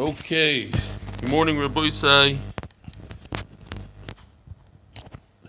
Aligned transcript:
Okay. 0.00 0.70
Good 1.20 1.28
morning, 1.28 1.56
Rabbosai. 1.56 2.38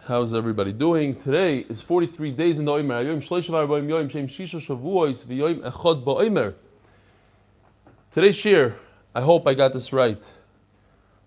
How's 0.06 0.34
everybody 0.34 0.74
doing? 0.74 1.16
Today 1.16 1.60
is 1.60 1.82
43 1.82 2.32
days 2.34 2.60
in 2.60 2.66
the 2.66 2.74
Omer. 2.74 3.02
Yom 3.02 3.22
Yom 3.22 4.10
Shem 4.10 4.28
Shisha 4.28 4.60
Shavuos 4.60 5.26
V'Yom 5.26 5.62
Echad. 5.62 6.54
Today's 8.12 8.36
shir, 8.36 8.76
I 9.16 9.22
hope 9.22 9.48
I 9.48 9.54
got 9.54 9.72
this 9.72 9.94
right. 9.94 10.22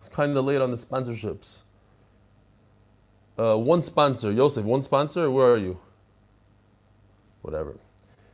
It's 0.00 0.10
kind 0.10 0.36
of 0.36 0.44
late 0.44 0.60
on 0.60 0.70
the 0.70 0.76
sponsorships. 0.76 1.62
Uh, 3.38 3.56
one 3.56 3.82
sponsor, 3.82 4.32
Yosef, 4.32 4.66
one 4.66 4.82
sponsor, 4.82 5.30
where 5.30 5.50
are 5.50 5.56
you? 5.56 5.80
Whatever. 7.40 7.78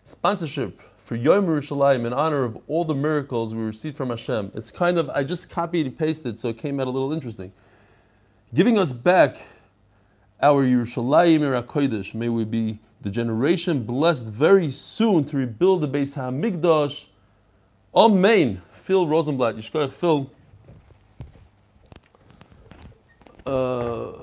Sponsorship 0.02 0.80
for 1.10 1.16
Yom 1.16 1.45
Yerushalayim 1.45 2.06
in 2.06 2.12
honor 2.12 2.45
of 2.45 2.56
all 2.69 2.84
the 2.84 2.95
miracles 2.95 3.52
we 3.52 3.60
received 3.60 3.96
from 3.96 4.10
Hashem. 4.10 4.52
It's 4.55 4.70
kind 4.70 4.96
of, 4.96 5.10
I 5.10 5.24
just 5.24 5.51
copied 5.51 5.87
and 5.87 5.98
pasted, 5.98 6.38
so 6.38 6.51
it 6.51 6.59
came 6.59 6.78
out 6.78 6.87
a 6.87 6.91
little 6.91 7.12
interesting. 7.12 7.51
Giving 8.55 8.78
us 8.78 8.92
back 8.92 9.42
our 10.41 10.65
Yerushalayim 10.65 11.41
Kodesh. 11.66 12.15
May 12.15 12.28
we 12.28 12.45
be 12.45 12.78
the 13.01 13.10
generation 13.10 13.82
blessed 13.82 14.28
very 14.28 14.70
soon 14.70 15.24
to 15.24 15.37
rebuild 15.37 15.80
the 15.80 15.88
Beis 15.88 16.16
HaMikdash. 16.16 17.09
Amen. 17.92 18.62
Phil 18.70 19.09
Rosenblatt, 19.09 19.56
Yishkoyach 19.56 19.90
Phil. 19.90 20.30
Uh, 23.45 24.20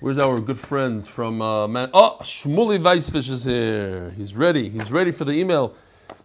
Where's 0.00 0.18
our 0.18 0.40
good 0.40 0.58
friends 0.58 1.08
from 1.08 1.40
uh, 1.40 1.66
Man? 1.66 1.88
Oh, 1.94 2.18
Shmuley 2.20 2.78
Weisfish 2.78 3.30
is 3.30 3.46
here. 3.46 4.12
He's 4.14 4.34
ready. 4.34 4.68
He's 4.68 4.92
ready 4.92 5.10
for 5.10 5.24
the 5.24 5.32
email. 5.32 5.74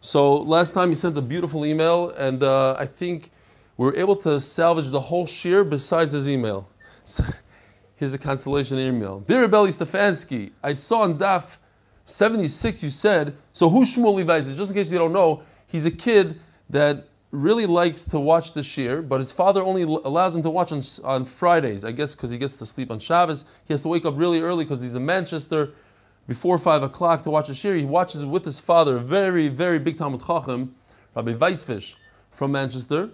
So 0.02 0.36
last 0.36 0.74
time 0.74 0.90
he 0.90 0.96
sent 0.96 1.18
a 1.18 1.22
beautiful 1.22 1.66
email, 1.66 2.10
and 2.10 2.44
uh, 2.44 2.76
I 2.78 2.86
think 2.86 3.32
we 3.78 3.86
were 3.86 3.96
able 3.96 4.18
to 4.18 4.42
salvage 4.42 4.90
the 4.90 5.00
whole 5.00 5.26
shear 5.26 5.64
besides 5.64 6.12
his 6.12 6.30
email. 6.30 6.68
So, 7.06 7.24
here's 7.96 8.14
a 8.14 8.20
consolation 8.20 8.78
email. 8.78 9.22
Dear 9.22 9.48
Rebelli 9.48 9.70
Stefansky, 9.70 10.52
I 10.62 10.74
saw 10.74 11.04
on 11.04 11.18
DAF 11.18 11.58
76 12.04 12.84
you 12.84 12.90
said, 12.90 13.38
so 13.54 13.70
who's 13.70 13.96
Shmuley 13.96 14.26
Weisfish? 14.26 14.58
Just 14.58 14.72
in 14.72 14.76
case 14.76 14.92
you 14.92 14.98
don't 14.98 15.14
know, 15.14 15.44
he's 15.66 15.86
a 15.86 15.92
kid 15.92 16.38
that 16.70 17.08
really 17.32 17.66
likes 17.66 18.04
to 18.04 18.20
watch 18.20 18.54
the 18.54 18.62
shir, 18.62 19.02
but 19.02 19.20
his 19.20 19.32
father 19.32 19.64
only 19.64 19.84
allows 19.84 20.36
him 20.36 20.44
to 20.44 20.50
watch 20.50 20.72
on, 20.72 20.82
on 21.04 21.26
Fridays, 21.26 21.86
I 21.86 21.92
guess 21.92 22.16
because 22.16 22.30
he 22.30 22.38
gets 22.38 22.58
to 22.58 22.66
sleep 22.66 22.92
on 22.92 23.00
Shabbos. 23.00 23.46
He 23.66 23.74
has 23.74 23.82
to 23.84 23.88
wake 23.88 24.06
up 24.06 24.16
really 24.18 24.42
early 24.42 24.66
because 24.66 24.82
he's 24.82 24.96
in 24.96 25.06
Manchester 25.06 25.72
before 26.28 26.58
5 26.58 26.84
o'clock 26.84 27.24
to 27.24 27.30
watch 27.30 27.48
the 27.48 27.54
shir. 27.54 27.76
He 27.76 27.86
watches 27.86 28.24
it 28.24 28.28
with 28.28 28.44
his 28.44 28.60
father, 28.60 28.98
very, 28.98 29.48
very 29.48 29.80
big 29.80 29.98
Talmud 29.98 30.26
Chacham, 30.26 30.76
Rabbi 31.16 31.34
Weisfish 31.34 31.96
from 32.30 32.52
Manchester. 32.52 33.10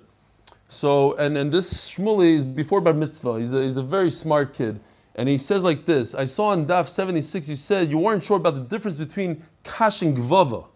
So, 0.68 1.16
and, 1.18 1.38
and 1.38 1.52
this 1.52 1.92
Shmuley 1.92 2.36
is 2.36 2.45
before 2.45 2.82
Bar 2.82 2.94
Mitzvah. 2.94 3.40
He's 3.40 3.54
a, 3.54 3.62
he's 3.62 3.78
a 3.78 3.84
very 3.84 4.12
smart 4.12 4.54
kid. 4.54 4.80
And 5.16 5.28
he 5.28 5.38
says 5.38 5.64
like 5.64 5.86
this 5.86 6.14
I 6.14 6.26
saw 6.26 6.54
in 6.54 6.66
DAF 6.66 6.88
76, 6.88 7.50
you 7.50 7.56
said 7.56 7.90
you 7.90 7.98
weren't 7.98 8.23
sure 8.23 8.38
about 8.38 8.56
the 8.56 8.62
difference 8.62 8.98
between 8.98 9.44
Kash 9.64 10.02
and 10.02 10.16
Gvava. 10.16 10.68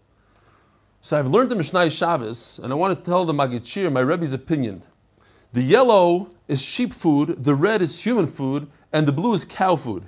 So 1.03 1.17
I've 1.17 1.29
learned 1.29 1.49
the 1.49 1.55
Mishnah 1.55 1.89
Shabbos, 1.89 2.59
and 2.59 2.71
I 2.71 2.75
want 2.75 2.95
to 2.95 3.03
tell 3.03 3.25
the 3.25 3.33
Maggid 3.33 3.63
Shiur 3.63 3.91
my 3.91 4.01
Rebbe's 4.01 4.33
opinion. 4.33 4.83
The 5.51 5.63
yellow 5.63 6.29
is 6.47 6.61
sheep 6.61 6.93
food, 6.93 7.43
the 7.43 7.55
red 7.55 7.81
is 7.81 8.03
human 8.03 8.27
food, 8.27 8.67
and 8.93 9.07
the 9.07 9.11
blue 9.11 9.33
is 9.33 9.43
cow 9.43 9.75
food. 9.75 10.03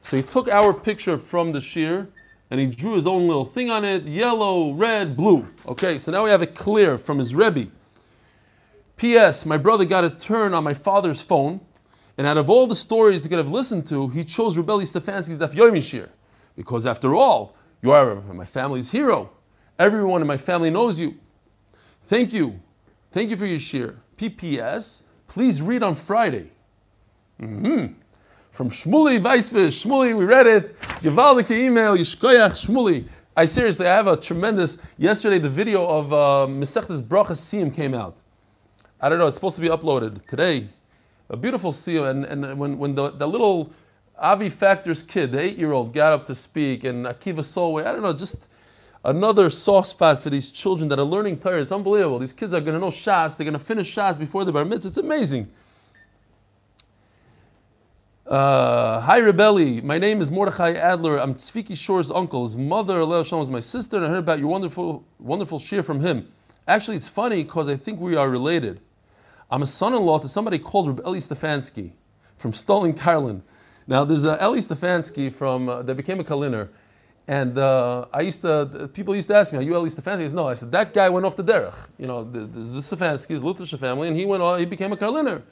So 0.00 0.16
he 0.16 0.24
took 0.24 0.48
our 0.48 0.74
picture 0.74 1.16
from 1.16 1.52
the 1.52 1.60
shear, 1.60 2.08
and 2.50 2.58
he 2.58 2.66
drew 2.66 2.94
his 2.94 3.06
own 3.06 3.28
little 3.28 3.44
thing 3.44 3.70
on 3.70 3.84
it, 3.84 4.02
yellow, 4.02 4.72
red, 4.72 5.16
blue. 5.16 5.46
Okay, 5.64 5.96
so 5.96 6.10
now 6.10 6.24
we 6.24 6.30
have 6.30 6.42
it 6.42 6.56
clear 6.56 6.98
from 6.98 7.18
his 7.18 7.32
Rebbe. 7.32 7.68
P.S. 8.96 9.46
My 9.46 9.56
brother 9.56 9.84
got 9.84 10.02
a 10.02 10.10
turn 10.10 10.54
on 10.54 10.64
my 10.64 10.74
father's 10.74 11.22
phone, 11.22 11.60
and 12.18 12.26
out 12.26 12.36
of 12.36 12.50
all 12.50 12.66
the 12.66 12.74
stories 12.74 13.22
he 13.22 13.28
could 13.28 13.38
have 13.38 13.52
listened 13.52 13.86
to, 13.90 14.08
he 14.08 14.24
chose 14.24 14.56
Rebelli 14.56 14.92
Stefansky's 14.92 15.38
Daf 15.38 15.54
Yomi 15.54 15.88
Shir. 15.88 16.10
Because 16.56 16.84
after 16.84 17.14
all, 17.14 17.54
you 17.80 17.92
are 17.92 18.16
my 18.22 18.44
family's 18.44 18.90
hero. 18.90 19.30
Everyone 19.78 20.22
in 20.22 20.26
my 20.26 20.36
family 20.36 20.70
knows 20.70 20.98
you. 21.00 21.16
Thank 22.04 22.32
you. 22.32 22.60
Thank 23.12 23.30
you 23.30 23.36
for 23.36 23.46
your 23.46 23.58
share. 23.58 23.96
PPS, 24.16 25.02
please 25.28 25.60
read 25.60 25.82
on 25.82 25.94
Friday. 25.94 26.50
Mm-hmm. 27.40 27.94
From 28.50 28.70
Shmuley 28.70 29.20
Weisfish. 29.20 29.84
Shmuley, 29.84 30.16
we 30.16 30.24
read 30.24 30.46
it. 30.46 30.78
Gewaldike 30.80 31.50
email, 31.50 31.94
Yishkoyach 31.94 32.66
Shmuley. 32.66 33.06
I 33.36 33.44
seriously, 33.44 33.86
I 33.86 33.94
have 33.94 34.06
a 34.06 34.16
tremendous. 34.16 34.80
Yesterday, 34.96 35.38
the 35.38 35.50
video 35.50 35.86
of 35.86 36.10
uh, 36.10 36.16
Mesechtes 36.48 37.02
Brachas 37.02 37.32
Siyum 37.32 37.74
came 37.74 37.92
out. 37.92 38.16
I 38.98 39.10
don't 39.10 39.18
know, 39.18 39.26
it's 39.26 39.36
supposed 39.36 39.56
to 39.56 39.62
be 39.62 39.68
uploaded 39.68 40.26
today. 40.26 40.68
A 41.28 41.36
beautiful 41.36 41.70
Siyum. 41.70 42.08
And, 42.08 42.24
and 42.24 42.58
when, 42.58 42.78
when 42.78 42.94
the, 42.94 43.10
the 43.10 43.28
little 43.28 43.74
Avi 44.18 44.48
Factor's 44.48 45.02
kid, 45.02 45.32
the 45.32 45.40
eight 45.40 45.58
year 45.58 45.72
old, 45.72 45.92
got 45.92 46.14
up 46.14 46.24
to 46.26 46.34
speak, 46.34 46.84
and 46.84 47.04
Akiva 47.04 47.44
Solway, 47.44 47.84
I 47.84 47.92
don't 47.92 48.02
know, 48.02 48.14
just 48.14 48.48
another 49.06 49.48
soft 49.48 49.88
spot 49.88 50.18
for 50.18 50.30
these 50.30 50.50
children 50.50 50.88
that 50.88 50.98
are 50.98 51.04
learning 51.04 51.38
Torah. 51.38 51.62
It's 51.62 51.72
unbelievable. 51.72 52.18
These 52.18 52.32
kids 52.32 52.52
are 52.52 52.60
going 52.60 52.74
to 52.74 52.80
know 52.80 52.90
Shas. 52.90 53.36
They're 53.36 53.44
going 53.44 53.58
to 53.58 53.64
finish 53.64 53.94
Shas 53.94 54.18
before 54.18 54.44
the 54.44 54.52
Bar 54.52 54.64
Mitzvah. 54.64 54.88
It's 54.88 54.96
amazing. 54.96 55.48
Uh, 58.26 59.00
hi 59.02 59.20
Rebelli, 59.20 59.80
my 59.84 59.98
name 59.98 60.20
is 60.20 60.32
Mordechai 60.32 60.72
Adler. 60.72 61.16
I'm 61.18 61.34
Tzviki 61.34 61.76
Shor's 61.76 62.10
uncle. 62.10 62.42
His 62.42 62.56
mother, 62.56 62.98
Alea 62.98 63.24
Shalom, 63.24 63.44
is 63.44 63.50
my 63.52 63.60
sister, 63.60 63.98
and 63.98 64.06
I 64.06 64.08
heard 64.08 64.18
about 64.18 64.40
your 64.40 64.48
wonderful, 64.48 65.04
wonderful 65.20 65.60
shir 65.60 65.80
from 65.84 66.00
him. 66.00 66.26
Actually, 66.66 66.96
it's 66.96 67.08
funny 67.08 67.44
because 67.44 67.68
I 67.68 67.76
think 67.76 68.00
we 68.00 68.16
are 68.16 68.28
related. 68.28 68.80
I'm 69.48 69.62
a 69.62 69.66
son-in-law 69.66 70.18
to 70.18 70.28
somebody 70.28 70.58
called 70.58 70.88
Reb 70.88 71.06
Eli 71.06 71.18
Stefansky 71.18 71.92
from 72.36 72.50
Stolin, 72.50 72.98
Karlin. 72.98 73.42
Now, 73.86 74.02
there's 74.04 74.24
a 74.24 74.36
Eli 74.42 74.58
Stefansky 74.58 75.32
from 75.32 75.68
uh, 75.68 75.82
that 75.82 75.94
became 75.94 76.18
a 76.18 76.24
Karliner. 76.24 76.68
And 77.28 77.58
uh, 77.58 78.06
I 78.12 78.20
used 78.20 78.42
to, 78.42 78.88
people 78.92 79.14
used 79.14 79.28
to 79.28 79.34
ask 79.34 79.52
me, 79.52 79.58
are 79.58 79.62
you 79.62 79.74
Eli 79.74 79.88
Stefansky? 79.88 80.22
I 80.22 80.26
said, 80.26 80.36
no. 80.36 80.48
I 80.48 80.54
said, 80.54 80.70
that 80.72 80.94
guy 80.94 81.08
went 81.08 81.26
off 81.26 81.34
the 81.34 81.42
derech. 81.42 81.76
You 81.98 82.06
know, 82.06 82.22
the, 82.22 82.40
the, 82.40 82.60
the 82.60 82.80
Stefanskys, 82.80 83.42
Lutheran 83.42 83.66
family, 83.80 84.06
and 84.08 84.16
he 84.16 84.24
went 84.24 84.42
on, 84.42 84.60
he 84.60 84.66
became 84.66 84.92
a 84.92 84.96
Karliner. 84.96 85.42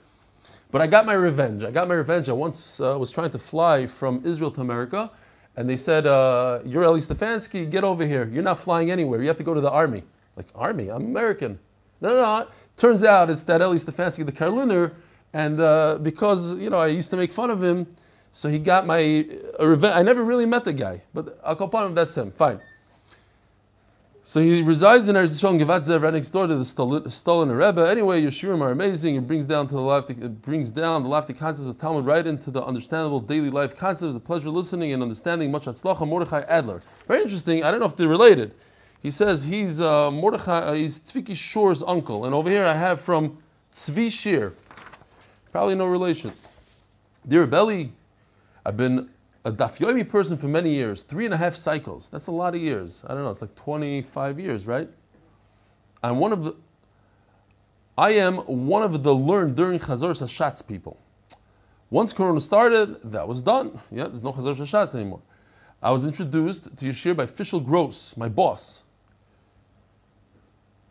But 0.70 0.82
I 0.82 0.86
got 0.86 1.04
my 1.04 1.14
revenge. 1.14 1.62
I 1.62 1.70
got 1.70 1.88
my 1.88 1.94
revenge. 1.94 2.28
I 2.28 2.32
once 2.32 2.80
uh, 2.80 2.96
was 2.98 3.10
trying 3.10 3.30
to 3.30 3.38
fly 3.38 3.86
from 3.86 4.22
Israel 4.24 4.52
to 4.52 4.60
America, 4.60 5.10
and 5.56 5.68
they 5.68 5.76
said, 5.76 6.06
uh, 6.06 6.60
you're 6.64 6.84
Eli 6.84 6.98
Stefansky, 6.98 7.68
get 7.68 7.82
over 7.84 8.06
here. 8.06 8.28
You're 8.32 8.42
not 8.42 8.58
flying 8.58 8.90
anywhere. 8.90 9.20
You 9.20 9.28
have 9.28 9.36
to 9.38 9.44
go 9.44 9.54
to 9.54 9.60
the 9.60 9.70
army. 9.70 10.04
Like, 10.36 10.46
army? 10.54 10.90
I'm 10.90 11.04
American. 11.04 11.58
No, 12.00 12.08
no, 12.10 12.20
no. 12.20 12.48
Turns 12.76 13.04
out 13.04 13.30
it's 13.30 13.44
that 13.44 13.60
Eli 13.60 13.76
Stefansky, 13.76 14.24
the 14.24 14.32
Karliner, 14.32 14.94
and 15.32 15.58
uh, 15.58 15.98
because, 16.00 16.56
you 16.56 16.70
know, 16.70 16.78
I 16.78 16.86
used 16.86 17.10
to 17.10 17.16
make 17.16 17.32
fun 17.32 17.50
of 17.50 17.62
him, 17.62 17.86
so 18.34 18.48
he 18.48 18.58
got 18.58 18.84
my 18.84 19.24
revenge. 19.60 19.94
I 19.94 20.02
never 20.02 20.24
really 20.24 20.44
met 20.44 20.64
the 20.64 20.72
guy, 20.72 21.02
but 21.14 21.38
him, 21.72 21.94
that's 21.94 22.16
him. 22.16 22.32
Fine. 22.32 22.60
So 24.24 24.40
he 24.40 24.60
resides 24.60 25.08
in 25.08 25.14
Eretz 25.14 25.40
Yisrael, 25.40 25.60
Givat 25.60 25.86
Zev, 25.86 26.02
right 26.02 26.12
next 26.12 26.30
door 26.30 26.48
to 26.48 26.56
the 26.56 26.64
Stolin 26.64 27.56
Rebbe. 27.56 27.88
Anyway, 27.88 28.20
your 28.20 28.32
shiurim 28.32 28.60
are 28.60 28.72
amazing. 28.72 29.14
It 29.14 29.28
brings 29.28 29.44
down 29.44 29.68
to 29.68 29.74
the 29.74 29.80
lofty, 29.80 30.14
it 30.14 30.42
brings 30.42 30.70
down 30.70 31.04
the 31.04 31.08
lofty 31.08 31.32
concepts 31.32 31.68
of 31.68 31.78
Talmud 31.78 32.06
right 32.06 32.26
into 32.26 32.50
the 32.50 32.60
understandable 32.64 33.20
daily 33.20 33.50
life 33.50 33.76
concepts. 33.76 34.14
The 34.14 34.18
pleasure 34.18 34.48
listening 34.48 34.92
and 34.92 35.00
understanding. 35.00 35.52
Much 35.52 35.66
Hatzlacha 35.66 36.04
Mordechai 36.04 36.40
Adler. 36.48 36.82
Very 37.06 37.22
interesting. 37.22 37.62
I 37.62 37.70
don't 37.70 37.78
know 37.78 37.86
if 37.86 37.94
they're 37.94 38.08
related. 38.08 38.52
He 39.00 39.12
says 39.12 39.44
he's 39.44 39.80
uh, 39.80 40.10
Mordechai. 40.10 40.58
Uh, 40.58 40.72
he's 40.72 40.98
Tzviki 40.98 41.36
Shor's 41.36 41.84
uncle, 41.84 42.24
and 42.24 42.34
over 42.34 42.50
here 42.50 42.64
I 42.64 42.74
have 42.74 43.00
from 43.00 43.38
Tzvi 43.72 44.10
Shir. 44.10 44.54
Probably 45.52 45.76
no 45.76 45.86
relation. 45.86 46.32
Dear 47.28 47.46
Belly, 47.46 47.92
I've 48.64 48.76
been 48.76 49.10
a 49.44 49.52
Daf 49.52 49.78
Yomi 49.78 50.08
person 50.08 50.38
for 50.38 50.48
many 50.48 50.72
years, 50.72 51.02
three 51.02 51.26
and 51.26 51.34
a 51.34 51.36
half 51.36 51.54
cycles. 51.54 52.08
That's 52.08 52.28
a 52.28 52.32
lot 52.32 52.54
of 52.54 52.60
years. 52.60 53.04
I 53.06 53.14
don't 53.14 53.24
know, 53.24 53.30
it's 53.30 53.42
like 53.42 53.54
25 53.54 54.40
years, 54.40 54.66
right? 54.66 54.88
I'm 56.02 56.18
one 56.18 56.32
of 56.32 56.44
the, 56.44 56.54
I 57.98 58.12
am 58.12 58.38
one 58.38 58.82
of 58.82 59.02
the 59.02 59.14
learned 59.14 59.56
during 59.56 59.78
Chazor 59.78 60.12
Hashatz 60.12 60.66
people. 60.66 60.98
Once 61.90 62.12
Corona 62.12 62.40
started, 62.40 63.02
that 63.02 63.28
was 63.28 63.42
done. 63.42 63.80
Yeah, 63.90 64.04
there's 64.04 64.24
no 64.24 64.32
Chazor 64.32 64.56
Hashatz 64.56 64.94
anymore. 64.94 65.20
I 65.82 65.90
was 65.90 66.06
introduced 66.06 66.78
to 66.78 66.86
Yeshir 66.86 67.14
by 67.14 67.26
Fischel 67.26 67.62
Gross, 67.62 68.16
my 68.16 68.28
boss. 68.30 68.83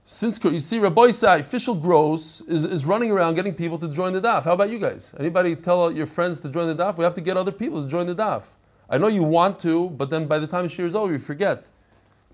Since 0.06 0.44
you 0.44 0.60
see, 0.60 0.80
Rabbi 0.80 1.02
Isai, 1.02 1.40
Fischel 1.40 1.82
Gross 1.82 2.42
is, 2.42 2.66
is 2.66 2.86
running 2.86 3.10
around 3.10 3.36
getting 3.36 3.56
people 3.56 3.78
to 3.78 3.88
join 3.88 4.12
the 4.12 4.20
daf. 4.20 4.44
How 4.44 4.52
about 4.52 4.70
you 4.70 4.78
guys? 4.78 5.16
Anybody 5.18 5.56
tell 5.56 5.90
your 5.94 6.08
friends 6.08 6.42
to 6.42 6.50
join 6.50 6.68
the 6.68 6.76
daf? 6.76 6.98
We 6.98 7.06
have 7.06 7.16
to 7.16 7.22
get 7.22 7.38
other 7.38 7.54
people 7.54 7.82
to 7.82 7.88
join 7.88 8.08
the 8.08 8.16
daf. 8.16 8.44
I 8.90 8.98
know 8.98 9.08
you 9.08 9.24
want 9.24 9.60
to, 9.60 9.90
but 9.92 10.10
then 10.10 10.28
by 10.28 10.40
the 10.40 10.48
time 10.48 10.68
year 10.70 10.86
is 10.86 10.94
over, 10.94 11.14
you 11.14 11.20
forget. 11.20 11.70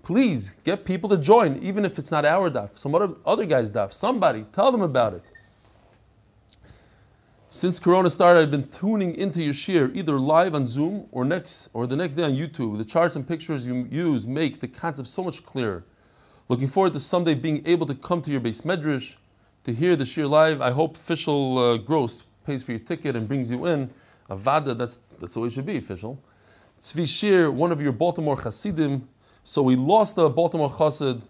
Please 0.02 0.56
get 0.64 0.84
people 0.84 1.08
to 1.10 1.16
join, 1.16 1.58
even 1.58 1.84
if 1.84 1.96
it's 1.96 2.10
not 2.10 2.24
our 2.24 2.50
daf, 2.50 2.76
some 2.76 2.92
other, 2.92 3.10
other 3.24 3.44
guy's 3.44 3.70
daf. 3.70 3.92
Somebody, 3.92 4.46
tell 4.50 4.72
them 4.72 4.82
about 4.82 5.14
it. 5.14 5.22
Since 7.48 7.78
Corona 7.78 8.10
started, 8.10 8.40
I've 8.40 8.50
been 8.50 8.68
tuning 8.68 9.14
into 9.14 9.42
your 9.42 9.54
shir 9.54 9.92
either 9.94 10.18
live 10.18 10.56
on 10.56 10.66
Zoom 10.66 11.06
or 11.12 11.24
next 11.24 11.68
or 11.72 11.86
the 11.86 11.96
next 11.96 12.16
day 12.16 12.24
on 12.24 12.32
YouTube. 12.32 12.78
The 12.78 12.84
charts 12.84 13.14
and 13.14 13.26
pictures 13.26 13.64
you 13.64 13.86
use 13.90 14.26
make 14.26 14.58
the 14.58 14.68
concept 14.68 15.08
so 15.08 15.22
much 15.22 15.44
clearer. 15.44 15.84
Looking 16.50 16.66
forward 16.66 16.94
to 16.94 16.98
someday 16.98 17.34
being 17.34 17.62
able 17.64 17.86
to 17.86 17.94
come 17.94 18.20
to 18.22 18.30
your 18.32 18.40
beis 18.40 18.62
medrash 18.64 19.18
to 19.62 19.72
hear 19.72 19.94
the 19.94 20.04
shir 20.04 20.26
live. 20.26 20.60
I 20.60 20.72
hope 20.72 20.96
Fischel 20.96 21.74
uh, 21.74 21.76
Gross 21.76 22.24
pays 22.44 22.64
for 22.64 22.72
your 22.72 22.80
ticket 22.80 23.14
and 23.14 23.28
brings 23.28 23.52
you 23.52 23.66
in. 23.66 23.88
Avada, 24.28 24.76
that's 24.76 24.98
that's 25.20 25.34
the 25.34 25.40
way 25.42 25.46
it 25.46 25.52
should 25.52 25.64
be 25.64 25.80
Fischel. 25.80 26.18
Tzvi 26.80 27.06
Shir, 27.06 27.52
one 27.52 27.70
of 27.70 27.80
your 27.80 27.92
Baltimore 27.92 28.36
Hasidim. 28.36 29.06
So 29.44 29.62
we 29.62 29.76
lost 29.76 30.16
the 30.16 30.28
Baltimore 30.28 30.70
Chassid, 30.70 31.22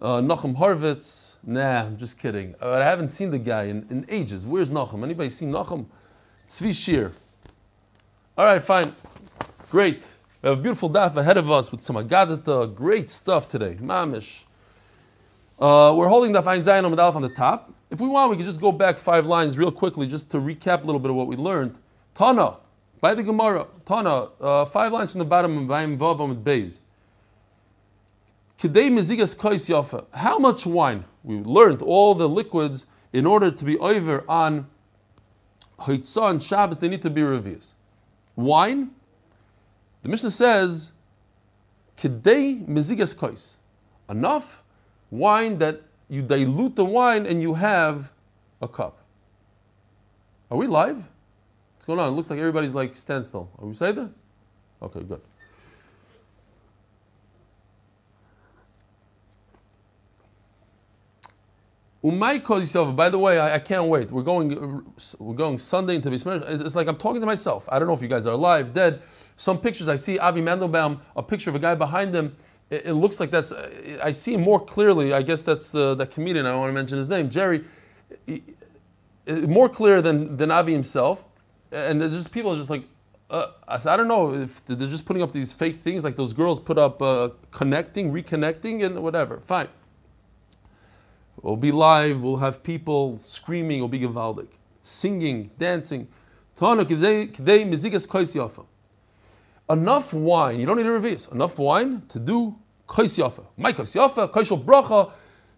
uh, 0.00 0.20
Nachum 0.20 0.56
Harvitz. 0.56 1.36
Nah, 1.44 1.84
I'm 1.84 1.96
just 1.96 2.18
kidding. 2.18 2.56
Uh, 2.60 2.72
I 2.72 2.82
haven't 2.82 3.10
seen 3.10 3.30
the 3.30 3.38
guy 3.38 3.66
in, 3.66 3.86
in 3.90 4.04
ages. 4.08 4.44
Where's 4.44 4.70
Nachum? 4.70 5.04
Anybody 5.04 5.30
seen 5.30 5.52
Nachum? 5.52 5.86
Tzvi 6.48 6.74
Shir. 6.74 7.12
All 8.36 8.46
right, 8.46 8.60
fine. 8.60 8.92
Great. 9.70 10.02
We 10.42 10.48
have 10.48 10.58
a 10.58 10.60
beautiful 10.60 10.90
daf 10.90 11.16
ahead 11.16 11.36
of 11.36 11.52
us 11.52 11.70
with 11.70 11.82
some 11.82 11.94
Agadata. 11.94 12.74
Great 12.74 13.08
stuff 13.08 13.48
today. 13.48 13.78
Mamish. 13.80 14.44
Uh, 15.60 15.94
we're 15.96 16.08
holding 16.08 16.32
the 16.32 16.40
Ein 16.40 16.62
Zayin 16.62 16.82
Amad 16.82 17.14
on 17.14 17.22
the 17.22 17.28
top. 17.28 17.72
If 17.90 18.00
we 18.00 18.08
want, 18.08 18.32
we 18.32 18.36
can 18.36 18.44
just 18.44 18.60
go 18.60 18.72
back 18.72 18.98
five 18.98 19.24
lines 19.24 19.56
real 19.56 19.70
quickly 19.70 20.08
just 20.08 20.32
to 20.32 20.38
recap 20.38 20.82
a 20.82 20.84
little 20.84 20.98
bit 20.98 21.10
of 21.10 21.16
what 21.16 21.28
we 21.28 21.36
learned. 21.36 21.78
Tana, 22.16 22.56
by 23.00 23.14
the 23.14 23.22
Gemara. 23.22 23.68
Tana, 23.84 24.30
uh, 24.40 24.64
five 24.64 24.92
lines 24.92 25.12
from 25.12 25.20
the 25.20 25.24
bottom 25.24 25.58
of 25.58 25.68
Vayim 25.68 25.96
Vav 25.96 26.20
Amid 26.20 26.42
Beis. 26.42 26.80
Kedei 28.58 28.90
Mezigas 28.90 29.38
Kais 29.38 29.68
Yafa. 29.68 30.06
How 30.12 30.40
much 30.40 30.66
wine? 30.66 31.04
We 31.22 31.36
learned 31.36 31.82
all 31.82 32.16
the 32.16 32.28
liquids 32.28 32.86
in 33.12 33.26
order 33.26 33.52
to 33.52 33.64
be 33.64 33.78
over 33.78 34.24
on 34.28 34.66
Haitzah 35.78 36.30
and 36.30 36.42
Shabbos, 36.42 36.78
they 36.78 36.88
need 36.88 37.02
to 37.02 37.10
be 37.10 37.20
revius. 37.20 37.74
Wine, 38.34 38.90
the 40.02 40.08
Mishnah 40.08 40.30
says, 40.30 40.92
Kedei 41.96 42.66
Mezigas 42.66 43.16
Kais. 43.16 43.58
Enough 44.08 44.62
wine 45.10 45.58
that 45.58 45.82
you 46.08 46.22
dilute 46.22 46.76
the 46.76 46.84
wine 46.84 47.26
and 47.26 47.40
you 47.40 47.54
have 47.54 48.12
a 48.60 48.68
cup. 48.68 48.98
Are 50.50 50.56
we 50.56 50.66
live? 50.66 51.08
What's 51.76 51.86
going 51.86 51.98
on? 51.98 52.12
It 52.12 52.16
looks 52.16 52.30
like 52.30 52.38
everybody's 52.38 52.74
like 52.74 52.94
standstill. 52.96 53.50
Are 53.58 53.66
we 53.66 53.74
say 53.74 53.92
there? 53.92 54.10
Okay, 54.82 55.02
good. 55.02 55.20
Umay 62.04 62.42
calls 62.42 62.62
yourself. 62.62 62.94
By 62.96 63.08
the 63.08 63.18
way, 63.18 63.38
I, 63.38 63.54
I, 63.54 63.58
can't 63.60 63.84
wait. 63.84 64.10
We're 64.10 64.22
going. 64.22 64.84
We're 65.20 65.34
going 65.34 65.58
Sunday 65.58 65.94
into 65.94 66.10
Bismillah. 66.10 66.44
It's 66.48 66.74
like 66.74 66.88
I'm 66.88 66.96
talking 66.96 67.20
to 67.20 67.26
myself. 67.26 67.68
I 67.70 67.78
don't 67.78 67.86
know 67.86 67.94
if 67.94 68.02
you 68.02 68.08
guys 68.08 68.26
are 68.26 68.34
alive, 68.34 68.74
dead. 68.74 69.02
Some 69.36 69.58
pictures 69.58 69.88
I 69.88 69.96
see 69.96 70.18
Avi 70.18 70.40
Mandelbaum, 70.40 71.00
a 71.16 71.22
picture 71.22 71.50
of 71.50 71.56
a 71.56 71.58
guy 71.58 71.74
behind 71.74 72.14
him 72.14 72.36
it, 72.72 72.86
it, 72.86 72.94
looks 72.94 73.20
like 73.20 73.30
that's. 73.30 73.52
I 74.02 74.12
see 74.12 74.38
more 74.38 74.58
clearly. 74.58 75.12
I 75.12 75.20
guess 75.20 75.42
that's 75.42 75.70
the 75.72 75.94
that 75.94 76.10
comedian. 76.10 76.46
I 76.46 76.52
don't 76.52 76.60
want 76.60 76.70
to 76.70 76.74
mention 76.74 76.96
his 76.96 77.08
name, 77.08 77.28
Jerry. 77.28 77.64
He, 78.26 78.42
more 79.46 79.68
clear 79.68 80.00
than 80.00 80.38
than 80.38 80.50
Avi 80.50 80.72
himself, 80.72 81.26
and 81.70 82.00
there's 82.00 82.14
just 82.14 82.32
people 82.32 82.52
are 82.52 82.56
just 82.56 82.70
like. 82.70 82.84
Uh, 83.28 83.50
I 83.66 83.96
don't 83.96 84.08
know 84.08 84.34
if 84.34 84.64
they're 84.66 84.88
just 84.88 85.06
putting 85.06 85.22
up 85.22 85.32
these 85.32 85.54
fake 85.54 85.76
things 85.76 86.04
like 86.04 86.16
those 86.16 86.34
girls 86.34 86.60
put 86.60 86.76
up 86.76 87.00
uh, 87.00 87.30
connecting, 87.50 88.12
reconnecting, 88.12 88.84
and 88.84 89.02
whatever. 89.02 89.40
Fine. 89.40 89.68
We'll 91.40 91.56
be 91.56 91.72
live. 91.72 92.20
We'll 92.20 92.36
have 92.38 92.62
people 92.62 93.18
screaming. 93.18 93.80
We'll 93.80 93.88
be 93.88 94.00
gewaldig, 94.00 94.48
singing, 94.82 95.50
dancing. 95.58 96.08
Enough 99.70 100.14
wine. 100.14 100.60
You 100.60 100.66
don't 100.66 100.76
need 100.76 100.86
a 100.86 100.90
revis. 100.90 101.32
Enough 101.32 101.58
wine 101.58 102.02
to 102.08 102.18
do 102.18 102.56
Kais 102.86 103.16
Yafa. 103.16 103.46
My 103.56 103.72
Kais 103.72 103.94
Yafa, 103.94 104.30
Kaishal 104.30 104.62
Bracha, 104.62 105.10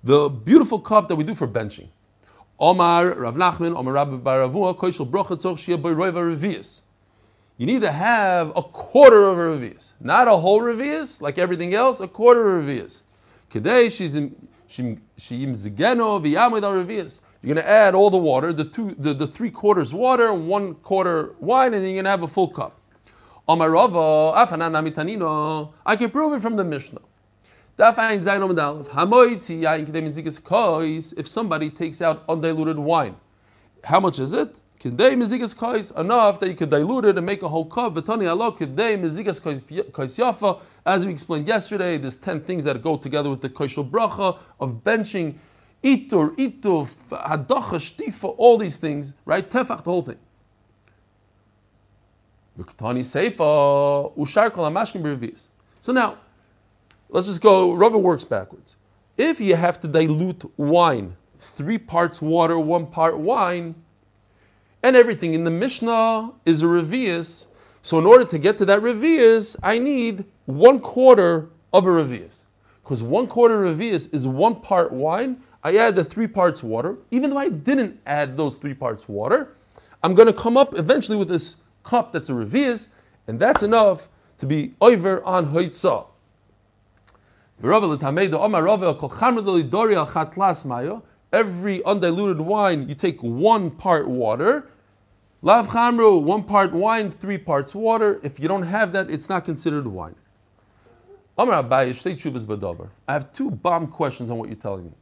the 0.03 0.29
beautiful 0.29 0.79
cup 0.79 1.09
that 1.09 1.17
we 1.17 1.25
do 1.25 1.35
for 1.35 1.49
benching. 1.49 1.89
Omar 2.59 3.15
Rav 3.15 3.35
Nachman, 3.35 3.77
Omar 3.77 3.95
Rabbah 3.95 4.19
bar 4.19 4.41
Avuha, 4.41 4.77
Kaishal 4.77 5.11
Bracha 5.11 5.37
Tzorch 5.37 5.67
Shia 5.67 5.81
Boiroiva 5.81 6.37
Revius. 6.37 6.83
You 7.57 7.67
need 7.67 7.83
to 7.83 7.93
have 7.93 8.51
a 8.57 8.63
quarter 8.63 9.29
of 9.29 9.39
a 9.39 9.41
revius, 9.41 9.93
not 10.01 10.27
a 10.27 10.37
whole 10.37 10.61
revius 10.61 11.23
like 11.23 11.39
everything 11.39 11.73
else, 11.73 12.01
a 12.01 12.09
quarter 12.09 12.59
of 12.59 12.69
a 12.69 12.73
revius. 12.73 13.03
Today 13.49 13.89
she's 13.89 14.17
in 14.17 14.35
Shiyim 14.69 14.99
revius. 15.17 17.21
You're 17.43 17.55
going 17.55 17.65
to 17.65 17.71
add 17.71 17.95
all 17.95 18.11
the 18.11 18.17
water, 18.17 18.53
the 18.53 18.65
two, 18.65 18.95
the, 18.99 19.15
the 19.15 19.27
three 19.27 19.51
quarters 19.51 19.95
water, 19.95 20.35
one 20.35 20.75
quarter 20.77 21.35
wine, 21.39 21.75
and 21.75 21.85
you're 21.85 21.93
going 21.93 22.05
to 22.05 22.11
have 22.11 22.23
a 22.23 22.29
full 22.29 22.49
cup. 22.49 22.81
I 23.47 23.57
can 25.97 26.11
prove 26.11 26.33
it 26.33 26.41
from 26.41 26.57
the 26.57 26.65
Mishnah. 26.65 27.03
If 27.77 27.97
somebody 31.29 31.71
takes 31.71 32.01
out 32.01 32.25
undiluted 32.29 32.79
wine, 32.79 33.17
how 33.85 34.01
much 34.01 34.19
is 34.19 34.33
it? 34.33 34.61
Enough 34.83 36.41
that 36.41 36.49
you 36.49 36.55
could 36.55 36.71
dilute 36.71 37.05
it 37.05 37.19
and 37.19 37.27
make 37.27 37.43
a 37.43 37.49
whole 37.49 37.67
cup. 37.67 37.99
As 40.87 41.07
we 41.07 41.13
explained 41.13 41.49
yesterday, 41.49 41.99
there's 41.99 42.17
10 42.17 42.41
things 42.41 42.65
that 42.65 42.83
go 42.83 42.97
together 42.97 43.29
with 43.31 43.43
the 43.43 43.51
koshel 43.51 43.91
bracha 43.91 44.39
of 44.61 44.83
benching, 44.85 45.35
itur, 45.83 46.35
ituf, 46.37 47.11
hadacha, 47.11 47.79
shtifa, 47.79 48.35
all 48.39 48.57
these 48.57 48.77
things, 48.77 49.15
right? 49.25 49.49
Tefach, 49.49 49.85
the 49.85 49.91
whole 49.91 50.03
thing. 50.03 50.19
So 55.81 55.93
now, 55.93 56.19
Let's 57.15 57.29
just 57.29 57.43
go, 57.43 57.75
Rava 57.75 57.97
works 57.97 58.25
backwards. 58.25 58.77
If 59.17 59.41
you 59.41 59.55
have 59.55 59.81
to 59.83 59.87
dilute 59.87 60.51
wine, 60.59 61.17
three 61.39 61.79
parts 61.79 62.21
water, 62.21 62.59
one 62.59 62.89
part 62.89 63.21
wine, 63.21 63.77
and 64.83 64.97
everything 64.97 65.33
in 65.33 65.45
the 65.45 65.51
Mishnah 65.53 66.33
is 66.45 66.65
a 66.65 66.67
revius, 66.67 67.47
so 67.83 68.01
in 68.01 68.05
order 68.05 68.25
to 68.25 68.37
get 68.37 68.59
to 68.59 68.65
that 68.65 68.81
revius, 68.81 69.57
I 69.63 69.79
need 69.79 70.25
one 70.47 70.81
quarter 70.81 71.51
of 71.73 71.87
a 71.87 71.91
revius. 71.91 72.47
Because 72.83 73.05
one 73.05 73.29
quarter 73.29 73.61
revius 73.61 74.13
is 74.13 74.27
one 74.27 74.57
part 74.57 74.91
wine, 74.91 75.41
I 75.63 75.77
add 75.77 75.95
the 75.95 76.03
three 76.03 76.27
parts 76.27 76.65
water. 76.65 76.99
Even 77.13 77.31
though 77.31 77.39
I 77.39 77.49
didn't 77.49 78.01
add 78.07 78.37
those 78.37 78.57
three 78.57 78.75
parts 78.75 79.09
water, 79.09 79.55
I'm 80.03 80.17
going 80.17 80.27
to 80.27 80.35
come 80.35 80.57
up 80.57 80.77
eventually 80.77 81.17
with 81.17 81.29
this 81.29 81.59
cup 81.85 82.11
that's 82.13 82.29
a 82.29 82.33
revius, 82.33 82.89
and 83.29 83.39
that's 83.39 83.63
enough 83.63 84.09
to 84.39 84.47
be 84.47 84.75
over 84.81 85.23
on 85.25 85.47
hoitzah. 85.47 86.07
Every 91.33 91.83
undiluted 91.85 92.41
wine, 92.41 92.89
you 92.89 92.95
take 92.95 93.23
one 93.23 93.71
part 93.71 94.09
water. 94.09 94.71
Lav 95.43 95.69
chamru, 95.69 96.23
one 96.23 96.43
part 96.43 96.73
wine, 96.73 97.11
three 97.11 97.39
parts 97.39 97.75
water. 97.75 98.21
If 98.23 98.41
you 98.41 98.49
don't 98.49 98.65
have 98.65 98.93
that, 98.93 99.11
it's 99.11 99.29
not 99.29 99.45
considered 99.45 99.87
wine. 99.87 100.17
I 103.09 103.13
have 103.13 103.33
two 103.33 103.51
bomb 103.51 103.89
questions 103.89 104.31
on 104.31 104.39
what 104.39 104.49
you're 104.49 104.57
telling 104.57 104.87
me. 104.87 104.93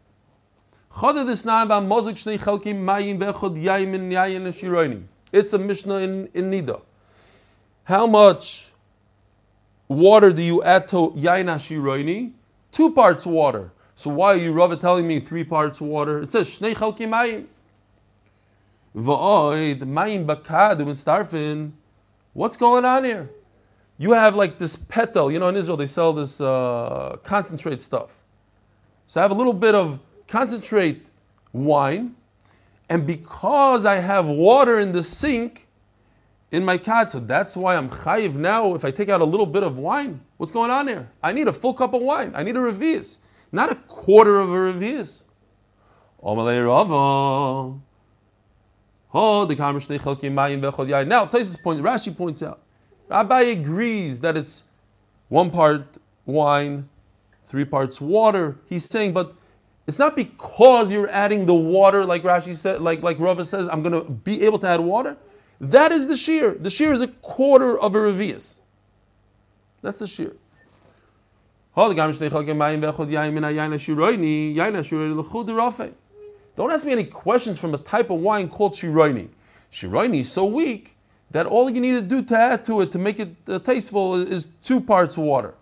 It's 5.32 5.52
a 5.52 5.58
Mishnah 5.58 5.96
in, 5.96 6.28
in 6.34 6.50
Nida. 6.50 6.82
How 7.84 8.06
much 8.06 8.70
water 9.88 10.32
do 10.32 10.42
you 10.42 10.62
add 10.62 10.86
to 10.88 11.10
Yain 11.16 11.46
Shiroini? 11.46 12.32
two 12.72 12.92
parts 12.92 13.26
water. 13.26 13.70
So 13.94 14.10
why 14.10 14.32
are 14.32 14.36
you 14.36 14.52
Rava 14.52 14.76
telling 14.76 15.06
me 15.06 15.20
three 15.20 15.44
parts 15.44 15.80
water? 15.80 16.22
It 16.22 16.30
says 16.30 16.48
Shnei 16.48 16.74
Chalki 16.74 17.06
Mayim. 17.06 17.46
V'oid 18.96 19.80
Mayim 19.80 20.26
Bakadu 20.26 20.86
Starfin. 20.92 21.72
What's 22.32 22.56
going 22.56 22.84
on 22.84 23.04
here? 23.04 23.30
You 23.98 24.12
have 24.12 24.34
like 24.34 24.58
this 24.58 24.74
petal. 24.74 25.30
You 25.30 25.38
know, 25.38 25.48
in 25.48 25.56
Israel 25.56 25.76
they 25.76 25.86
sell 25.86 26.12
this 26.12 26.40
uh, 26.40 27.16
concentrate 27.22 27.82
stuff. 27.82 28.22
So 29.06 29.20
I 29.20 29.22
have 29.22 29.30
a 29.30 29.34
little 29.34 29.52
bit 29.52 29.74
of 29.74 30.00
concentrate 30.26 31.04
wine, 31.52 32.16
and 32.88 33.06
because 33.06 33.86
I 33.86 33.96
have 33.96 34.28
water 34.28 34.78
in 34.78 34.92
the 34.92 35.02
sink, 35.02 35.68
in 36.52 36.64
my 36.64 36.78
cat. 36.78 37.10
So 37.10 37.18
that's 37.18 37.56
why 37.56 37.74
I'm 37.76 37.88
chayiv 37.88 38.34
now. 38.34 38.74
If 38.74 38.84
I 38.84 38.92
take 38.92 39.08
out 39.08 39.20
a 39.20 39.24
little 39.24 39.46
bit 39.46 39.64
of 39.64 39.78
wine, 39.78 40.20
what's 40.36 40.52
going 40.52 40.70
on 40.70 40.86
here? 40.86 41.10
I 41.22 41.32
need 41.32 41.48
a 41.48 41.52
full 41.52 41.74
cup 41.74 41.94
of 41.94 42.02
wine. 42.02 42.30
I 42.36 42.44
need 42.44 42.56
a 42.56 42.60
revius, 42.60 43.16
not 43.50 43.72
a 43.72 43.74
quarter 43.74 44.38
of 44.38 44.50
a 44.50 44.54
revius. 44.54 45.24
Now, 46.22 46.30
Tosfos 51.26 51.62
points, 51.62 51.82
Rashi 51.82 52.16
points 52.16 52.42
out, 52.42 52.60
Rabbi 53.08 53.40
agrees 53.42 54.20
that 54.20 54.36
it's 54.36 54.64
one 55.28 55.50
part 55.50 55.98
wine, 56.24 56.88
three 57.46 57.64
parts 57.64 58.00
water. 58.00 58.58
He's 58.68 58.84
saying, 58.84 59.12
but 59.12 59.34
it's 59.86 59.98
not 59.98 60.14
because 60.14 60.92
you're 60.92 61.10
adding 61.10 61.46
the 61.46 61.54
water, 61.54 62.04
like 62.04 62.22
Rashi 62.22 62.54
said, 62.54 62.80
like 62.80 63.02
like 63.02 63.18
Rava 63.18 63.44
says, 63.44 63.68
I'm 63.68 63.82
going 63.82 64.04
to 64.04 64.10
be 64.10 64.42
able 64.42 64.58
to 64.60 64.68
add 64.68 64.80
water. 64.80 65.16
That 65.60 65.92
is 65.92 66.06
the 66.06 66.16
shear. 66.16 66.54
The 66.54 66.70
shear 66.70 66.92
is 66.92 67.00
a 67.00 67.08
quarter 67.08 67.78
of 67.78 67.94
a 67.94 67.98
revius. 67.98 68.58
That's 69.80 69.98
the 69.98 70.06
shear. 70.06 70.34
Don't 71.74 71.98
ask 76.70 76.86
me 76.86 76.92
any 76.92 77.04
questions 77.04 77.58
from 77.58 77.74
a 77.74 77.78
type 77.78 78.10
of 78.10 78.20
wine 78.20 78.48
called 78.48 78.74
shiroini. 78.74 79.28
Shiroini 79.72 80.20
is 80.20 80.30
so 80.30 80.44
weak 80.44 80.96
that 81.30 81.46
all 81.46 81.70
you 81.70 81.80
need 81.80 81.92
to 81.92 82.02
do 82.02 82.22
to 82.22 82.38
add 82.38 82.64
to 82.64 82.82
it 82.82 82.92
to 82.92 82.98
make 82.98 83.18
it 83.18 83.34
uh, 83.48 83.58
tasteful 83.58 84.16
is 84.16 84.46
two 84.62 84.80
parts 84.80 85.16
water. 85.16 85.54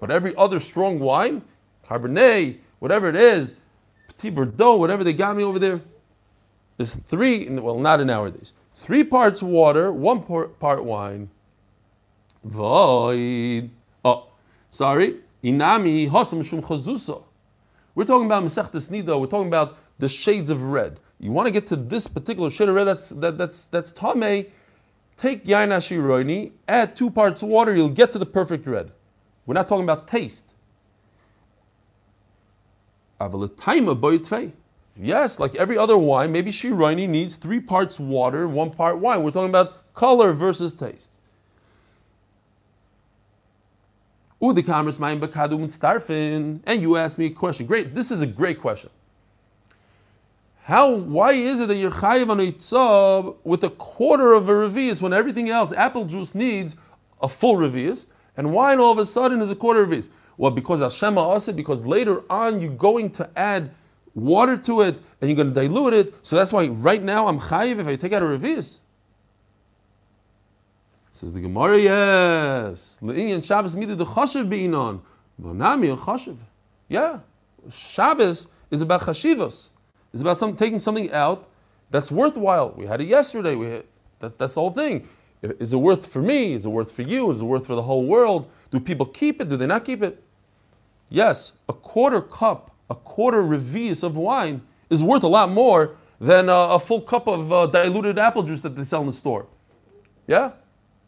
But 0.00 0.10
every 0.10 0.34
other 0.36 0.58
strong 0.58 0.98
wine, 0.98 1.42
Cabernet, 1.86 2.58
whatever 2.80 3.08
it 3.08 3.14
is, 3.14 3.54
Petit 4.22 4.36
Verdot, 4.36 4.78
whatever 4.78 5.02
they 5.02 5.12
got 5.12 5.36
me 5.36 5.42
over 5.42 5.58
there, 5.58 5.80
is 6.78 6.94
three, 6.94 7.48
well, 7.48 7.78
not 7.78 8.00
in 8.00 8.08
our 8.08 8.30
days, 8.30 8.52
three 8.72 9.02
parts 9.02 9.42
water, 9.42 9.92
one 9.92 10.22
part 10.22 10.84
wine. 10.84 11.28
Void. 12.44 13.70
Oh, 14.04 14.28
sorry. 14.70 15.16
Inami 15.42 16.08
hasam 16.08 16.44
shum 16.44 16.62
chazusa. 16.62 17.22
We're 17.94 18.04
talking 18.04 18.26
about 18.26 18.44
Masechtas 18.44 18.90
Nida. 18.90 19.20
We're 19.20 19.26
talking 19.26 19.48
about 19.48 19.76
the 19.98 20.08
shades 20.08 20.50
of 20.50 20.62
red. 20.62 20.98
You 21.18 21.32
want 21.32 21.46
to 21.46 21.52
get 21.52 21.66
to 21.68 21.76
this 21.76 22.06
particular 22.06 22.50
shade 22.50 22.68
of 22.68 22.74
red 22.74 22.84
that's 22.84 23.10
that, 23.10 23.38
that's 23.38 23.66
that's 23.66 23.92
tame. 23.92 24.46
Take 25.16 25.44
yain 25.44 25.68
ashiroini, 25.68 26.52
add 26.66 26.96
two 26.96 27.10
parts 27.10 27.42
water, 27.42 27.74
you'll 27.76 27.90
get 27.90 28.12
to 28.12 28.18
the 28.18 28.26
perfect 28.26 28.66
red. 28.66 28.92
We're 29.46 29.54
not 29.54 29.68
talking 29.68 29.84
about 29.84 30.08
taste. 30.08 30.54
Yes, 34.96 35.40
like 35.40 35.54
every 35.54 35.78
other 35.78 35.96
wine, 35.96 36.32
maybe 36.32 36.50
shiroini 36.50 37.08
needs 37.08 37.36
three 37.36 37.60
parts 37.60 37.98
water, 37.98 38.46
one 38.46 38.70
part 38.70 38.98
wine. 38.98 39.22
We're 39.22 39.30
talking 39.30 39.48
about 39.48 39.94
color 39.94 40.32
versus 40.32 40.72
taste. 40.72 41.10
And 44.38 46.82
you 46.82 46.96
ask 46.96 47.18
me 47.18 47.26
a 47.26 47.30
question. 47.30 47.66
Great, 47.66 47.94
this 47.94 48.10
is 48.10 48.22
a 48.22 48.26
great 48.26 48.60
question. 48.60 48.90
How? 50.64 50.96
Why 50.96 51.32
is 51.32 51.60
it 51.60 51.68
that 51.68 51.76
you're 51.76 51.90
chayiv 51.90 52.28
on 52.28 52.40
a 52.40 53.34
with 53.44 53.64
a 53.64 53.70
quarter 53.70 54.32
of 54.32 54.48
a 54.48 54.52
revius 54.52 55.00
when 55.00 55.12
everything 55.12 55.48
else, 55.48 55.72
apple 55.72 56.04
juice 56.04 56.34
needs 56.34 56.76
a 57.20 57.28
full 57.28 57.56
revius, 57.56 58.06
and 58.36 58.52
wine 58.52 58.78
all 58.78 58.92
of 58.92 58.98
a 58.98 59.04
sudden 59.04 59.40
is 59.40 59.50
a 59.50 59.56
quarter 59.56 59.86
revius? 59.86 60.10
Well, 60.36 60.50
because 60.50 60.80
Hashem 60.80 61.18
asked 61.18 61.56
because 61.56 61.84
later 61.84 62.22
on 62.30 62.60
you're 62.60 62.72
going 62.72 63.10
to 63.10 63.30
add 63.36 63.70
water 64.14 64.56
to 64.56 64.82
it 64.82 65.00
and 65.20 65.30
you're 65.30 65.36
going 65.36 65.52
to 65.52 65.54
dilute 65.54 65.94
it. 65.94 66.14
So 66.22 66.36
that's 66.36 66.52
why 66.52 66.66
right 66.68 67.02
now 67.02 67.26
I'm 67.28 67.38
chayiv 67.38 67.78
if 67.78 67.86
I 67.86 67.96
take 67.96 68.12
out 68.12 68.22
a 68.22 68.26
revius. 68.26 68.80
Says 71.10 71.32
the 71.32 71.40
Gemara, 71.40 71.78
yes. 71.78 72.98
Le'inyan 73.02 73.44
Shabbos 73.44 73.76
midah 73.76 73.96
the 73.96 74.06
chashiv 74.06 74.48
be'inon. 74.48 75.02
V'nami 75.40 75.96
chashiv. 75.96 76.36
Yeah. 76.88 77.20
Shabbos 77.70 78.48
is 78.70 78.80
about 78.80 79.02
chashivos. 79.02 79.68
It's 80.12 80.22
about 80.22 80.38
some, 80.38 80.56
taking 80.56 80.78
something 80.78 81.12
out 81.12 81.48
that's 81.90 82.10
worthwhile. 82.10 82.72
We 82.76 82.86
had 82.86 83.00
it 83.00 83.08
yesterday. 83.08 83.54
We 83.54 83.66
had, 83.66 83.84
that, 84.20 84.38
that's 84.38 84.54
the 84.54 84.60
whole 84.60 84.70
thing. 84.70 85.06
Is 85.42 85.74
it 85.74 85.78
worth 85.78 86.06
for 86.06 86.22
me? 86.22 86.54
Is 86.54 86.66
it 86.66 86.68
worth 86.68 86.92
for 86.92 87.02
you? 87.02 87.30
Is 87.30 87.40
it 87.40 87.44
worth 87.44 87.66
for 87.66 87.74
the 87.74 87.82
whole 87.82 88.04
world? 88.04 88.48
Do 88.70 88.78
people 88.78 89.06
keep 89.06 89.40
it? 89.40 89.48
Do 89.48 89.56
they 89.56 89.66
not 89.66 89.84
keep 89.84 90.02
it? 90.02 90.22
Yes, 91.10 91.52
a 91.68 91.72
quarter 91.72 92.20
cup, 92.20 92.70
a 92.88 92.94
quarter 92.94 93.42
revius 93.42 94.02
of 94.02 94.16
wine 94.16 94.62
is 94.88 95.02
worth 95.02 95.24
a 95.24 95.28
lot 95.28 95.50
more 95.50 95.96
than 96.20 96.48
a, 96.48 96.52
a 96.52 96.78
full 96.78 97.00
cup 97.00 97.26
of 97.26 97.52
uh, 97.52 97.66
diluted 97.66 98.18
apple 98.18 98.44
juice 98.44 98.62
that 98.62 98.76
they 98.76 98.84
sell 98.84 99.00
in 99.00 99.06
the 99.06 99.12
store. 99.12 99.46
Yeah? 100.26 100.52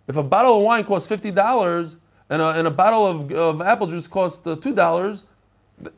If 0.08 0.16
a 0.16 0.22
bottle 0.22 0.58
of 0.58 0.64
wine 0.64 0.84
costs 0.84 1.10
$50 1.10 1.96
and 2.28 2.42
a, 2.42 2.48
and 2.50 2.66
a 2.66 2.70
bottle 2.70 3.06
of, 3.06 3.32
of 3.32 3.60
apple 3.62 3.86
juice 3.86 4.08
costs 4.08 4.44
uh, 4.46 4.56
$2, 4.56 5.22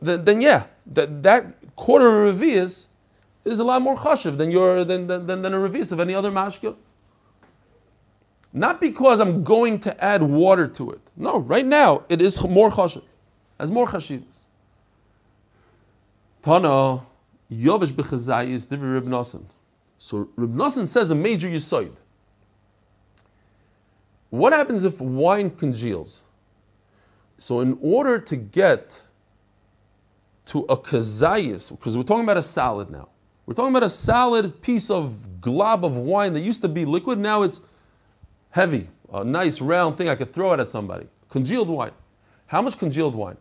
then, 0.01 0.25
then 0.25 0.41
yeah, 0.41 0.67
that, 0.87 1.23
that 1.23 1.75
quarter 1.75 2.27
revius 2.27 2.89
is 3.45 3.59
a 3.59 3.65
lot 3.65 3.83
more 3.83 3.97
chashiv 3.97 4.37
than, 4.37 4.51
your, 4.51 4.85
than, 4.85 5.07
than, 5.07 5.27
than, 5.27 5.55
a 5.55 5.57
revius 5.57 5.93
of 5.93 6.01
any 6.01 6.15
other 6.15 6.31
mashka. 6.31 6.75
Not 8.57 8.81
because 8.81 9.21
I'm 9.21 9.45
going 9.45 9.81
to 9.81 10.03
add 10.03 10.23
water 10.23 10.67
to 10.67 10.91
it. 10.91 11.03
No, 11.15 11.41
right 11.41 11.67
now 11.67 12.05
it 12.09 12.23
is 12.23 12.43
more 12.43 12.71
chashiv, 12.71 13.05
has 13.61 13.71
more 13.71 13.87
chashivas. 13.87 14.45
Tana, 16.41 17.03
Yovish 17.53 17.93
b'chazai 17.93 18.49
is 18.49 18.65
Divi 18.65 18.87
Rib 18.87 19.05
Nosson. 19.05 19.45
So 19.99 20.31
Rib 20.37 20.55
Nosson 20.55 20.89
says 20.89 21.11
a 21.11 21.15
major 21.15 21.49
yisoid. 21.49 21.93
What 24.31 24.55
happens 24.55 24.87
if 24.87 25.03
wine 25.03 25.51
congeals? 25.51 26.25
So 27.37 27.61
in 27.61 27.77
order 27.83 28.19
to 28.19 28.37
get 28.37 29.03
to 30.47 30.61
a 30.61 30.79
kazayas, 30.79 31.73
because 31.73 31.95
we're 31.95 32.05
talking 32.05 32.25
about 32.25 32.39
a 32.39 32.43
salad 32.43 32.89
now, 32.89 33.11
we're 33.45 33.53
talking 33.53 33.73
about 33.73 33.83
a 33.85 33.91
solid 33.91 34.63
piece 34.63 34.91
of 34.91 35.43
glob 35.43 35.85
of 35.85 35.99
wine 35.99 36.33
that 36.33 36.41
used 36.41 36.63
to 36.63 36.69
be 36.69 36.87
liquid, 36.87 37.19
now 37.19 37.43
it's 37.43 37.61
heavy, 38.57 38.89
a 39.13 39.23
nice 39.23 39.61
round 39.61 39.97
thing 39.97 40.09
I 40.09 40.15
could 40.15 40.33
throw 40.33 40.55
it 40.55 40.61
at 40.61 40.71
somebody. 40.71 41.07
Congealed 41.29 41.69
wine. 41.69 41.93
How 42.47 42.63
much 42.63 42.79
congealed 42.79 43.15
wine? 43.15 43.37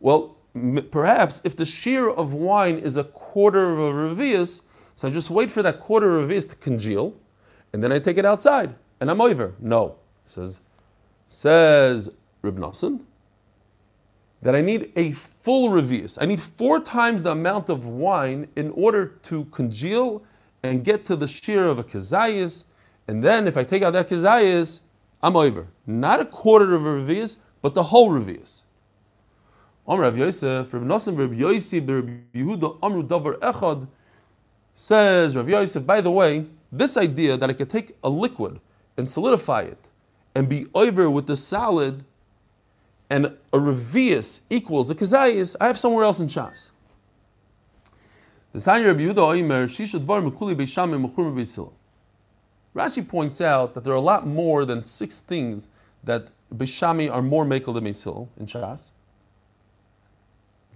Well, 0.00 0.36
m- 0.54 0.86
perhaps 0.90 1.40
if 1.44 1.56
the 1.56 1.64
shear 1.64 2.10
of 2.10 2.34
wine 2.34 2.76
is 2.76 2.98
a 2.98 3.04
quarter 3.04 3.72
of 3.72 3.78
a 3.78 3.92
revius, 3.92 4.62
so 4.94 5.08
I 5.08 5.10
just 5.10 5.30
wait 5.30 5.50
for 5.50 5.62
that 5.62 5.80
quarter 5.80 6.18
of 6.18 6.28
revius 6.28 6.46
to 6.50 6.56
congeal, 6.56 7.14
and 7.72 7.82
then 7.82 7.90
I 7.90 7.98
take 7.98 8.18
it 8.18 8.26
outside, 8.26 8.74
and 9.00 9.10
I'm 9.10 9.22
over. 9.22 9.54
No, 9.58 9.96
says 10.26 10.60
says 11.26 12.14
Rib 12.42 12.58
that 14.42 14.54
I 14.54 14.60
need 14.60 14.92
a 14.94 15.12
full 15.12 15.70
revius. 15.70 16.18
I 16.20 16.26
need 16.26 16.40
four 16.40 16.80
times 16.80 17.22
the 17.22 17.32
amount 17.32 17.70
of 17.70 17.88
wine 17.88 18.46
in 18.54 18.70
order 18.72 19.06
to 19.22 19.46
congeal 19.46 20.22
and 20.62 20.84
get 20.84 21.04
to 21.06 21.16
the 21.16 21.26
shear 21.26 21.64
of 21.66 21.78
a 21.78 21.84
kazayas. 21.84 22.66
And 23.08 23.22
then 23.22 23.46
if 23.46 23.56
I 23.56 23.64
take 23.64 23.82
out 23.82 23.92
that 23.92 24.08
kazayas, 24.08 24.80
I'm 25.22 25.36
over. 25.36 25.68
Not 25.86 26.20
a 26.20 26.24
quarter 26.24 26.74
of 26.74 26.84
a 26.84 26.88
revius, 26.88 27.38
but 27.62 27.74
the 27.74 27.84
whole 27.84 28.10
revius. 28.10 28.64
Om 29.86 30.00
Rav 30.00 30.16
Yosef, 30.16 30.72
Rav 30.74 30.82
Nosson, 30.82 31.16
Rav 31.16 31.32
Yosef, 31.32 31.84
Rav 31.88 32.08
Yehuda, 32.34 32.78
Amru 32.82 33.06
Davar 33.06 33.38
Echad, 33.38 33.86
says 34.74 35.36
Rav 35.36 35.48
Yosef, 35.48 35.86
by 35.86 36.00
the 36.00 36.10
way, 36.10 36.46
this 36.72 36.96
idea 36.96 37.36
that 37.36 37.48
I 37.48 37.52
could 37.52 37.70
take 37.70 37.96
a 38.02 38.08
liquid 38.08 38.60
and 38.96 39.08
solidify 39.08 39.62
it 39.62 39.90
and 40.34 40.48
be 40.48 40.66
over 40.74 41.08
with 41.08 41.26
the 41.26 41.36
solid 41.36 42.04
and 43.08 43.26
a 43.26 43.58
revius 43.58 44.42
equals 44.50 44.90
a 44.90 44.94
kazayis, 44.94 45.54
I 45.60 45.68
have 45.68 45.78
somewhere 45.78 46.04
else 46.04 46.18
in 46.18 46.26
Shas. 46.26 46.72
The 48.52 48.58
Sanya 48.58 48.88
Rabbi 48.88 49.02
Yehuda 49.02 49.14
Oimer, 49.14 49.64
Shisha 49.66 50.00
Dvar 50.00 50.28
Mekuli 50.28 50.56
Beis 50.56 50.68
Shammai 50.68 50.96
Mechur 50.96 51.32
Beis 51.32 51.54
Hillel. 51.54 51.72
Rashi 52.76 53.08
points 53.08 53.40
out 53.40 53.72
that 53.72 53.84
there 53.84 53.92
are 53.94 53.96
a 53.96 54.00
lot 54.02 54.26
more 54.26 54.66
than 54.66 54.84
six 54.84 55.18
things 55.18 55.68
that 56.04 56.28
Beis 56.54 56.68
Shammai 56.68 57.08
are 57.08 57.22
more 57.22 57.46
mekel 57.46 57.72
than 57.72 57.84
Beis 57.84 58.04
Hillel 58.04 58.28
in 58.36 58.44
Shas. 58.44 58.90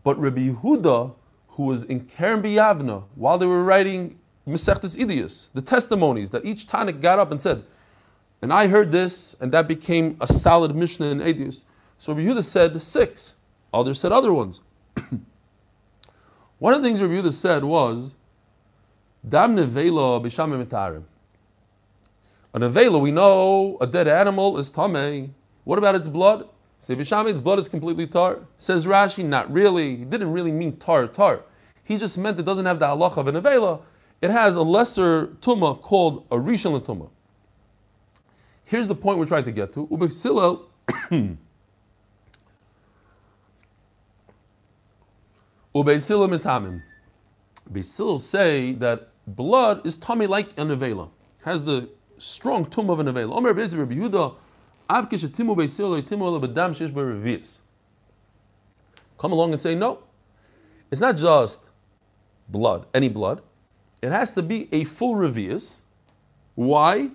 But 0.02 0.18
Rabbi 0.18 0.48
Yehuda, 0.48 1.12
who 1.48 1.66
was 1.66 1.84
in 1.84 2.00
Kerem 2.06 2.42
B'Yavneh, 2.42 3.04
while 3.16 3.36
they 3.36 3.44
were 3.44 3.62
writing 3.62 4.18
Mesechtes 4.48 4.96
Idius, 4.96 5.52
the 5.52 5.60
testimonies 5.60 6.30
that 6.30 6.46
each 6.46 6.66
Tanakh 6.66 7.02
got 7.02 7.18
up 7.18 7.30
and 7.30 7.40
said, 7.40 7.64
and 8.40 8.50
I 8.50 8.68
heard 8.68 8.92
this, 8.92 9.36
and 9.38 9.52
that 9.52 9.68
became 9.68 10.16
a 10.22 10.26
solid 10.26 10.74
Mishnah 10.74 11.06
in 11.06 11.20
Idius. 11.20 11.64
So 11.98 12.14
Rabbi 12.14 12.26
Yehuda 12.26 12.42
said 12.42 12.80
six. 12.80 13.34
Others 13.74 14.00
said 14.00 14.10
other 14.10 14.32
ones. 14.32 14.62
One 16.58 16.72
of 16.72 16.82
the 16.82 16.88
things 16.88 17.02
Rabbi 17.02 17.12
Yehuda 17.12 17.32
said 17.32 17.62
was, 17.62 18.14
Dam 19.28 19.54
nevela 19.54 20.24
b'sham 20.24 21.04
mitarim. 22.54 22.62
A 22.62 22.70
nevela, 22.70 23.00
we 23.00 23.10
know 23.10 23.78
a 23.80 23.86
dead 23.86 24.08
animal 24.08 24.58
is 24.58 24.70
tamei. 24.70 25.30
What 25.64 25.78
about 25.78 25.94
its 25.94 26.08
blood? 26.08 26.48
Say 26.78 26.96
b'sham, 26.96 27.28
its 27.28 27.40
blood 27.40 27.58
is 27.58 27.68
completely 27.68 28.06
tar. 28.06 28.40
Says 28.56 28.86
Rashi, 28.86 29.24
not 29.24 29.52
really. 29.52 29.96
He 29.96 30.04
didn't 30.04 30.32
really 30.32 30.52
mean 30.52 30.76
tar, 30.78 31.06
tar. 31.06 31.42
He 31.84 31.98
just 31.98 32.16
meant 32.18 32.38
it 32.38 32.44
doesn't 32.44 32.66
have 32.66 32.78
the 32.78 32.86
halacha 32.86 33.18
of 33.18 33.26
an 33.28 33.34
nevela. 33.34 33.82
It 34.22 34.30
has 34.30 34.56
a 34.56 34.62
lesser 34.62 35.26
tuma 35.40 35.80
called 35.80 36.26
a 36.30 36.36
rishon 36.36 36.80
tuma. 36.80 37.10
Here's 38.64 38.88
the 38.88 38.94
point 38.94 39.18
we're 39.18 39.26
trying 39.26 39.44
to 39.44 39.52
get 39.52 39.72
to. 39.74 39.86
Ubeisilim 39.88 40.64
mitamim. 45.74 46.82
Beisil 47.70 48.18
say 48.18 48.72
that 48.72 49.08
blood 49.26 49.86
is 49.86 49.96
tummy 49.96 50.26
like 50.26 50.48
an 50.58 50.68
nevela, 50.68 51.10
has 51.44 51.64
the 51.64 51.88
strong 52.20 52.64
tum 52.66 52.90
of 52.90 53.00
a 53.00 53.04
nevela. 53.04 53.34
Omer 53.36 53.52
Rabbi 53.52 53.94
Yehuda, 53.94 54.34
av 54.88 55.08
kishetimu 55.08 55.56
beisil 55.56 56.00
timu. 56.02 57.60
Come 59.18 59.32
along 59.32 59.52
and 59.52 59.60
say 59.60 59.74
no. 59.74 59.98
It's 60.90 61.00
not 61.00 61.16
just 61.16 61.70
blood, 62.48 62.86
any 62.94 63.08
blood. 63.08 63.42
It 64.02 64.10
has 64.10 64.32
to 64.32 64.42
be 64.42 64.68
a 64.72 64.84
full 64.84 65.14
revius. 65.14 65.80
Why? 66.54 67.10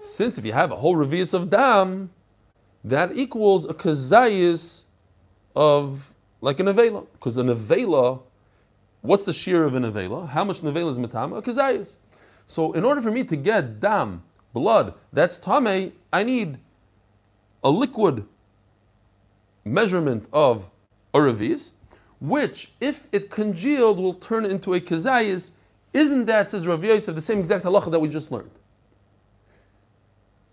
Since 0.00 0.38
if 0.38 0.44
you 0.44 0.52
have 0.52 0.72
a 0.72 0.76
whole 0.76 0.96
revius 0.96 1.34
of 1.34 1.50
dam, 1.50 2.10
that 2.84 3.16
equals 3.16 3.66
a 3.66 3.74
kazayis 3.74 4.86
of 5.54 6.14
like 6.40 6.60
an 6.60 6.66
avela. 6.66 7.06
Because 7.12 7.38
an 7.38 7.48
avela, 7.48 8.22
what's 9.04 9.24
the 9.24 9.32
shear 9.32 9.64
of 9.64 9.74
a 9.74 9.80
avela? 9.80 10.26
How 10.28 10.44
much 10.44 10.60
avela 10.62 10.88
is 10.88 10.98
matama? 10.98 11.36
A 11.36 11.42
kazayis. 11.42 11.96
So 12.46 12.72
in 12.72 12.84
order 12.84 13.00
for 13.00 13.10
me 13.10 13.22
to 13.24 13.36
get 13.36 13.78
dam, 13.78 14.22
blood, 14.52 14.94
that's 15.12 15.38
tame, 15.38 15.92
I 16.12 16.24
need 16.24 16.58
a 17.62 17.70
liquid 17.70 18.26
measurement 19.64 20.28
of 20.32 20.70
a 21.12 21.18
revius, 21.18 21.72
which, 22.20 22.72
if 22.80 23.08
it 23.12 23.30
congealed, 23.30 24.00
will 24.00 24.14
turn 24.14 24.46
into 24.46 24.74
a 24.74 24.80
kazayis. 24.80 25.52
Isn't 25.92 26.24
that, 26.24 26.50
says 26.50 26.66
Rav 26.66 26.82
Yosef, 26.82 27.14
the 27.14 27.20
same 27.20 27.38
exact 27.38 27.64
halacha 27.64 27.90
that 27.90 28.00
we 28.00 28.08
just 28.08 28.32
learned? 28.32 28.58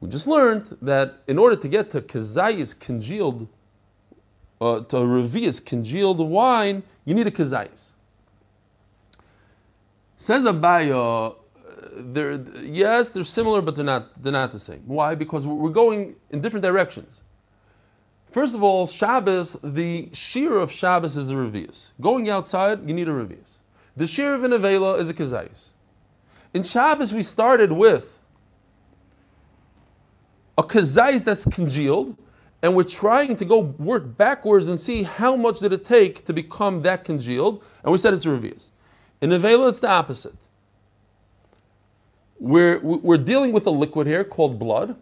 We 0.02 0.10
just 0.10 0.28
learned 0.28 0.78
that 0.82 1.22
in 1.28 1.38
order 1.38 1.56
to 1.56 1.68
get 1.68 1.90
to 1.92 2.02
kazayis 2.02 2.78
congealed, 2.78 3.48
uh, 4.60 4.82
to 4.82 4.98
revius 4.98 5.66
congealed 5.66 6.20
wine, 6.20 6.84
you 7.06 7.14
need 7.14 7.28
a 7.28 7.32
kazayis. 7.32 7.94
Says 10.22 10.46
Abaye, 10.46 10.92
uh, 10.92 11.34
they're, 11.98 12.40
yes, 12.62 13.10
they're 13.10 13.24
similar, 13.24 13.60
but 13.60 13.76
they're 13.76 13.84
not, 13.84 14.22
they're 14.22 14.32
not 14.32 14.52
the 14.52 14.60
same. 14.60 14.84
Why? 14.86 15.16
Because 15.16 15.48
we're 15.48 15.72
going 15.72 16.16
in 16.30 16.42
different 16.42 16.64
directions. 16.64 17.24
First 18.28 18.54
of 18.54 18.62
all, 18.62 18.86
Shabbos, 18.86 19.58
the 19.64 20.10
shear 20.14 20.58
of 20.58 20.72
Shabbos 20.72 21.18
is 21.18 21.32
a 21.32 21.34
revius. 21.34 21.94
Going 22.00 22.30
outside, 22.30 22.88
you 22.88 22.94
need 22.94 23.08
a 23.08 23.12
revius. 23.12 23.62
The 23.98 24.06
shear 24.06 24.36
of 24.36 24.44
an 24.44 24.52
avela 24.52 25.00
is 25.00 25.10
a 25.10 25.16
kazayis. 25.16 25.72
In 26.54 26.62
Shabbos, 26.62 27.12
we 27.12 27.24
started 27.24 27.72
with 27.72 28.20
a 30.56 30.62
kazais 30.62 31.26
that's 31.26 31.46
congealed, 31.46 32.16
and 32.62 32.76
we're 32.76 32.84
trying 32.84 33.38
to 33.38 33.44
go 33.44 33.58
work 33.58 34.18
backwards 34.18 34.68
and 34.68 34.80
see 34.80 35.02
how 35.02 35.36
much 35.36 35.62
did 35.62 35.74
it 35.74 35.84
take 35.84 36.26
to 36.26 36.32
become 36.32 36.84
that 36.84 37.06
congealed, 37.06 37.64
and 37.84 37.92
we 37.92 37.98
said 37.98 38.14
it's 38.14 38.28
a 38.28 38.30
revius. 38.30 38.70
In 39.22 39.30
Avela, 39.30 39.70
it's 39.70 39.80
the 39.80 39.90
opposite. 39.90 40.36
We're, 42.40 42.80
we're 42.80 43.18
dealing 43.18 43.52
with 43.52 43.68
a 43.68 43.70
liquid 43.70 44.08
here 44.08 44.24
called 44.24 44.58
blood. 44.58 44.96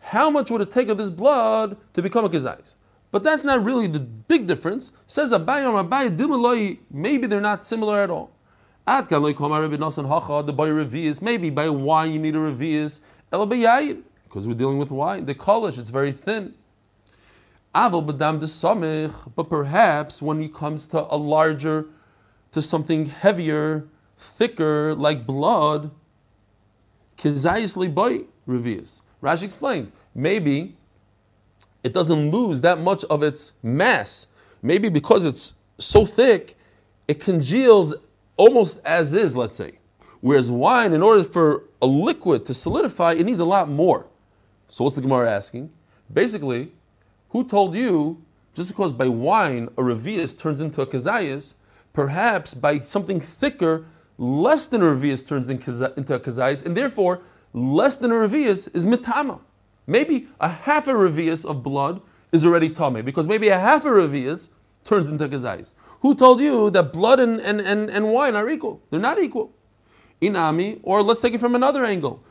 How 0.00 0.30
much 0.30 0.50
would 0.50 0.60
it 0.60 0.70
take 0.70 0.88
of 0.88 0.96
this 0.96 1.10
blood 1.10 1.76
to 1.94 2.02
become 2.02 2.24
a 2.24 2.28
kazais? 2.28 2.76
But 3.10 3.24
that's 3.24 3.42
not 3.42 3.64
really 3.64 3.88
the 3.88 3.98
big 4.00 4.46
difference. 4.46 4.92
Says 5.06 5.32
Abayam 5.32 5.88
Abayim 5.88 6.78
maybe 6.90 7.26
they're 7.26 7.40
not 7.40 7.64
similar 7.64 8.00
at 8.00 8.10
all. 8.10 8.30
The 8.86 9.02
boy 10.56 10.68
revius, 10.68 11.20
maybe 11.20 11.50
by 11.50 11.68
wine 11.68 12.12
you 12.12 12.18
need 12.18 12.36
a 12.36 12.38
revius 12.38 13.00
because 13.30 14.48
we're 14.48 14.54
dealing 14.54 14.78
with 14.78 14.90
wine. 14.90 15.24
The 15.24 15.34
kolish, 15.34 15.78
it's 15.78 15.90
very 15.90 16.12
thin. 16.12 16.54
Samich, 17.74 19.32
but 19.34 19.50
perhaps 19.50 20.22
when 20.22 20.40
it 20.40 20.54
comes 20.54 20.86
to 20.86 21.06
a 21.12 21.16
larger, 21.16 21.86
to 22.58 22.62
something 22.62 23.06
heavier, 23.06 23.86
thicker, 24.16 24.94
like 24.94 25.24
blood, 25.26 25.92
kizayis 27.16 27.76
liboy 27.76 28.24
reveals. 28.46 29.02
Rashi 29.22 29.44
explains, 29.44 29.92
maybe 30.14 30.76
it 31.84 31.92
doesn't 31.94 32.30
lose 32.30 32.60
that 32.62 32.80
much 32.80 33.04
of 33.04 33.22
its 33.22 33.52
mass. 33.62 34.26
Maybe 34.60 34.88
because 34.88 35.24
it's 35.24 35.54
so 35.78 36.04
thick, 36.04 36.56
it 37.06 37.20
congeals 37.20 37.94
almost 38.36 38.84
as 38.84 39.14
is, 39.14 39.36
let's 39.36 39.56
say. 39.56 39.78
Whereas 40.20 40.50
wine, 40.50 40.92
in 40.92 41.02
order 41.02 41.22
for 41.22 41.64
a 41.80 41.86
liquid 41.86 42.44
to 42.46 42.54
solidify, 42.54 43.12
it 43.12 43.24
needs 43.24 43.40
a 43.40 43.44
lot 43.44 43.68
more. 43.68 44.06
So 44.66 44.82
what's 44.82 44.96
the 44.96 45.02
Gemara 45.02 45.30
asking? 45.30 45.70
Basically, 46.12 46.72
who 47.28 47.44
told 47.44 47.76
you 47.76 48.20
just 48.52 48.68
because 48.68 48.92
by 48.92 49.06
wine 49.06 49.68
a 49.78 49.82
revius 49.82 50.36
turns 50.36 50.60
into 50.60 50.82
a 50.82 50.86
kazayas, 50.86 51.54
perhaps 51.98 52.54
by 52.54 52.78
something 52.78 53.18
thicker, 53.18 53.84
less 54.18 54.68
than 54.68 54.82
a 54.82 54.84
revius 54.84 55.26
turns 55.26 55.50
into 55.50 55.68
a 56.14 56.20
kazayas, 56.20 56.64
and 56.64 56.76
therefore 56.76 57.20
less 57.52 57.96
than 57.96 58.12
a 58.12 58.14
revius 58.14 58.72
is 58.72 58.86
mitama. 58.86 59.40
Maybe 59.84 60.28
a 60.40 60.48
half 60.48 60.86
a 60.86 60.92
revius 60.92 61.44
of 61.44 61.64
blood 61.64 62.00
is 62.30 62.46
already 62.46 62.70
tame, 62.70 63.04
because 63.04 63.26
maybe 63.26 63.48
a 63.48 63.58
half 63.58 63.84
a 63.84 63.88
revius 63.88 64.50
turns 64.84 65.08
into 65.08 65.28
kazayas. 65.28 65.74
Who 66.02 66.14
told 66.14 66.40
you 66.40 66.70
that 66.70 66.92
blood 66.92 67.18
and, 67.18 67.40
and, 67.40 67.60
and, 67.60 67.90
and 67.90 68.12
wine 68.12 68.36
are 68.36 68.48
equal? 68.48 68.80
They're 68.90 69.00
not 69.00 69.18
equal. 69.18 69.52
Inami, 70.22 70.78
or 70.84 71.02
let's 71.02 71.20
take 71.20 71.34
it 71.34 71.40
from 71.40 71.56
another 71.56 71.84
angle. 71.84 72.22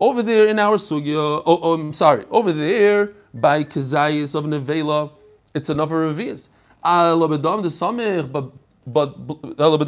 Over 0.00 0.22
there 0.22 0.46
in 0.48 0.58
our 0.58 0.76
sugya, 0.76 1.16
oh, 1.16 1.42
oh, 1.46 1.74
I'm 1.74 1.92
sorry, 1.92 2.24
over 2.28 2.52
there 2.52 3.12
by 3.32 3.62
kazayis 3.62 4.34
of 4.34 4.44
nevela, 4.44 5.12
it's 5.54 5.68
another 5.68 6.08
revius. 6.08 6.48
But 6.82 8.64
but 8.86 9.78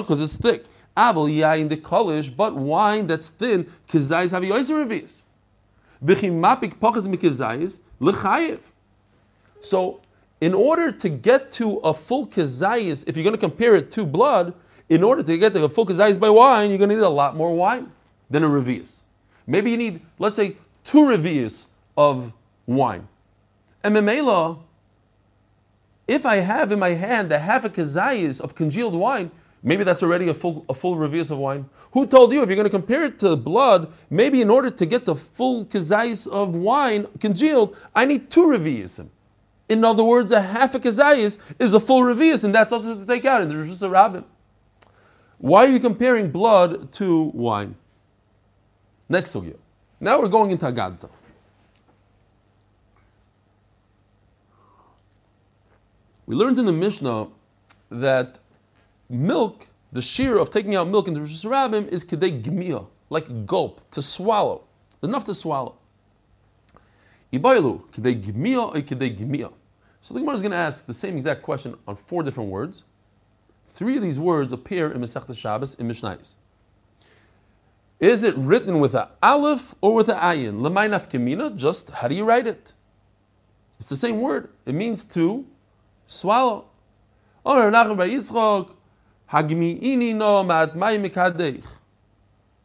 because 0.00 0.20
it's 0.20 0.36
thick. 0.36 0.64
Aval 0.96 1.30
yain 1.32 1.68
the 1.68 1.76
kolish, 1.76 2.34
but 2.34 2.54
wine 2.54 3.06
that's 3.06 3.28
thin, 3.28 3.66
kazayis 3.88 4.32
have 4.32 4.42
yoiser 4.42 4.84
revius. 4.84 5.22
V'chimapik 6.04 6.78
pachas 6.78 7.06
mikazayis 7.08 7.80
lechayev. 8.00 8.60
So, 9.60 10.00
in 10.40 10.54
order 10.54 10.90
to 10.90 11.08
get 11.08 11.50
to 11.52 11.76
a 11.78 11.94
full 11.94 12.26
kazayis, 12.26 13.08
if 13.08 13.16
you're 13.16 13.24
going 13.24 13.36
to 13.36 13.40
compare 13.40 13.76
it 13.76 13.90
to 13.92 14.04
blood, 14.04 14.54
in 14.88 15.04
order 15.04 15.22
to 15.22 15.38
get 15.38 15.52
to 15.52 15.64
a 15.64 15.68
full 15.68 15.86
kazayis 15.86 16.18
by 16.18 16.28
wine, 16.28 16.70
you're 16.70 16.78
going 16.78 16.90
to 16.90 16.96
need 16.96 17.02
a 17.02 17.08
lot 17.08 17.36
more 17.36 17.54
wine 17.54 17.92
than 18.28 18.42
a 18.42 18.48
revius. 18.48 19.02
Maybe 19.46 19.70
you 19.70 19.76
need, 19.76 20.00
let's 20.18 20.36
say, 20.36 20.56
two 20.84 21.04
revius 21.04 21.68
of 21.96 22.32
wine. 22.66 23.06
And 23.84 23.94
memela, 23.94 24.58
if 26.10 26.26
I 26.26 26.36
have 26.36 26.72
in 26.72 26.80
my 26.80 26.90
hand 26.90 27.30
a 27.30 27.38
half 27.38 27.64
a 27.64 27.70
kazayis 27.70 28.40
of 28.40 28.56
congealed 28.56 28.96
wine, 28.96 29.30
maybe 29.62 29.84
that's 29.84 30.02
already 30.02 30.28
a 30.28 30.34
full 30.34 30.64
a 30.68 30.74
full 30.74 30.96
revius 30.96 31.30
of 31.30 31.38
wine. 31.38 31.66
Who 31.92 32.04
told 32.04 32.32
you 32.32 32.42
if 32.42 32.48
you're 32.48 32.56
going 32.56 32.72
to 32.72 32.78
compare 32.80 33.04
it 33.04 33.20
to 33.20 33.36
blood, 33.36 33.92
maybe 34.10 34.42
in 34.42 34.50
order 34.50 34.70
to 34.70 34.86
get 34.86 35.04
the 35.04 35.14
full 35.14 35.64
kazayis 35.66 36.26
of 36.26 36.56
wine 36.56 37.06
congealed, 37.20 37.76
I 37.94 38.06
need 38.06 38.28
two 38.28 38.46
reviusim. 38.46 39.08
In 39.68 39.84
other 39.84 40.02
words, 40.02 40.32
a 40.32 40.42
half 40.42 40.74
a 40.74 40.80
kazayis 40.80 41.38
is 41.60 41.74
a 41.74 41.78
full 41.78 42.02
revius, 42.02 42.44
and 42.44 42.52
that's 42.52 42.72
also 42.72 42.98
to 42.98 43.06
take 43.06 43.24
out 43.24 43.40
in 43.42 43.48
the 43.48 43.56
Rosh 43.56 43.68
Rabbim. 43.68 44.24
Why 45.38 45.66
are 45.66 45.68
you 45.68 45.78
comparing 45.78 46.32
blood 46.32 46.90
to 46.94 47.30
wine? 47.46 47.76
Next 49.08 49.32
sugya. 49.34 49.56
Now 50.00 50.18
we're 50.20 50.28
going 50.28 50.50
into 50.50 50.66
Agadta. 50.66 51.08
We 56.30 56.36
learned 56.36 56.60
in 56.60 56.64
the 56.64 56.72
Mishnah 56.72 57.26
that 57.90 58.38
milk, 59.08 59.66
the 59.90 60.00
shear 60.00 60.38
of 60.38 60.48
taking 60.48 60.76
out 60.76 60.86
milk 60.86 61.08
into 61.08 61.18
Rosh 61.18 61.44
Rabbim 61.44 61.88
is 61.88 62.04
kedei 62.04 62.40
gmiya, 62.40 62.86
like 63.08 63.28
a 63.28 63.32
gulp, 63.32 63.80
to 63.90 64.00
swallow, 64.00 64.62
enough 65.02 65.24
to 65.24 65.34
swallow. 65.34 65.74
Ibailu, 67.32 67.82
kedei 67.90 68.22
gmiya 68.22 68.76
or 68.76 68.80
kedei 68.80 69.18
gmiya. 69.18 69.52
So 70.00 70.14
the 70.14 70.20
Gemara 70.20 70.36
is 70.36 70.42
going 70.42 70.52
to 70.52 70.56
ask 70.56 70.86
the 70.86 70.94
same 70.94 71.16
exact 71.16 71.42
question 71.42 71.76
on 71.88 71.96
four 71.96 72.22
different 72.22 72.48
words. 72.48 72.84
Three 73.66 73.96
of 73.96 74.02
these 74.04 74.20
words 74.20 74.52
appear 74.52 74.92
in 74.92 75.00
Masechta 75.00 75.36
Shabbos 75.36 75.74
in 75.74 75.88
Mishnayos. 75.88 76.36
Is 77.98 78.22
it 78.22 78.36
written 78.36 78.78
with 78.78 78.94
a 78.94 79.08
aleph 79.20 79.74
or 79.80 79.94
with 79.94 80.08
a 80.08 80.14
ayin? 80.14 80.60
Lemainaf 80.60 81.10
kemina, 81.10 81.56
just 81.56 81.90
how 81.90 82.06
do 82.06 82.14
you 82.14 82.24
write 82.24 82.46
it? 82.46 82.72
It's 83.80 83.88
the 83.88 83.96
same 83.96 84.20
word. 84.20 84.50
It 84.64 84.76
means 84.76 85.02
to 85.06 85.44
swallow. 86.10 86.64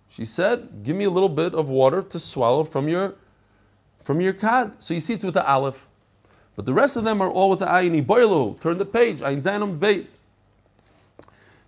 She 0.08 0.26
said, 0.26 0.70
give 0.84 0.96
me 0.96 1.04
a 1.04 1.10
little 1.10 1.30
bit 1.30 1.54
of 1.54 1.70
water 1.70 2.02
to 2.02 2.20
swallow 2.20 2.64
from 2.64 2.88
your 2.88 3.16
from 4.00 4.20
your 4.22 4.34
kad. 4.34 4.82
So 4.82 4.94
you 4.94 5.00
see 5.00 5.14
it's 5.14 5.24
with 5.24 5.36
the 5.36 5.48
aleph. 5.48 5.88
But 6.56 6.66
the 6.66 6.74
rest 6.74 6.96
of 6.96 7.04
them 7.04 7.22
are 7.22 7.30
all 7.30 7.50
with 7.50 7.60
the 7.60 7.66
ayin. 7.66 8.06
Boilu, 8.06 8.60
turn 8.60 8.78
the 8.78 8.86
page, 8.86 9.20
ayin 9.20 9.44
zainam 9.44 9.80
base. 9.80 10.22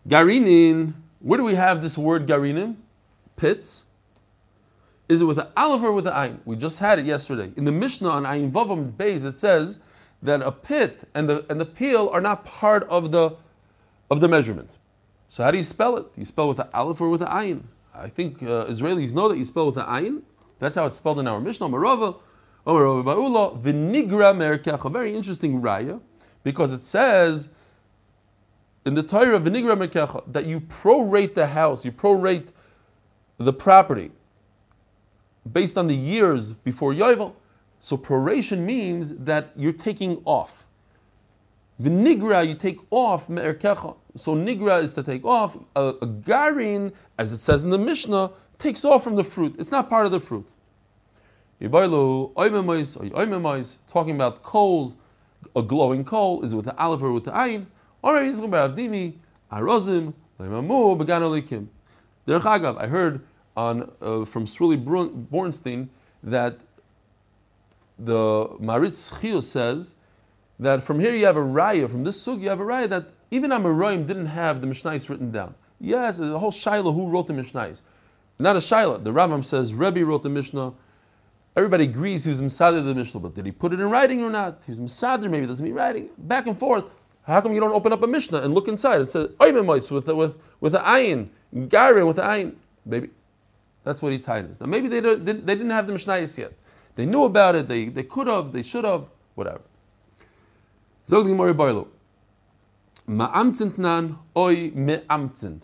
Garinin, 0.07 0.93
where 1.19 1.37
do 1.37 1.43
we 1.43 1.55
have 1.55 1.81
this 1.81 1.97
word 1.97 2.25
garinim? 2.25 2.75
Pits. 3.35 3.85
Is 5.09 5.21
it 5.21 5.25
with 5.25 5.37
the 5.37 5.49
aleph 5.55 5.83
or 5.83 5.93
with 5.93 6.05
the 6.05 6.11
ayin? 6.11 6.39
We 6.45 6.55
just 6.55 6.79
had 6.79 6.99
it 6.99 7.05
yesterday. 7.05 7.51
In 7.55 7.65
the 7.65 7.71
Mishnah 7.71 8.09
on 8.09 8.23
Ayin 8.23 8.51
Vavam 8.51 8.91
Beis, 8.91 9.25
it 9.25 9.37
says 9.37 9.79
that 10.21 10.41
a 10.41 10.51
pit 10.51 11.03
and 11.13 11.29
the 11.29 11.45
and 11.49 11.59
the 11.59 11.65
peel 11.65 12.09
are 12.09 12.21
not 12.21 12.45
part 12.45 12.83
of 12.89 13.11
the 13.11 13.35
of 14.09 14.19
the 14.19 14.27
measurement. 14.27 14.77
So 15.27 15.43
how 15.43 15.51
do 15.51 15.57
you 15.57 15.63
spell 15.63 15.97
it? 15.97 16.05
You 16.15 16.23
spell 16.23 16.47
with 16.47 16.59
an 16.59 16.67
aleph 16.73 17.01
or 17.01 17.09
with 17.09 17.21
an 17.21 17.27
ayin? 17.27 17.63
I 17.93 18.07
think 18.07 18.41
uh, 18.41 18.65
Israelis 18.65 19.13
know 19.13 19.27
that 19.27 19.37
you 19.37 19.45
spell 19.45 19.67
with 19.67 19.77
an 19.77 19.85
ayin. 19.85 20.21
That's 20.59 20.75
how 20.75 20.85
it's 20.85 20.97
spelled 20.97 21.19
in 21.19 21.27
our 21.27 21.39
Mishnah. 21.39 21.67
Marava, 21.67 22.15
Marava 22.65 23.03
Ba'ula, 23.03 23.61
Vinigra. 23.61 24.85
A 24.85 24.89
very 24.89 25.13
interesting 25.13 25.61
raya 25.61 25.99
because 26.43 26.73
it 26.73 26.83
says 26.83 27.49
in 28.85 28.93
the 28.93 29.03
Torah 29.03 29.39
Vinigra 29.39 29.75
Mekecha 29.75 30.23
that 30.31 30.45
you 30.45 30.61
prorate 30.61 31.33
the 31.33 31.47
house, 31.47 31.83
you 31.83 31.91
prorate 31.91 32.47
the 33.37 33.53
property 33.53 34.11
based 35.51 35.77
on 35.77 35.87
the 35.87 35.95
years 35.95 36.51
before 36.51 36.93
Yovel. 36.93 37.33
So 37.79 37.97
proration 37.97 38.59
means 38.59 39.15
that 39.17 39.51
you're 39.55 39.71
taking 39.71 40.21
off. 40.25 40.67
Vinigra, 41.81 42.47
you 42.47 42.55
take 42.55 42.79
off 42.89 43.29
me'erkecha. 43.29 43.95
So 44.15 44.35
nigra 44.35 44.81
is 44.81 44.93
to 44.93 45.03
take 45.03 45.23
off. 45.23 45.57
A, 45.75 45.93
a 46.01 46.07
garin, 46.07 46.91
as 47.19 47.33
it 47.33 47.37
says 47.37 47.63
in 47.63 47.69
the 47.69 47.77
Mishnah, 47.77 48.31
takes 48.57 48.83
off 48.83 49.03
from 49.03 49.15
the 49.15 49.23
fruit. 49.23 49.55
It's 49.59 49.71
not 49.71 49.89
part 49.89 50.05
of 50.07 50.11
the 50.11 50.19
fruit. 50.19 50.47
Talking 53.87 54.15
about 54.15 54.43
coals, 54.43 54.95
a 55.55 55.61
glowing 55.61 56.03
coal, 56.03 56.43
is 56.43 56.53
it 56.53 56.55
with 56.55 56.65
the 56.65 56.75
aleph 56.81 57.01
or 57.01 57.11
with 57.11 57.25
the 57.25 57.31
ayin? 57.31 57.67
I 58.03 58.11
heard 62.87 63.21
on 63.55 63.91
uh, 64.01 64.25
from 64.25 64.45
Swilly 64.45 64.77
Bornstein 64.77 65.89
that 66.23 66.59
the 67.99 68.47
Maharatz 68.59 69.19
Chayes 69.19 69.43
says 69.43 69.95
that 70.59 70.83
from 70.83 70.99
here 70.99 71.13
you 71.13 71.25
have 71.25 71.37
a 71.37 71.41
raya, 71.41 71.89
from 71.89 72.03
this 72.03 72.21
sug 72.21 72.41
you 72.41 72.49
have 72.49 72.59
a 72.59 72.65
raya 72.65 72.89
that 72.89 73.09
even 73.31 73.51
Amoraim 73.51 74.05
didn't 74.05 74.27
have 74.27 74.61
the 74.61 74.67
Mishnais 74.67 75.09
written 75.09 75.31
down. 75.31 75.55
Yes, 75.79 76.17
the 76.17 76.39
whole 76.39 76.51
Shiloh 76.51 76.91
who 76.91 77.07
wrote 77.09 77.27
the 77.27 77.33
Mishnais. 77.33 77.83
Not 78.39 78.55
a 78.55 78.61
Shiloh. 78.61 78.97
The 78.97 79.11
Rambam 79.11 79.43
says 79.43 79.73
Rebbe 79.73 80.03
wrote 80.05 80.23
the 80.23 80.29
Mishnah. 80.29 80.73
Everybody 81.55 81.85
agrees 81.85 82.23
he 82.23 82.29
was 82.29 82.41
Misader 82.41 82.85
the 82.85 82.93
Mishnah, 82.93 83.19
but 83.19 83.33
did 83.33 83.45
he 83.45 83.51
put 83.51 83.73
it 83.73 83.79
in 83.79 83.89
writing 83.89 84.21
or 84.21 84.29
not? 84.29 84.61
He 84.65 84.71
was 84.71 84.79
Misader, 84.79 85.29
maybe 85.29 85.47
doesn't 85.47 85.65
mean 85.65 85.73
writing. 85.73 86.09
Back 86.17 86.47
and 86.47 86.57
forth. 86.57 86.93
How 87.23 87.41
come 87.41 87.53
you 87.53 87.59
don't 87.59 87.73
open 87.73 87.91
up 87.91 88.01
a 88.03 88.07
Mishnah 88.07 88.39
and 88.39 88.53
look 88.53 88.67
inside 88.67 89.01
and 89.01 89.09
say 89.09 89.27
with 89.39 90.07
with 90.07 90.37
with 90.61 90.71
the 90.71 90.79
ayin, 90.79 91.29
Gare 91.67 92.05
with 92.05 92.15
the 92.15 92.21
ayin? 92.21 92.55
Maybe 92.85 93.09
that's 93.83 94.01
what 94.01 94.11
he 94.11 94.19
tied 94.19 94.49
is. 94.49 94.61
Now 94.61 94.67
maybe 94.67 94.87
they 94.87 95.01
didn't, 95.01 95.25
they 95.25 95.55
didn't 95.55 95.71
have 95.71 95.87
the 95.87 95.93
Mishnayos 95.93 96.37
yet. 96.37 96.53
They 96.97 97.05
knew 97.05 97.25
about 97.25 97.53
it. 97.55 97.67
They, 97.67 97.85
they 97.85 98.03
could 98.03 98.27
have. 98.27 98.51
They 98.51 98.63
should 98.63 98.83
have. 98.83 99.07
Whatever. 99.35 99.61
Zogli 101.07 101.35
Mori 101.35 101.53
Barlo. 101.53 101.87
Ma'amtzintnan 103.07 104.17
oi 104.35 104.71
me'amtzin. 104.73 105.61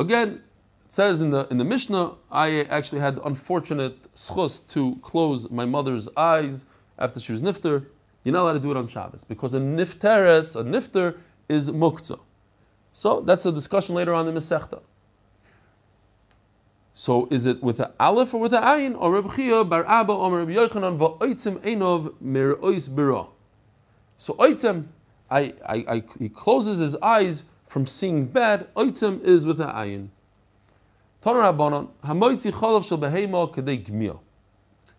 Again, 0.00 0.42
it 0.84 0.92
says 0.92 1.22
in 1.22 1.30
the 1.30 1.46
in 1.52 1.56
the 1.56 1.64
Mishnah, 1.64 2.16
I 2.32 2.62
actually 2.64 3.00
had 3.00 3.14
the 3.14 3.22
unfortunate 3.22 4.12
schus 4.12 4.68
to 4.72 4.96
close 5.02 5.48
my 5.50 5.64
mother's 5.64 6.08
eyes 6.16 6.64
after 6.98 7.20
she 7.20 7.30
was 7.30 7.40
nifter. 7.40 7.86
You're 8.24 8.32
not 8.32 8.42
allowed 8.42 8.54
to 8.54 8.60
do 8.60 8.72
it 8.72 8.76
on 8.76 8.88
Shabbos 8.88 9.22
because 9.22 9.54
a 9.54 9.60
nifteres, 9.60 10.60
a 10.60 10.64
nifter, 10.64 11.18
is 11.48 11.70
muktzah. 11.70 12.20
So 12.92 13.20
that's 13.20 13.46
a 13.46 13.52
discussion 13.52 13.94
later 13.94 14.12
on 14.12 14.26
in 14.26 14.34
the 14.34 14.40
Masechta. 14.40 14.82
So 16.94 17.26
is 17.30 17.46
it 17.46 17.62
with 17.62 17.78
the 17.78 17.90
aleph 17.98 18.34
or 18.34 18.40
with 18.40 18.50
the 18.50 18.58
ayin 18.58 18.94
or 18.98 19.12
Reb 19.12 19.34
Chia 19.34 19.64
bar 19.64 19.84
Abba 19.86 20.12
or 20.12 20.38
Reb 20.38 20.48
Yochanan 20.48 20.98
va'oitzim 20.98 21.58
einov 21.60 22.14
merois 22.22 22.88
bira. 22.88 23.28
So 24.18 24.34
oitzim, 24.34 24.86
I, 25.30 25.54
I, 25.66 25.84
I, 25.88 26.02
he 26.18 26.28
closes 26.28 26.78
his 26.78 26.96
eyes 26.96 27.44
from 27.64 27.86
seeing 27.86 28.26
bad. 28.26 28.72
Oitzim 28.74 29.22
is 29.22 29.46
with 29.46 29.56
the 29.56 29.66
ayin. 29.66 30.08
Tanar 31.22 31.52
Rabbanon 31.52 31.88
hamoitzi 32.04 32.52
cholav 32.52 32.86
shel 32.86 32.98
behema 32.98 33.50
gmia. 33.52 34.18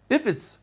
If 0.10 0.25
it's 0.25 0.60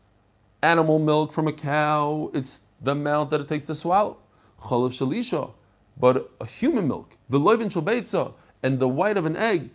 animal 0.63 0.99
milk 0.99 1.33
from 1.33 1.47
a 1.47 1.53
cow, 1.53 2.31
it's 2.35 2.63
the 2.83 2.93
amount 2.93 3.31
that 3.31 3.41
it 3.41 3.49
takes 3.49 3.67
to 3.67 3.75
swallow. 3.77 4.19
Cholav 4.61 4.91
shalisha, 4.91 5.53
but 5.97 6.31
a 6.41 6.47
human 6.47 6.89
milk, 6.89 7.17
the 7.29 7.39
loivin 7.39 7.71
shel 7.71 8.37
and 8.63 8.79
the 8.81 8.89
white 8.89 9.17
of 9.17 9.27
an 9.27 9.37
egg 9.37 9.71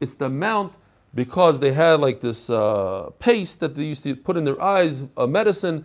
it's 0.00 0.14
the 0.14 0.26
amount 0.26 0.76
because 1.14 1.60
they 1.60 1.72
had 1.72 2.00
like 2.00 2.20
this 2.20 2.50
uh, 2.50 3.10
paste 3.18 3.60
that 3.60 3.74
they 3.74 3.84
used 3.84 4.02
to 4.02 4.14
put 4.14 4.36
in 4.36 4.44
their 4.44 4.60
eyes, 4.60 5.02
a 5.16 5.26
medicine, 5.26 5.84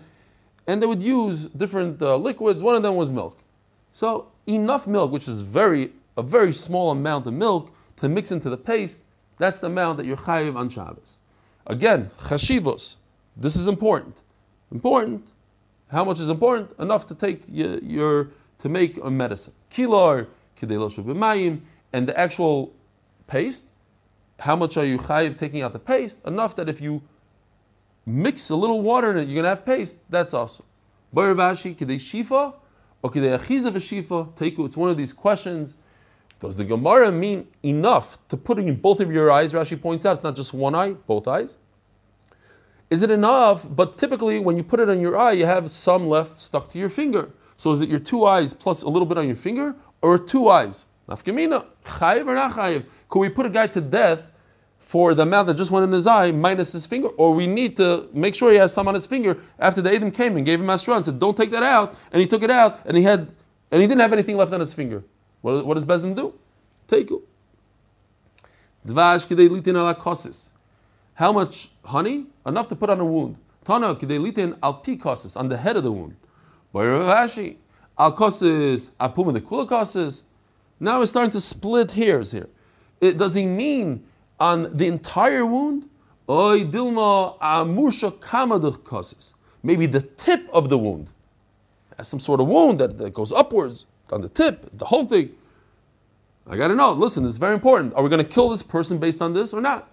and 0.68 0.82
they 0.82 0.86
would 0.86 1.02
use 1.02 1.46
different 1.46 2.02
uh, 2.02 2.18
liquids. 2.18 2.62
One 2.62 2.76
of 2.76 2.84
them 2.84 2.96
was 2.96 3.12
milk. 3.12 3.38
So 3.92 4.32
enough 4.48 4.88
milk, 4.88 5.12
which 5.12 5.28
is 5.28 5.42
very 5.42 5.92
a 6.18 6.24
very 6.24 6.54
small 6.54 6.92
amount 6.92 7.26
of 7.28 7.34
milk 7.34 7.74
to 7.98 8.10
mix 8.10 8.32
into 8.32 8.50
the 8.50 8.58
paste, 8.58 9.04
that's 9.38 9.60
the 9.60 9.68
amount 9.68 9.98
that 9.98 10.06
you're 10.06 10.18
chayiv 10.18 10.56
on 10.56 10.70
Shabbos. 10.70 11.20
Again, 11.66 12.12
chashivos. 12.20 12.98
This 13.36 13.56
is 13.56 13.68
important. 13.68 14.22
Important. 14.72 15.26
How 15.90 16.04
much 16.04 16.20
is 16.20 16.30
important? 16.30 16.72
Enough 16.80 17.08
to 17.08 17.16
take 17.16 17.44
your, 17.48 17.80
your 17.80 18.30
to 18.60 18.70
make 18.70 18.98
a 19.04 19.10
medicine. 19.10 19.54
Kilar 19.72 20.28
and 21.94 22.08
the 22.08 22.18
actual 22.18 22.74
paste, 23.28 23.70
how 24.40 24.56
much 24.56 24.78
are 24.78 24.86
you 24.86 24.98
chayiv 24.98 25.38
taking 25.38 25.62
out 25.62 25.74
the 25.74 25.80
paste? 25.80 26.26
Enough 26.26 26.56
that 26.56 26.68
if 26.68 26.82
you 26.82 27.04
mix 28.06 28.50
a 28.50 28.56
little 28.56 28.82
water 28.82 29.12
in 29.12 29.18
it, 29.18 29.28
you're 29.28 29.36
going 29.36 29.44
to 29.44 29.50
have 29.50 29.66
paste. 29.66 30.10
That's 30.10 30.34
awesome. 30.34 30.66
Bayrabashi, 31.16 31.76
kidei 31.76 31.98
shifa 31.98 32.54
or 33.04 33.12
kidei? 33.12 33.38
Teiku, 33.38 34.66
it's 34.66 34.78
one 34.78 34.90
of 34.90 34.98
these 34.98 35.14
questions. 35.14 35.76
Does 36.40 36.56
the 36.56 36.66
Gemara 36.66 37.12
mean 37.12 37.48
enough 37.62 38.18
to 38.30 38.38
put 38.38 38.58
it 38.58 38.68
in 38.68 38.76
both 38.76 39.00
of 39.00 39.12
your 39.12 39.32
eyes? 39.32 39.54
Rashi 39.54 39.80
points 39.80 40.08
out 40.08 40.14
it's 40.14 40.24
not 40.24 40.36
just 40.36 40.56
one 40.56 40.74
eye, 40.74 40.94
both 40.94 41.28
eyes. 41.28 41.58
Is 42.90 43.04
it 43.04 43.12
enough? 43.12 43.68
But 43.70 43.98
typically, 43.98 44.40
when 44.40 44.58
you 44.58 44.64
put 44.64 44.80
it 44.80 44.90
on 44.90 45.00
your 45.00 45.18
eye, 45.18 45.34
you 45.34 45.46
have 45.46 45.70
some 45.70 46.10
left 46.10 46.38
stuck 46.38 46.68
to 46.70 46.80
your 46.80 46.90
finger. 46.90 47.32
So 47.58 47.72
is 47.72 47.82
it 47.82 47.90
your 47.90 48.00
two 48.00 48.26
eyes 48.26 48.56
plus 48.56 48.82
a 48.82 48.90
little 48.90 49.06
bit 49.06 49.20
on 49.20 49.28
your 49.28 49.36
finger, 49.36 49.76
or 50.02 50.18
two 50.18 50.50
eyes? 50.50 50.86
Nafkamina, 51.12 51.65
chayiv 51.84 52.26
or 52.26 52.36
not 52.36 52.52
chayiv? 52.52 52.86
Could 53.10 53.19
we 53.19 53.30
put 53.30 53.45
a 53.45 53.50
guy 53.50 53.67
to 53.67 53.82
death 53.82 54.32
for 54.78 55.13
the 55.13 55.24
amount 55.24 55.47
that 55.47 55.58
just 55.58 55.69
went 55.69 55.84
in 55.84 55.91
his 55.91 56.08
eye 56.08 56.32
minus 56.32 56.71
his 56.71 56.86
finger? 56.86 57.10
Or 57.10 57.36
we 57.36 57.47
need 57.47 57.76
to 57.78 58.08
make 58.13 58.34
sure 58.34 58.52
he 58.52 58.58
has 58.58 58.74
some 58.74 58.88
on 58.88 58.93
his 58.93 59.06
finger 59.06 59.38
after 59.60 59.82
the 59.82 59.93
Adam 59.93 60.10
came 60.10 60.38
and 60.38 60.45
gave 60.45 60.62
him 60.62 60.69
Asra 60.69 60.95
and 60.95 61.04
said, 61.04 61.19
don't 61.19 61.36
take 61.36 61.52
that 61.52 61.63
out. 61.63 61.95
And 62.13 62.21
he 62.21 62.28
took 62.28 62.43
it 62.43 62.50
out 62.50 62.80
and 62.86 62.95
he 62.95 63.04
had, 63.04 63.30
and 63.71 63.82
he 63.82 63.88
didn't 63.88 64.00
have 64.00 64.13
anything 64.13 64.38
left 64.38 64.54
on 64.54 64.62
his 64.62 64.74
finger. 64.74 65.04
What, 65.41 65.65
what 65.65 65.74
does 65.74 65.86
Bezin 65.86 66.15
do? 66.15 66.34
Take. 66.88 67.10
Dvash 68.88 69.28
kidei 69.28 69.50
litin 69.50 69.76
ala 69.76 69.93
kosis. 69.93 70.52
How 71.15 71.34
much 71.34 71.71
honey? 71.84 72.28
Enough 72.45 72.69
to 72.69 72.76
put 72.76 72.89
on 72.89 73.02
a 73.02 73.06
wound. 73.06 73.36
Tana 73.65 73.95
kidei 73.95 74.17
litin 74.26 74.58
al 74.63 74.76
pi 74.76 74.95
kosis, 74.95 75.38
on 75.38 75.50
the 75.50 75.58
head 75.58 75.76
of 75.76 75.84
the 75.84 75.91
wound. 75.91 76.15
Bayrav 76.74 77.56
al 78.00 78.15
kosis 78.15 78.91
apuma 79.00 79.34
the 79.34 79.41
kula 79.41 79.67
kosis. 79.67 80.24
Now 80.82 80.98
we're 80.98 81.06
starting 81.06 81.32
to 81.32 81.39
split 81.39 81.91
hairs 81.91 82.32
here. 82.32 82.50
It, 83.00 83.17
does 83.17 83.36
he 83.36 83.46
mean 83.46 84.04
on 84.39 84.76
the 84.76 84.88
entire 84.88 85.46
wound? 85.46 85.88
Maybe 86.28 86.63
the 89.86 90.02
tip 90.17 90.50
of 90.52 90.70
the 90.70 90.80
wound. 90.80 91.12
Has 91.98 92.08
some 92.08 92.20
sort 92.20 92.39
of 92.39 92.48
wound 92.48 92.80
that, 92.80 92.98
that 92.98 93.13
goes 93.13 93.32
upwards 93.32 93.86
on 94.12 94.22
the 94.22 94.30
tip, 94.30 94.76
the 94.76 94.86
whole 94.86 95.06
thing. 95.06 95.36
I 96.50 96.58
gotta 96.58 96.76
know. 96.76 96.94
Listen, 96.94 97.28
it's 97.28 97.38
very 97.38 97.54
important. 97.54 97.94
Are 97.94 98.02
we 98.02 98.10
to 98.24 98.28
kill 98.30 98.50
this 98.50 98.63
person 98.63 98.98
based 98.98 99.22
on 99.22 99.34
this 99.34 99.54
or 99.54 99.62
not? 99.62 99.91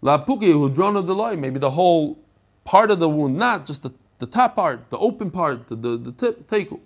La 0.00 0.24
puki 0.24 0.50
of 0.96 1.06
the 1.06 1.14
maybe 1.36 1.58
the 1.58 1.72
whole 1.72 2.18
part 2.64 2.90
of 2.90 3.00
the 3.00 3.08
wound, 3.08 3.36
not 3.36 3.66
just 3.66 3.82
the, 3.82 3.92
the 4.18 4.26
top 4.26 4.56
part, 4.56 4.88
the 4.88 4.96
open 4.96 5.30
part, 5.30 5.68
the, 5.68 5.76
the, 5.76 5.98
the 5.98 6.12
tip, 6.12 6.48
teku. 6.48 6.80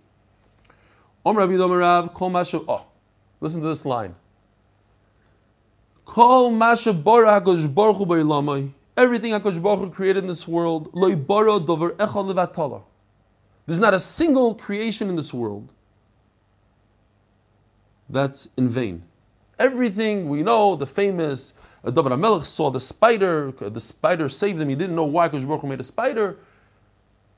Oh, 1.24 2.86
listen 3.40 3.60
to 3.60 3.66
this 3.66 3.84
line. 3.84 4.14
Everything 8.96 9.32
HaKadosh 9.32 9.62
Baruch 9.62 9.92
created 9.92 10.24
in 10.24 10.26
this 10.26 10.48
world. 10.48 10.90
There's 13.66 13.80
not 13.80 13.94
a 13.94 14.00
single 14.00 14.54
creation 14.54 15.08
in 15.08 15.16
this 15.16 15.32
world 15.32 15.72
that's 18.08 18.48
in 18.56 18.68
vain. 18.68 19.02
Everything 19.58 20.28
we 20.28 20.42
know, 20.42 20.74
the 20.74 20.86
famous 20.86 21.54
David 21.84 22.12
HaMelech 22.12 22.44
saw 22.44 22.70
the 22.70 22.80
spider, 22.80 23.52
the 23.52 23.78
spider 23.78 24.28
saved 24.28 24.60
him. 24.60 24.68
He 24.68 24.74
didn't 24.74 24.96
know 24.96 25.04
why 25.04 25.28
HaKadosh 25.28 25.46
Baruch 25.46 25.64
made 25.64 25.80
a 25.80 25.84
spider. 25.84 26.38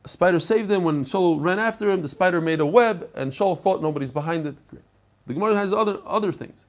A 0.05 0.09
spider 0.09 0.41
saved 0.41 0.71
him. 0.71 0.83
When 0.83 1.05
Shaul 1.05 1.41
ran 1.41 1.59
after 1.59 1.91
him, 1.91 2.03
the 2.03 2.09
spider 2.09 2.41
made 2.41 2.61
a 2.61 2.67
web, 2.67 3.09
and 3.15 3.31
Shaul 3.31 3.59
thought 3.59 3.83
nobody's 3.83 4.11
behind 4.11 4.47
it. 4.47 4.57
Great. 4.69 4.83
The 5.27 5.35
Gemara 5.35 5.57
has 5.57 5.73
other, 5.73 5.99
other 6.05 6.33
things. 6.33 6.67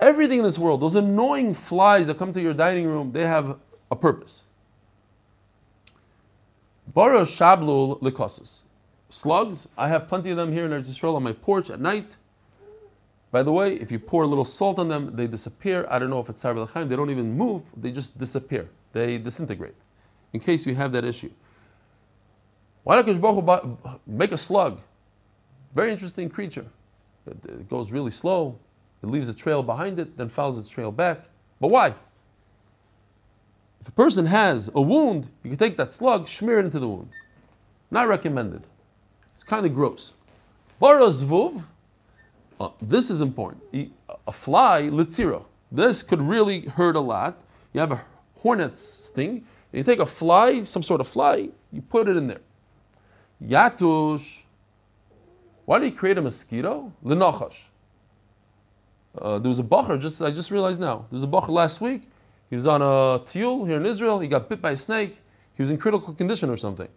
Everything 0.00 0.38
in 0.38 0.44
this 0.44 0.58
world, 0.58 0.80
those 0.80 0.94
annoying 0.94 1.54
flies 1.54 2.06
that 2.06 2.18
come 2.18 2.32
to 2.32 2.40
your 2.40 2.54
dining 2.54 2.86
room, 2.86 3.12
they 3.12 3.26
have 3.26 3.58
a 3.90 3.96
purpose. 3.96 4.44
Bara 6.94 7.22
shablul 7.22 8.00
likosus. 8.00 8.62
Slugs, 9.10 9.68
I 9.76 9.88
have 9.88 10.06
plenty 10.06 10.30
of 10.30 10.36
them 10.36 10.52
here 10.52 10.66
in 10.66 10.72
Israel 10.72 11.16
on 11.16 11.22
my 11.22 11.32
porch 11.32 11.70
at 11.70 11.80
night. 11.80 12.16
By 13.30 13.42
the 13.42 13.52
way, 13.52 13.74
if 13.74 13.90
you 13.90 13.98
pour 13.98 14.22
a 14.22 14.26
little 14.26 14.44
salt 14.44 14.78
on 14.78 14.88
them, 14.88 15.14
they 15.14 15.26
disappear. 15.26 15.86
I 15.90 15.98
don't 15.98 16.10
know 16.10 16.18
if 16.18 16.28
it's 16.28 16.40
Sarah 16.40 16.66
They 16.66 16.96
don't 16.96 17.10
even 17.10 17.36
move, 17.36 17.62
they 17.76 17.90
just 17.90 18.18
disappear. 18.18 18.68
They 18.92 19.18
disintegrate. 19.18 19.74
In 20.32 20.40
case 20.40 20.66
you 20.66 20.74
have 20.74 20.92
that 20.92 21.04
issue. 21.04 21.30
Why 22.84 23.00
did 23.00 23.20
Baruch 23.20 23.64
make 24.06 24.32
a 24.32 24.38
slug. 24.38 24.80
Very 25.74 25.92
interesting 25.92 26.28
creature. 26.28 26.66
It, 27.26 27.44
it 27.44 27.68
goes 27.68 27.92
really 27.92 28.10
slow. 28.10 28.58
It 29.02 29.06
leaves 29.06 29.28
a 29.28 29.34
trail 29.34 29.62
behind 29.62 29.98
it, 29.98 30.16
then 30.16 30.28
follows 30.28 30.58
its 30.58 30.70
trail 30.70 30.90
back. 30.90 31.24
But 31.60 31.68
why? 31.68 31.94
If 33.80 33.88
a 33.88 33.92
person 33.92 34.26
has 34.26 34.70
a 34.74 34.80
wound, 34.80 35.28
you 35.42 35.50
can 35.50 35.58
take 35.58 35.76
that 35.76 35.92
slug, 35.92 36.28
smear 36.28 36.58
it 36.58 36.64
into 36.64 36.78
the 36.78 36.88
wound. 36.88 37.10
Not 37.90 38.08
recommended. 38.08 38.62
It's 39.32 39.44
kind 39.44 39.64
of 39.64 39.74
gross. 39.74 40.14
Barazvuv, 40.82 41.62
uh, 42.60 42.70
this 42.82 43.10
is 43.10 43.20
important. 43.20 43.62
A 44.26 44.32
fly, 44.32 44.82
litzira. 44.82 45.44
This 45.70 46.02
could 46.02 46.22
really 46.22 46.62
hurt 46.62 46.96
a 46.96 47.00
lot. 47.00 47.40
You 47.72 47.80
have 47.80 47.92
a 47.92 48.04
hornet's 48.36 48.80
sting. 48.80 49.44
You 49.72 49.82
take 49.82 50.00
a 50.00 50.06
fly, 50.06 50.62
some 50.62 50.82
sort 50.82 51.00
of 51.00 51.06
fly, 51.06 51.50
you 51.72 51.82
put 51.82 52.08
it 52.08 52.16
in 52.16 52.26
there. 52.26 52.40
Yatush. 53.42 54.44
Why 55.64 55.78
do 55.78 55.86
you 55.86 55.92
create 55.92 56.18
a 56.18 56.22
mosquito? 56.22 56.92
Linachash. 57.04 57.68
Uh, 59.20 59.38
there 59.38 59.48
was 59.48 59.58
a 59.58 59.64
bacher, 59.64 60.00
just 60.00 60.22
I 60.22 60.30
just 60.30 60.50
realized 60.50 60.80
now. 60.80 61.06
There 61.10 61.16
was 61.16 61.24
a 61.24 61.28
bacher 61.28 61.48
last 61.48 61.80
week. 61.80 62.02
He 62.50 62.56
was 62.56 62.66
on 62.66 62.80
a 62.80 63.18
tiul 63.24 63.66
here 63.66 63.76
in 63.76 63.86
Israel. 63.86 64.20
He 64.20 64.28
got 64.28 64.48
bit 64.48 64.62
by 64.62 64.70
a 64.70 64.76
snake. 64.76 65.20
He 65.54 65.62
was 65.62 65.70
in 65.70 65.76
critical 65.76 66.14
condition 66.14 66.50
or 66.50 66.56
something. 66.56 66.88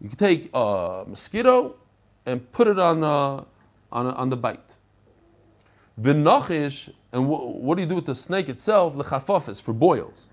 You 0.00 0.08
could 0.08 0.18
take 0.18 0.50
a 0.52 1.04
mosquito 1.06 1.76
and 2.26 2.50
put 2.52 2.66
it 2.66 2.78
on, 2.78 3.04
uh, 3.04 3.44
on, 3.92 4.06
on 4.06 4.28
the 4.30 4.36
bite. 4.36 4.76
V'nachish, 6.00 6.92
and 7.12 7.28
what 7.28 7.76
do 7.76 7.82
you 7.82 7.88
do 7.88 7.94
with 7.94 8.06
the 8.06 8.14
snake 8.14 8.48
itself? 8.48 8.94
Lechafafis, 8.94 9.62
for 9.62 9.72
boils. 9.72 10.28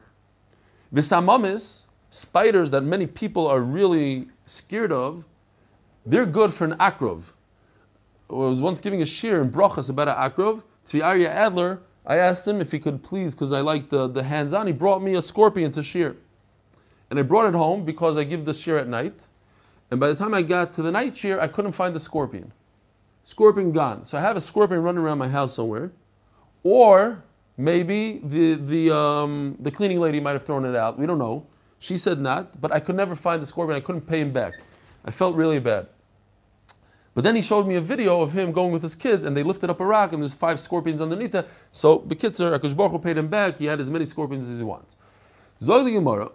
V'samamis, 0.93 1.85
spiders 2.09 2.71
that 2.71 2.81
many 2.81 3.05
people 3.05 3.47
are 3.47 3.61
really 3.61 4.27
scared 4.49 4.91
of, 4.91 5.25
they're 6.05 6.25
good 6.25 6.53
for 6.53 6.65
an 6.65 6.73
akrov. 6.73 7.33
I 8.29 8.33
was 8.33 8.61
once 8.61 8.79
giving 8.79 9.01
a 9.01 9.05
shir 9.05 9.41
in 9.41 9.51
brachas 9.51 9.89
about 9.89 10.07
an 10.07 10.15
akrov. 10.15 10.63
Tzvi 10.85 11.03
Arya 11.03 11.29
Adler, 11.29 11.81
I 12.05 12.17
asked 12.17 12.47
him 12.47 12.61
if 12.61 12.71
he 12.71 12.79
could 12.79 13.03
please, 13.03 13.35
because 13.35 13.51
I 13.51 13.61
like 13.61 13.89
the, 13.89 14.07
the 14.07 14.23
hands-on, 14.23 14.67
he 14.67 14.73
brought 14.73 15.01
me 15.01 15.15
a 15.15 15.21
scorpion 15.21 15.71
to 15.73 15.83
shear. 15.83 16.15
And 17.09 17.19
I 17.19 17.23
brought 17.23 17.47
it 17.47 17.55
home 17.55 17.85
because 17.85 18.17
I 18.17 18.23
give 18.23 18.45
the 18.45 18.53
shear 18.53 18.77
at 18.77 18.87
night. 18.87 19.27
And 19.91 19.99
by 19.99 20.07
the 20.07 20.15
time 20.15 20.33
I 20.33 20.41
got 20.41 20.73
to 20.73 20.81
the 20.81 20.91
night 20.91 21.17
shear, 21.17 21.39
I 21.39 21.47
couldn't 21.47 21.71
find 21.71 21.93
the 21.93 21.99
scorpion. 21.99 22.51
Scorpion 23.23 23.71
gone. 23.71 24.05
So 24.05 24.17
I 24.17 24.21
have 24.21 24.35
a 24.35 24.41
scorpion 24.41 24.81
running 24.81 25.01
around 25.01 25.17
my 25.17 25.27
house 25.27 25.55
somewhere. 25.55 25.91
Or 26.63 27.23
maybe 27.57 28.21
the, 28.23 28.55
the, 28.55 28.95
um, 28.95 29.57
the 29.59 29.71
cleaning 29.71 29.99
lady 29.99 30.19
might 30.19 30.33
have 30.33 30.43
thrown 30.43 30.65
it 30.65 30.75
out. 30.75 30.99
We 30.99 31.05
don't 31.05 31.19
know. 31.19 31.45
She 31.79 31.97
said 31.97 32.19
not, 32.19 32.59
but 32.61 32.71
I 32.71 32.79
could 32.79 32.95
never 32.95 33.15
find 33.15 33.41
the 33.41 33.45
scorpion. 33.45 33.77
I 33.77 33.79
couldn't 33.79 34.01
pay 34.01 34.19
him 34.19 34.31
back. 34.31 34.53
I 35.05 35.11
felt 35.11 35.35
really 35.35 35.59
bad. 35.59 35.87
But 37.15 37.23
then 37.23 37.35
he 37.35 37.41
showed 37.41 37.65
me 37.67 37.75
a 37.75 37.81
video 37.81 38.21
of 38.21 38.33
him 38.33 38.51
going 38.51 38.71
with 38.71 38.81
his 38.81 38.95
kids, 38.95 39.23
and 39.25 39.35
they 39.35 39.43
lifted 39.43 39.69
up 39.69 39.79
a 39.79 39.85
rock, 39.85 40.13
and 40.13 40.21
there's 40.21 40.33
five 40.33 40.59
scorpions 40.59 41.01
underneath 41.01 41.33
it. 41.35 41.49
So 41.71 41.99
Bekitzer, 41.99 42.57
Akash 42.57 42.75
Baruch 42.75 43.01
paid 43.01 43.17
him 43.17 43.27
back. 43.27 43.57
He 43.57 43.65
had 43.65 43.79
as 43.79 43.89
many 43.89 44.05
scorpions 44.05 44.49
as 44.49 44.59
he 44.59 44.63
wants. 44.63 44.97
Zog 45.59 45.85
the 45.85 45.91
Gemara. 45.91 46.31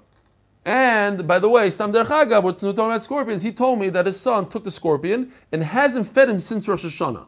And 0.65 1.29
by 1.29 1.39
the 1.39 1.49
way, 1.49 1.69
Stam 1.71 1.93
Der 1.93 2.05
Chagav, 2.05 2.43
we're 2.43 2.53
talking 2.53 2.71
about 2.71 3.05
scorpions. 3.05 3.43
He 3.43 3.53
told 3.53 3.79
me 3.79 3.91
that 3.91 4.07
his 4.07 4.19
son 4.19 4.49
took 4.49 4.65
the 4.65 4.71
scorpion 4.71 5.31
and 5.53 5.63
hasn't 5.63 6.07
fed 6.07 6.29
him 6.29 6.39
since 6.39 6.67
Rosh 6.67 6.85
Hashanah, 6.85 7.27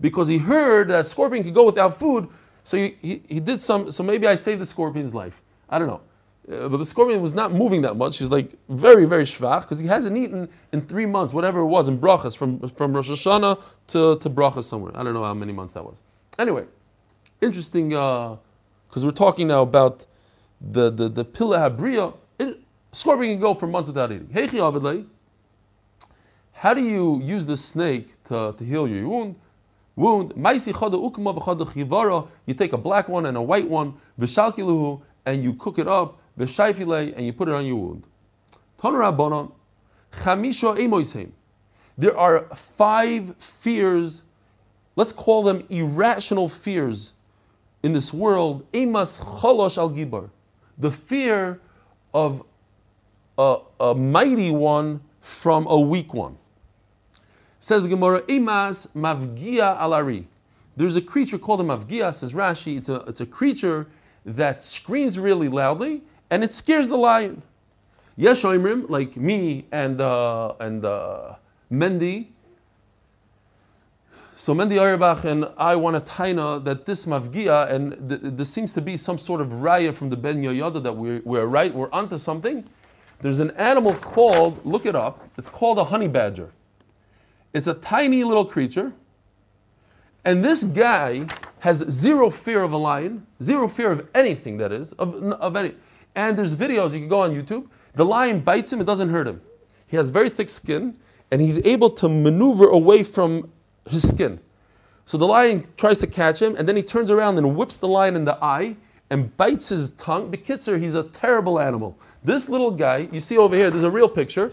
because 0.00 0.26
he 0.28 0.38
heard 0.38 0.88
that 0.88 1.00
a 1.00 1.04
scorpion 1.04 1.44
could 1.44 1.54
go 1.54 1.64
without 1.64 1.94
food. 1.94 2.28
So 2.64 2.76
he, 2.76 2.96
he, 3.00 3.22
he 3.28 3.40
did 3.40 3.60
some. 3.60 3.90
So 3.90 4.02
maybe 4.02 4.26
I 4.26 4.34
saved 4.34 4.60
the 4.60 4.66
scorpion's 4.66 5.14
life. 5.14 5.42
I 5.70 5.78
don't 5.78 5.88
know. 5.88 6.02
Uh, 6.50 6.68
but 6.68 6.78
the 6.78 6.84
scorpion 6.84 7.20
was 7.20 7.34
not 7.34 7.52
moving 7.52 7.82
that 7.82 7.96
much. 7.96 8.18
He's 8.18 8.30
like 8.30 8.56
very, 8.68 9.04
very 9.04 9.24
schwach 9.24 9.62
because 9.62 9.78
he 9.78 9.86
hasn't 9.86 10.16
eaten 10.18 10.48
in 10.72 10.80
three 10.82 11.06
months, 11.06 11.32
whatever 11.32 11.60
it 11.60 11.66
was, 11.66 11.88
in 11.88 11.98
brachas, 11.98 12.36
from, 12.36 12.58
from 12.68 12.94
Rosh 12.94 13.10
Hashanah 13.10 13.62
to, 13.88 14.18
to 14.18 14.30
brachas 14.30 14.64
somewhere. 14.64 14.92
I 14.96 15.04
don't 15.04 15.14
know 15.14 15.22
how 15.22 15.34
many 15.34 15.52
months 15.52 15.74
that 15.74 15.84
was. 15.84 16.02
Anyway, 16.38 16.66
interesting, 17.40 17.90
because 17.90 18.38
uh, 18.96 19.04
we're 19.04 19.12
talking 19.12 19.46
now 19.46 19.62
about 19.62 20.06
the, 20.60 20.90
the, 20.90 21.08
the 21.08 21.24
Pilla 21.24 21.58
Habriya. 21.58 22.14
Scorpion 22.90 23.34
can 23.34 23.40
go 23.40 23.54
for 23.54 23.66
months 23.66 23.88
without 23.88 24.10
eating. 24.12 24.28
How 26.52 26.74
do 26.74 26.82
you 26.82 27.20
use 27.22 27.46
the 27.46 27.56
snake 27.56 28.22
to, 28.24 28.52
to 28.56 28.64
heal 28.64 28.88
your 28.88 29.08
wound? 29.08 29.36
Wound. 29.94 30.32
You 32.46 32.54
take 32.54 32.72
a 32.72 32.78
black 32.78 33.08
one 33.08 33.26
and 33.26 33.36
a 33.36 33.42
white 33.42 33.68
one, 33.68 33.94
and 35.24 35.44
you 35.44 35.54
cook 35.54 35.78
it 35.78 35.88
up 35.88 36.18
v'shayfile, 36.38 37.14
and 37.16 37.26
you 37.26 37.32
put 37.32 37.48
it 37.48 37.54
on 37.54 37.66
your 37.66 37.76
wound. 37.76 38.06
There 41.98 42.16
are 42.16 42.40
five 42.54 43.36
fears, 43.36 44.22
let's 44.96 45.12
call 45.12 45.42
them 45.42 45.62
irrational 45.68 46.48
fears 46.48 47.12
in 47.82 47.92
this 47.92 48.12
world. 48.12 48.70
Cholosh 48.72 49.78
al 49.78 49.90
gibar. 49.90 50.30
The 50.78 50.90
fear 50.90 51.60
of 52.12 52.42
a, 53.38 53.58
a 53.78 53.94
mighty 53.94 54.50
one 54.50 55.02
from 55.20 55.66
a 55.66 55.78
weak 55.78 56.12
one. 56.12 56.38
Says 57.60 57.86
Gemara, 57.86 58.22
Emas 58.22 58.88
mavgia 58.96 59.78
alari. 59.78 60.24
There's 60.76 60.96
a 60.96 61.02
creature 61.02 61.38
called 61.38 61.60
a 61.60 61.64
mavgia, 61.64 62.12
says 62.12 62.32
Rashi. 62.32 62.78
It's 62.78 62.88
a, 62.88 62.96
it's 63.06 63.20
a 63.20 63.26
creature 63.26 63.86
that 64.24 64.62
screams 64.64 65.18
really 65.18 65.48
loudly 65.48 66.02
and 66.32 66.42
it 66.42 66.52
scares 66.52 66.88
the 66.88 66.96
lion. 66.96 67.42
Yesh 68.16 68.42
Oimrim, 68.42 68.88
like 68.88 69.16
me 69.16 69.66
and 69.70 70.00
uh, 70.00 70.54
and 70.60 70.82
uh, 70.82 71.34
Mendy. 71.70 72.28
So 74.34 74.54
Mendy 74.54 74.78
Auerbach 74.80 75.24
and 75.24 75.48
I 75.58 75.76
want 75.76 75.94
to 75.94 76.12
taina 76.12 76.64
that 76.64 76.86
this 76.86 77.04
mavgia, 77.04 77.70
and 77.70 78.08
th- 78.08 78.20
this 78.22 78.48
seems 78.48 78.72
to 78.72 78.80
be 78.80 78.96
some 78.96 79.18
sort 79.18 79.42
of 79.42 79.48
raya 79.48 79.94
from 79.94 80.08
the 80.08 80.16
Ben 80.16 80.42
Yehoyada 80.42 80.82
that 80.82 80.96
we're, 80.96 81.20
we're 81.24 81.46
right, 81.46 81.72
we're 81.72 81.92
onto 81.92 82.18
something. 82.18 82.64
There's 83.20 83.38
an 83.38 83.50
animal 83.52 83.94
called, 83.94 84.64
look 84.64 84.84
it 84.84 84.96
up, 84.96 85.28
it's 85.38 85.48
called 85.48 85.78
a 85.78 85.84
honey 85.84 86.08
badger. 86.08 86.50
It's 87.52 87.68
a 87.68 87.74
tiny 87.74 88.24
little 88.24 88.44
creature. 88.44 88.92
And 90.24 90.44
this 90.44 90.64
guy 90.64 91.26
has 91.60 91.78
zero 91.88 92.30
fear 92.30 92.62
of 92.62 92.72
a 92.72 92.76
lion, 92.76 93.26
zero 93.40 93.68
fear 93.68 93.92
of 93.92 94.08
anything 94.14 94.56
that 94.56 94.72
is, 94.72 94.92
of, 94.94 95.14
of 95.24 95.56
any. 95.56 95.74
And 96.14 96.36
there's 96.36 96.54
videos, 96.54 96.92
you 96.92 97.00
can 97.00 97.08
go 97.08 97.20
on 97.20 97.32
YouTube. 97.32 97.68
The 97.94 98.04
lion 98.04 98.40
bites 98.40 98.72
him, 98.72 98.80
it 98.80 98.84
doesn't 98.84 99.10
hurt 99.10 99.26
him. 99.26 99.40
He 99.86 99.96
has 99.96 100.10
very 100.10 100.28
thick 100.28 100.48
skin, 100.48 100.96
and 101.30 101.40
he's 101.40 101.64
able 101.66 101.90
to 101.90 102.08
maneuver 102.08 102.66
away 102.66 103.02
from 103.02 103.50
his 103.88 104.08
skin. 104.08 104.40
So 105.04 105.18
the 105.18 105.26
lion 105.26 105.66
tries 105.76 105.98
to 105.98 106.06
catch 106.06 106.40
him, 106.40 106.54
and 106.56 106.68
then 106.68 106.76
he 106.76 106.82
turns 106.82 107.10
around 107.10 107.38
and 107.38 107.56
whips 107.56 107.78
the 107.78 107.88
lion 107.88 108.16
in 108.16 108.24
the 108.24 108.42
eye 108.42 108.76
and 109.10 109.36
bites 109.36 109.68
his 109.68 109.90
tongue. 109.92 110.30
Bekitzer, 110.30 110.80
he's 110.80 110.94
a 110.94 111.02
terrible 111.02 111.60
animal. 111.60 111.98
This 112.24 112.48
little 112.48 112.70
guy, 112.70 113.08
you 113.12 113.20
see 113.20 113.36
over 113.36 113.54
here, 113.54 113.70
there's 113.70 113.82
a 113.82 113.90
real 113.90 114.08
picture. 114.08 114.50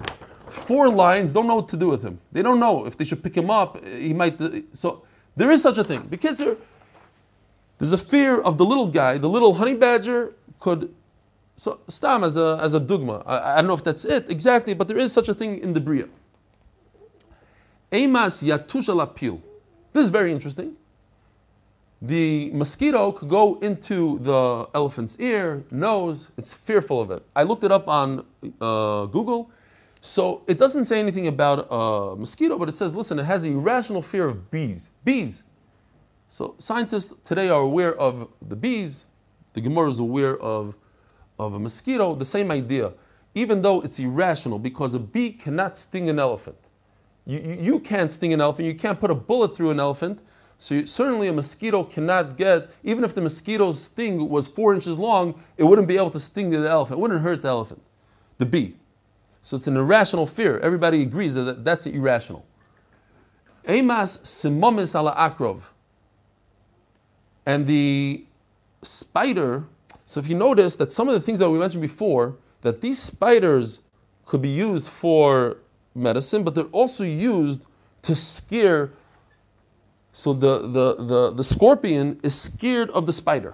Four 0.50 0.90
lions 0.90 1.32
don't 1.32 1.48
know 1.48 1.56
what 1.56 1.70
to 1.70 1.78
do 1.78 1.88
with 1.88 2.04
him. 2.04 2.20
They 2.32 2.42
don't 2.42 2.60
know 2.60 2.86
if 2.86 2.98
they 2.98 3.06
should 3.06 3.24
pick 3.24 3.36
him 3.38 3.50
up. 3.50 3.82
He 3.86 4.14
might. 4.14 4.42
So 4.76 5.06
there 5.36 5.52
is 5.52 5.62
such 5.62 5.78
a 5.78 5.84
thing. 5.84 6.04
Bekitzer, 6.10 6.58
there's 7.78 7.94
a 7.94 7.98
fear 7.98 8.42
of 8.42 8.58
the 8.58 8.66
little 8.66 8.88
guy. 8.88 9.18
The 9.18 9.30
little 9.30 9.54
honey 9.54 9.76
badger 9.76 10.34
could 10.60 10.94
so 11.60 11.82
stam 11.90 12.24
as 12.24 12.38
a 12.38 12.58
as 12.62 12.74
a 12.74 12.80
dogma. 12.80 13.22
I, 13.26 13.54
I, 13.54 13.56
don't 13.58 13.68
know 13.68 13.74
if 13.74 13.84
that's 13.84 14.06
it 14.06 14.30
exactly, 14.30 14.74
but 14.74 14.88
there 14.88 14.98
is 14.98 15.12
such 15.12 15.28
a 15.28 15.34
thing 15.34 15.60
in 15.60 15.74
the 15.74 15.82
bria. 15.82 16.08
Emas 17.92 18.42
yatusha 18.42 18.94
lapil. 18.96 19.42
This 19.92 20.06
is 20.06 20.10
very 20.10 20.32
interesting. 20.32 20.78
The 22.02 22.50
mosquito 22.54 23.12
could 23.12 23.28
go 23.28 23.60
into 23.60 24.20
the 24.20 24.70
elephant's 24.74 25.20
ear, 25.20 25.66
nose. 25.70 26.30
It's 26.38 26.54
fearful 26.54 27.02
of 27.02 27.12
it. 27.12 27.24
I 27.36 27.44
looked 27.44 27.66
it 27.66 27.74
up 27.74 27.90
on 27.90 28.26
uh, 28.62 29.08
Google. 29.08 29.52
So 30.00 30.44
it 30.48 30.58
doesn't 30.58 30.86
say 30.86 30.98
anything 30.98 31.28
about 31.28 31.68
a 31.70 32.16
mosquito, 32.16 32.58
but 32.58 32.70
it 32.70 32.78
says, 32.78 32.96
listen, 32.96 33.20
it 33.20 33.26
has 33.26 33.44
a 33.44 33.50
irrational 33.50 34.02
fear 34.02 34.30
of 34.30 34.50
bees. 34.50 34.92
Bees. 35.04 35.44
So 36.30 36.56
scientists 36.58 37.14
today 37.28 37.50
are 37.50 37.60
aware 37.60 37.94
of 37.94 38.30
the 38.42 38.56
bees. 38.56 39.06
The 39.52 39.60
Gemara 39.60 39.90
is 39.90 40.00
aware 40.00 40.38
of 40.38 40.78
of 41.40 41.54
a 41.54 41.60
mosquito, 41.60 42.14
the 42.14 42.26
same 42.26 42.52
idea. 42.52 42.94
Even 43.34 43.62
though 43.62 43.82
it's 43.82 44.00
irrational, 44.00 44.60
because 44.60 44.94
a 44.94 45.00
bee 45.00 45.32
cannot 45.32 45.78
sting 45.78 46.10
an 46.10 46.20
elephant. 46.20 46.58
You, 47.26 47.40
you, 47.40 47.58
you 47.60 47.80
can't 47.80 48.12
sting 48.12 48.34
an 48.34 48.42
elephant, 48.42 48.68
you 48.68 48.76
can't 48.76 49.00
put 49.00 49.10
a 49.10 49.16
bullet 49.16 49.56
through 49.56 49.70
an 49.70 49.80
elephant. 49.80 50.22
So 50.58 50.76
you, 50.76 50.86
certainly 50.86 51.30
a 51.30 51.34
mosquito 51.34 51.84
cannot 51.84 52.38
get, 52.38 52.70
even 52.84 53.04
if 53.04 53.16
the 53.16 53.22
mosquito's 53.22 53.82
sting 53.82 54.30
was 54.30 54.48
four 54.48 54.74
inches 54.74 54.98
long, 54.98 55.42
it 55.58 55.64
wouldn't 55.64 55.88
be 55.88 55.96
able 55.96 56.10
to 56.10 56.20
sting 56.20 56.50
the 56.50 56.70
elephant. 56.70 57.00
It 57.00 57.02
wouldn't 57.02 57.22
hurt 57.22 57.42
the 57.44 57.48
elephant, 57.48 57.82
the 58.40 58.46
bee. 58.46 58.76
So 59.42 59.56
it's 59.56 59.68
an 59.68 59.78
irrational 59.78 60.26
fear. 60.26 60.60
Everybody 60.60 61.02
agrees 61.02 61.34
that 61.36 61.64
that's 61.64 61.86
irrational. 61.86 62.46
Emas 63.64 64.18
simomis 64.24 64.96
ala 64.96 65.16
akrov. 65.16 65.72
And 67.46 67.66
the 67.66 68.26
spider 68.82 69.66
so 70.10 70.20
if 70.20 70.28
you 70.28 70.34
notice 70.34 70.76
that 70.78 70.92
some 70.92 71.08
of 71.08 71.14
the 71.14 71.20
things 71.20 71.38
that 71.38 71.52
we 71.52 71.60
mentioned 71.60 71.84
before, 71.84 72.36
that 72.62 72.82
these 72.82 72.98
spiders 72.98 73.80
could 74.26 74.42
be 74.42 74.50
used 74.50 74.88
for 74.88 75.58
medicine, 75.94 76.44
but 76.44 76.56
they're 76.56 76.74
also 76.82 77.04
used 77.04 77.62
to 78.02 78.16
scare. 78.16 78.90
So 80.12 80.34
the, 80.34 80.62
the, 80.62 80.96
the, 80.96 81.34
the 81.36 81.44
scorpion 81.44 82.20
is 82.24 82.34
scared 82.34 82.90
of 82.90 83.06
the 83.06 83.14
spider. 83.14 83.54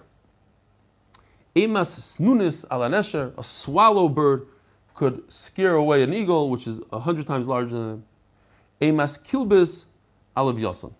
Emas 1.57 1.99
snunis 1.99 2.65
alanesher, 2.69 3.37
a 3.37 3.43
swallow 3.43 4.07
bird, 4.07 4.47
could 4.93 5.29
scare 5.29 5.75
away 5.75 6.03
an 6.03 6.13
eagle, 6.13 6.49
which 6.49 6.67
is 6.67 6.79
a 6.93 6.99
hundred 6.99 7.27
times 7.27 7.49
larger 7.49 7.71
than 7.71 7.89
him. 7.89 8.05
Emas 8.79 9.21
kilbis 9.21 9.87
alav 10.37 10.93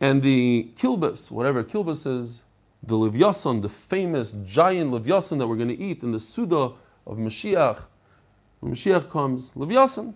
and 0.00 0.22
the 0.22 0.70
kilbas, 0.76 1.32
whatever 1.32 1.64
kilbas 1.64 2.06
is, 2.06 2.44
the 2.82 2.96
Livyasan, 2.96 3.62
the 3.62 3.68
famous 3.68 4.32
giant 4.32 4.90
Livyasan 4.90 5.38
that 5.38 5.46
we're 5.46 5.56
going 5.56 5.68
to 5.68 5.78
eat 5.78 6.02
in 6.02 6.12
the 6.12 6.20
Suda 6.20 6.72
of 7.06 7.18
Mashiach, 7.18 7.84
when 8.60 8.72
Mashiach 8.72 9.08
comes, 9.08 9.52
Livyasan. 9.52 10.14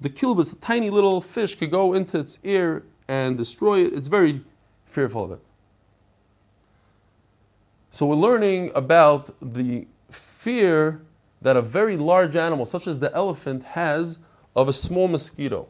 The 0.00 0.10
kilbas, 0.10 0.52
a 0.52 0.56
tiny 0.56 0.90
little 0.90 1.20
fish, 1.20 1.54
could 1.54 1.70
go 1.70 1.94
into 1.94 2.18
its 2.18 2.38
ear 2.44 2.84
and 3.08 3.36
destroy 3.36 3.84
it. 3.84 3.94
It's 3.94 4.08
very 4.08 4.42
fearful 4.84 5.24
of 5.24 5.32
it. 5.32 5.40
So 7.90 8.06
we're 8.06 8.16
learning 8.16 8.72
about 8.74 9.30
the 9.40 9.86
fear 10.10 11.00
that 11.40 11.56
a 11.56 11.62
very 11.62 11.96
large 11.96 12.36
animal, 12.36 12.66
such 12.66 12.86
as 12.86 12.98
the 12.98 13.14
elephant, 13.14 13.62
has 13.62 14.18
of 14.54 14.68
a 14.68 14.72
small 14.72 15.08
mosquito. 15.08 15.68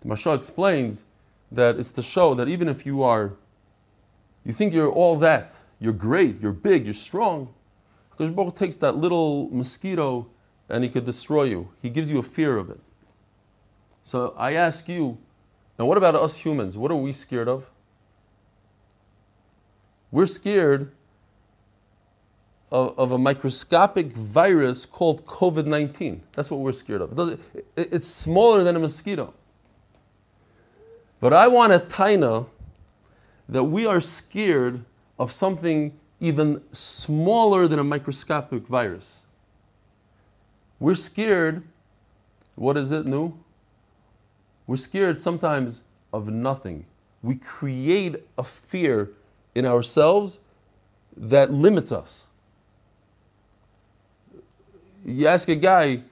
The 0.00 0.08
Mashal 0.08 0.34
explains 0.34 1.04
that 1.52 1.78
it's 1.78 1.92
to 1.92 2.02
show 2.02 2.34
that 2.34 2.48
even 2.48 2.68
if 2.68 2.84
you 2.84 3.02
are, 3.02 3.34
you 4.44 4.52
think 4.52 4.72
you're 4.72 4.90
all 4.90 5.16
that, 5.16 5.56
you're 5.78 5.92
great, 5.92 6.40
you're 6.40 6.52
big, 6.52 6.84
you're 6.84 6.94
strong, 6.94 7.52
because 8.10 8.30
Baruch 8.30 8.56
takes 8.56 8.76
that 8.76 8.96
little 8.96 9.48
mosquito 9.50 10.28
and 10.68 10.82
he 10.82 10.90
could 10.90 11.04
destroy 11.04 11.44
you. 11.44 11.68
He 11.80 11.90
gives 11.90 12.10
you 12.10 12.18
a 12.18 12.22
fear 12.22 12.56
of 12.56 12.70
it. 12.70 12.80
So 14.02 14.34
I 14.36 14.52
ask 14.52 14.88
you, 14.88 15.18
now 15.78 15.84
what 15.84 15.98
about 15.98 16.14
us 16.14 16.36
humans? 16.36 16.78
What 16.78 16.90
are 16.90 16.96
we 16.96 17.12
scared 17.12 17.48
of? 17.48 17.70
We're 20.10 20.26
scared 20.26 20.92
of, 22.70 22.98
of 22.98 23.12
a 23.12 23.18
microscopic 23.18 24.12
virus 24.12 24.86
called 24.86 25.26
COVID 25.26 25.66
19. 25.66 26.22
That's 26.32 26.50
what 26.50 26.60
we're 26.60 26.72
scared 26.72 27.02
of. 27.02 27.18
It 27.18 27.40
it's 27.76 28.08
smaller 28.08 28.64
than 28.64 28.76
a 28.76 28.78
mosquito. 28.78 29.34
But 31.20 31.32
I 31.32 31.48
want 31.48 31.72
a 31.72 31.78
taina 31.78 32.46
that 33.48 33.64
we 33.64 33.86
are 33.86 34.00
scared 34.00 34.84
of 35.18 35.32
something 35.32 35.98
even 36.20 36.62
smaller 36.72 37.68
than 37.68 37.78
a 37.78 37.84
microscopic 37.84 38.66
virus. 38.66 39.24
We're 40.78 40.94
scared, 40.94 41.62
what 42.54 42.76
is 42.76 42.92
it 42.92 43.06
new? 43.06 43.34
We're 44.66 44.76
scared 44.76 45.22
sometimes 45.22 45.82
of 46.12 46.28
nothing. 46.30 46.86
We 47.22 47.36
create 47.36 48.16
a 48.36 48.42
fear 48.42 49.10
in 49.54 49.64
ourselves 49.64 50.40
that 51.16 51.52
limits 51.52 51.92
us. 51.92 52.28
You 55.04 55.28
ask 55.28 55.48
a 55.48 55.56
guy, 55.56 56.02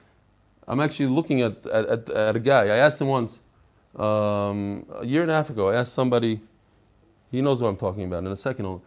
I'm 0.67 0.79
actually 0.79 1.07
looking 1.07 1.41
at, 1.41 1.65
at, 1.67 2.09
at, 2.09 2.35
a 2.35 2.39
guy, 2.39 2.63
I 2.63 2.77
asked 2.77 3.01
him 3.01 3.07
once, 3.07 3.41
um, 3.95 4.85
a 4.93 5.05
year 5.05 5.21
and 5.21 5.31
a 5.31 5.35
half 5.35 5.49
ago, 5.49 5.69
I 5.69 5.75
asked 5.75 5.93
somebody, 5.93 6.41
he 7.31 7.41
knows 7.41 7.61
what 7.61 7.69
I'm 7.69 7.77
talking 7.77 8.03
about 8.03 8.23
in 8.23 8.31
a 8.31 8.35
second. 8.35 8.81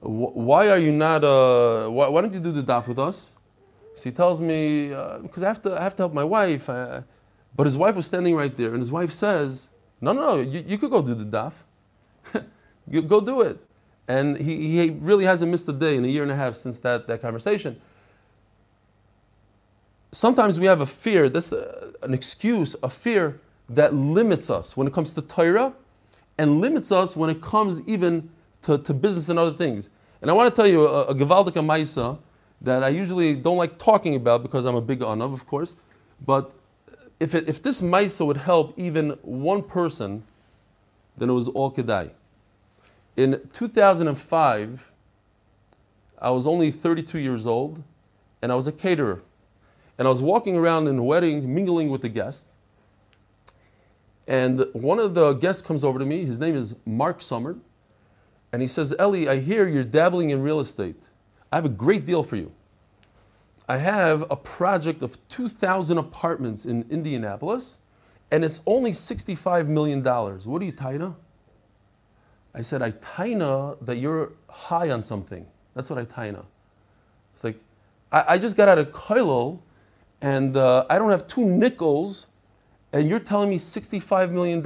Why 0.00 0.68
are 0.68 0.78
you 0.78 0.92
not, 0.92 1.22
uh, 1.22 1.88
why, 1.88 2.08
why, 2.08 2.20
don't 2.20 2.34
you 2.34 2.40
do 2.40 2.52
the 2.52 2.62
daf 2.62 2.88
with 2.88 2.98
us? 2.98 3.32
So 3.94 4.10
he 4.10 4.14
tells 4.14 4.42
me, 4.42 4.92
uh, 4.92 5.18
because 5.18 5.42
I 5.42 5.48
have, 5.48 5.62
to, 5.62 5.78
I 5.78 5.82
have 5.82 5.94
to 5.96 6.02
help 6.02 6.12
my 6.12 6.24
wife. 6.24 6.68
I, 6.68 7.04
but 7.54 7.66
his 7.66 7.76
wife 7.76 7.94
was 7.94 8.06
standing 8.06 8.34
right 8.34 8.56
there, 8.56 8.70
and 8.70 8.78
his 8.78 8.90
wife 8.90 9.12
says, 9.12 9.68
No, 10.00 10.12
no, 10.12 10.20
no, 10.20 10.40
you, 10.40 10.64
you 10.66 10.78
could 10.78 10.90
go 10.90 11.02
do 11.02 11.14
the 11.14 11.24
daf. 11.24 11.62
you 12.88 13.02
go 13.02 13.20
do 13.20 13.42
it. 13.42 13.58
And 14.08 14.36
he, 14.38 14.68
he 14.68 14.90
really 14.90 15.24
hasn't 15.24 15.50
missed 15.50 15.68
a 15.68 15.72
day 15.72 15.96
in 15.96 16.04
a 16.04 16.08
year 16.08 16.22
and 16.22 16.32
a 16.32 16.36
half 16.36 16.54
since 16.54 16.78
that, 16.80 17.06
that 17.06 17.20
conversation. 17.20 17.80
Sometimes 20.10 20.58
we 20.58 20.66
have 20.66 20.80
a 20.80 20.86
fear, 20.86 21.28
that's 21.28 21.52
an 21.52 22.12
excuse, 22.12 22.74
a 22.82 22.90
fear 22.90 23.40
that 23.68 23.94
limits 23.94 24.50
us 24.50 24.76
when 24.76 24.86
it 24.86 24.92
comes 24.92 25.12
to 25.12 25.22
Torah 25.22 25.72
and 26.38 26.60
limits 26.60 26.90
us 26.92 27.16
when 27.16 27.30
it 27.30 27.40
comes 27.40 27.86
even 27.88 28.30
to, 28.62 28.78
to 28.78 28.94
business 28.94 29.28
and 29.28 29.38
other 29.38 29.56
things. 29.56 29.90
And 30.20 30.30
I 30.30 30.34
want 30.34 30.54
to 30.54 30.54
tell 30.54 30.68
you 30.68 30.86
a, 30.86 31.06
a 31.06 31.14
Gevaldika 31.14 31.64
Maisa 31.64 32.18
that 32.60 32.82
I 32.82 32.88
usually 32.88 33.34
don't 33.34 33.56
like 33.56 33.78
talking 33.78 34.14
about 34.14 34.42
because 34.42 34.66
I'm 34.66 34.76
a 34.76 34.80
big 34.80 35.00
Anav, 35.00 35.32
of 35.32 35.46
course. 35.46 35.74
But 36.24 36.52
if, 37.18 37.34
it, 37.34 37.48
if 37.48 37.62
this 37.62 37.80
Maisa 37.80 38.24
would 38.24 38.36
help 38.36 38.74
even 38.78 39.10
one 39.22 39.62
person, 39.62 40.22
then 41.16 41.28
it 41.28 41.32
was 41.32 41.48
all 41.48 41.72
Kedai. 41.72 42.10
In 43.16 43.40
2005, 43.52 44.92
I 46.18 46.30
was 46.30 46.46
only 46.46 46.70
32 46.70 47.18
years 47.18 47.46
old 47.46 47.82
and 48.40 48.50
I 48.50 48.54
was 48.54 48.68
a 48.68 48.72
caterer. 48.72 49.22
And 49.98 50.06
I 50.06 50.10
was 50.10 50.22
walking 50.22 50.56
around 50.56 50.88
in 50.88 50.98
a 50.98 51.04
wedding, 51.04 51.52
mingling 51.52 51.90
with 51.90 52.02
the 52.02 52.08
guests. 52.08 52.56
And 54.26 54.64
one 54.72 54.98
of 54.98 55.14
the 55.14 55.32
guests 55.34 55.62
comes 55.62 55.84
over 55.84 55.98
to 55.98 56.06
me. 56.06 56.24
His 56.24 56.38
name 56.38 56.54
is 56.54 56.76
Mark 56.86 57.20
Summer. 57.20 57.56
And 58.52 58.62
he 58.62 58.68
says, 58.68 58.94
Ellie, 58.98 59.28
I 59.28 59.40
hear 59.40 59.66
you're 59.66 59.84
dabbling 59.84 60.30
in 60.30 60.42
real 60.42 60.60
estate. 60.60 61.08
I 61.50 61.56
have 61.56 61.64
a 61.64 61.70
great 61.70 62.06
deal 62.06 62.22
for 62.22 62.36
you. 62.36 62.52
I 63.68 63.78
have 63.78 64.24
a 64.30 64.36
project 64.36 65.02
of 65.02 65.16
2,000 65.28 65.96
apartments 65.96 66.66
in 66.66 66.84
Indianapolis, 66.90 67.78
and 68.30 68.44
it's 68.44 68.60
only 68.66 68.90
$65 68.90 69.68
million. 69.68 70.02
What 70.02 70.62
are 70.62 70.64
you, 70.64 70.72
Taina? 70.72 71.14
I 72.54 72.60
said, 72.60 72.82
I 72.82 72.90
Taina 72.90 73.78
that 73.84 73.96
you're 73.96 74.32
high 74.50 74.90
on 74.90 75.02
something. 75.02 75.46
That's 75.74 75.88
what 75.88 75.98
I 75.98 76.04
Taina. 76.04 76.44
It's 77.32 77.44
like, 77.44 77.58
I, 78.10 78.24
I 78.28 78.38
just 78.38 78.56
got 78.56 78.68
out 78.68 78.78
of 78.78 78.90
Kailul, 78.90 79.60
and 80.20 80.56
uh, 80.56 80.84
I 80.90 80.98
don't 80.98 81.10
have 81.10 81.26
two 81.26 81.44
nickels 81.44 82.26
and 82.92 83.08
you're 83.08 83.18
telling 83.18 83.50
me 83.50 83.56
$65 83.56 84.30
million. 84.30 84.64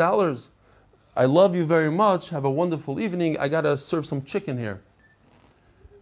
I 1.16 1.24
love 1.24 1.54
you 1.54 1.64
very 1.64 1.90
much. 1.90 2.30
Have 2.30 2.44
a 2.44 2.50
wonderful 2.50 3.00
evening. 3.00 3.38
I 3.38 3.48
got 3.48 3.62
to 3.62 3.76
serve 3.76 4.04
some 4.04 4.22
chicken 4.22 4.58
here. 4.58 4.82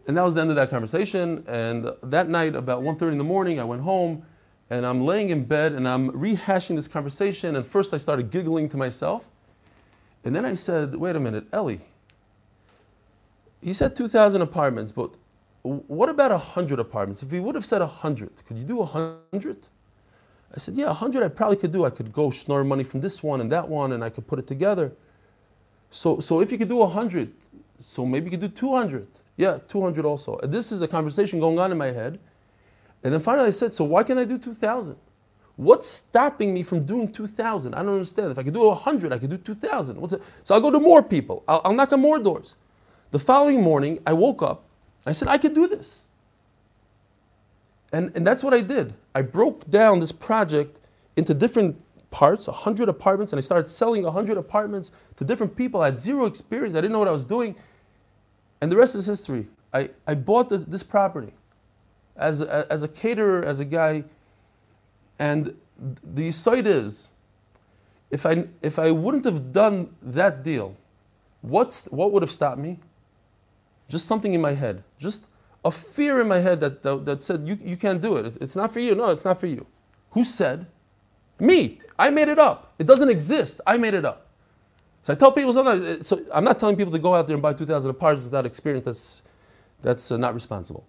And 0.06 0.16
that 0.16 0.22
was 0.22 0.34
the 0.34 0.40
end 0.40 0.50
of 0.50 0.56
that 0.56 0.70
conversation. 0.70 1.44
And 1.46 1.90
that 2.02 2.28
night, 2.28 2.54
about 2.54 2.82
1.30 2.82 3.12
in 3.12 3.18
the 3.18 3.24
morning, 3.24 3.60
I 3.60 3.64
went 3.64 3.82
home 3.82 4.24
and 4.70 4.84
I'm 4.84 5.04
laying 5.04 5.30
in 5.30 5.44
bed 5.44 5.72
and 5.72 5.86
I'm 5.86 6.10
rehashing 6.10 6.76
this 6.76 6.88
conversation. 6.88 7.56
And 7.56 7.66
first 7.66 7.94
I 7.94 7.96
started 7.96 8.30
giggling 8.30 8.68
to 8.70 8.76
myself. 8.76 9.30
And 10.24 10.34
then 10.34 10.44
I 10.44 10.54
said, 10.54 10.94
wait 10.94 11.16
a 11.16 11.20
minute, 11.20 11.46
Ellie, 11.52 11.80
he 13.62 13.72
said 13.72 13.94
2,000 13.94 14.42
apartments, 14.42 14.90
but 14.92 15.10
what 15.62 16.08
about 16.08 16.30
100 16.30 16.78
apartments? 16.78 17.22
If 17.22 17.30
he 17.30 17.40
would 17.40 17.54
have 17.54 17.64
said 17.64 17.80
100, 17.80 18.44
could 18.46 18.58
you 18.58 18.64
do 18.64 18.76
100? 18.76 19.68
I 20.54 20.58
said, 20.58 20.76
yeah, 20.76 20.86
100 20.86 21.22
I 21.22 21.28
probably 21.28 21.56
could 21.56 21.72
do. 21.72 21.84
I 21.84 21.90
could 21.90 22.12
go 22.12 22.30
snore 22.30 22.62
money 22.62 22.84
from 22.84 23.00
this 23.00 23.22
one 23.22 23.40
and 23.40 23.50
that 23.50 23.68
one 23.68 23.92
and 23.92 24.04
I 24.04 24.10
could 24.10 24.26
put 24.26 24.38
it 24.38 24.46
together. 24.46 24.92
So, 25.90 26.20
so 26.20 26.40
if 26.40 26.52
you 26.52 26.58
could 26.58 26.68
do 26.68 26.76
100, 26.76 27.32
so 27.80 28.06
maybe 28.06 28.26
you 28.26 28.30
could 28.30 28.40
do 28.40 28.48
200. 28.48 29.06
Yeah, 29.36 29.58
200 29.66 30.04
also. 30.04 30.38
And 30.38 30.52
this 30.52 30.70
is 30.70 30.80
a 30.82 30.88
conversation 30.88 31.40
going 31.40 31.58
on 31.58 31.72
in 31.72 31.78
my 31.78 31.90
head. 31.90 32.20
And 33.02 33.12
then 33.12 33.20
finally 33.20 33.48
I 33.48 33.50
said, 33.50 33.74
so 33.74 33.84
why 33.84 34.04
can't 34.04 34.18
I 34.18 34.24
do 34.24 34.38
2,000? 34.38 34.96
What's 35.56 35.88
stopping 35.88 36.54
me 36.54 36.62
from 36.62 36.84
doing 36.84 37.12
2,000? 37.12 37.74
I 37.74 37.78
don't 37.82 37.92
understand. 37.92 38.32
If 38.32 38.38
I 38.38 38.42
could 38.42 38.54
do 38.54 38.66
100, 38.68 39.12
I 39.12 39.18
could 39.18 39.30
do 39.30 39.38
2,000. 39.38 40.00
What's 40.00 40.14
it? 40.14 40.22
So 40.42 40.54
I'll 40.54 40.60
go 40.60 40.70
to 40.70 40.80
more 40.80 41.02
people. 41.02 41.44
I'll, 41.46 41.60
I'll 41.64 41.72
knock 41.72 41.92
on 41.92 42.00
more 42.00 42.18
doors. 42.18 42.56
The 43.10 43.18
following 43.18 43.60
morning, 43.62 44.00
I 44.06 44.12
woke 44.12 44.42
up. 44.42 44.64
I 45.06 45.12
said, 45.12 45.28
I 45.28 45.38
could 45.38 45.54
do 45.54 45.68
this. 45.68 46.03
And, 47.94 48.10
and 48.16 48.26
that's 48.26 48.42
what 48.42 48.52
I 48.52 48.60
did. 48.60 48.92
I 49.14 49.22
broke 49.22 49.70
down 49.70 50.00
this 50.00 50.10
project 50.10 50.80
into 51.14 51.32
different 51.32 51.80
parts, 52.10 52.48
100 52.48 52.88
apartments, 52.88 53.32
and 53.32 53.38
I 53.38 53.40
started 53.40 53.68
selling 53.68 54.02
100 54.02 54.36
apartments 54.36 54.90
to 55.14 55.24
different 55.24 55.54
people. 55.54 55.80
I 55.80 55.86
had 55.86 56.00
zero 56.00 56.26
experience. 56.26 56.74
I 56.74 56.80
didn't 56.80 56.90
know 56.90 56.98
what 56.98 57.06
I 57.06 57.12
was 57.12 57.24
doing. 57.24 57.54
And 58.60 58.72
the 58.72 58.76
rest 58.76 58.96
is 58.96 59.06
history. 59.06 59.46
I, 59.72 59.90
I 60.08 60.14
bought 60.14 60.48
this, 60.48 60.64
this 60.64 60.82
property 60.82 61.34
as 62.16 62.40
a, 62.40 62.66
as 62.68 62.82
a 62.82 62.88
caterer, 62.88 63.44
as 63.44 63.60
a 63.60 63.64
guy. 63.64 64.02
And 65.20 65.56
the 65.78 66.32
site 66.32 66.66
is, 66.66 67.10
if 68.10 68.26
I, 68.26 68.48
if 68.60 68.80
I 68.80 68.90
wouldn't 68.90 69.24
have 69.24 69.52
done 69.52 69.94
that 70.02 70.42
deal, 70.42 70.76
what's, 71.42 71.86
what 71.92 72.10
would 72.10 72.24
have 72.24 72.32
stopped 72.32 72.58
me? 72.58 72.80
Just 73.88 74.06
something 74.06 74.34
in 74.34 74.40
my 74.40 74.54
head. 74.54 74.82
Just 74.98 75.26
a 75.64 75.70
fear 75.70 76.20
in 76.20 76.28
my 76.28 76.38
head 76.38 76.60
that, 76.60 76.82
that, 76.82 77.04
that 77.04 77.22
said, 77.22 77.48
you, 77.48 77.58
you 77.62 77.76
can't 77.76 78.00
do 78.00 78.16
it. 78.16 78.36
It's 78.40 78.54
not 78.54 78.72
for 78.72 78.80
you. 78.80 78.94
No, 78.94 79.10
it's 79.10 79.24
not 79.24 79.40
for 79.40 79.46
you. 79.46 79.66
Who 80.10 80.22
said? 80.22 80.66
Me. 81.40 81.80
I 81.98 82.10
made 82.10 82.28
it 82.28 82.38
up. 82.38 82.74
It 82.78 82.86
doesn't 82.86 83.08
exist. 83.08 83.60
I 83.66 83.78
made 83.78 83.94
it 83.94 84.04
up. 84.04 84.28
So 85.02 85.12
I 85.12 85.16
tell 85.16 85.32
people 85.32 85.52
sometimes, 85.52 86.06
so 86.06 86.18
I'm 86.32 86.44
not 86.44 86.58
telling 86.58 86.76
people 86.76 86.92
to 86.92 86.98
go 86.98 87.14
out 87.14 87.26
there 87.26 87.34
and 87.34 87.42
buy 87.42 87.52
2,000 87.52 87.90
apartments 87.90 88.24
without 88.24 88.46
experience. 88.46 88.84
That's, 88.84 89.22
that's 89.82 90.10
uh, 90.10 90.16
not 90.16 90.34
responsible. 90.34 90.86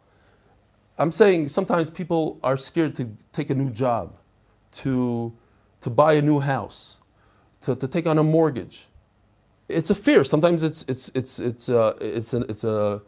I'm 0.97 1.11
saying 1.11 1.49
sometimes 1.49 1.89
people 1.89 2.39
are 2.43 2.55
scared 2.55 2.95
to 2.95 3.09
take 3.33 3.49
a 3.49 3.55
new 3.55 3.69
job, 3.69 4.15
to, 4.73 5.33
to 5.81 5.89
buy 5.89 6.13
a 6.13 6.21
new 6.21 6.39
house, 6.39 6.99
to, 7.61 7.75
to 7.75 7.87
take 7.87 8.07
on 8.07 8.17
a 8.17 8.23
mortgage. 8.23 8.87
It's 9.67 9.89
a 9.89 9.95
fear. 9.95 10.23
Sometimes 10.23 10.63
it's, 10.63 10.83
it's, 10.83 11.09
it's, 11.13 11.39
it's, 11.39 11.69
uh, 11.69 11.97
it's, 11.99 12.33
a, 12.33 12.41
it's, 12.41 12.63
a, 12.63 13.01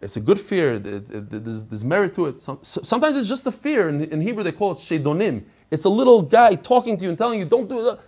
it's 0.00 0.16
a 0.16 0.20
good 0.20 0.38
fear. 0.38 0.78
There's, 0.78 1.64
there's 1.64 1.84
merit 1.84 2.14
to 2.14 2.26
it. 2.26 2.40
Some, 2.40 2.58
sometimes 2.62 3.16
it's 3.16 3.28
just 3.28 3.46
a 3.46 3.52
fear. 3.52 3.88
In, 3.88 4.20
Hebrew, 4.20 4.42
they 4.42 4.52
call 4.52 4.72
it 4.72 4.78
shedonim. 4.78 5.44
It's 5.70 5.84
a 5.84 5.88
little 5.88 6.22
guy 6.22 6.54
talking 6.54 6.96
to 6.96 7.02
you 7.02 7.08
and 7.08 7.18
telling 7.18 7.38
you, 7.38 7.44
don't 7.46 7.68
do 7.68 7.82
that. 7.84 8.00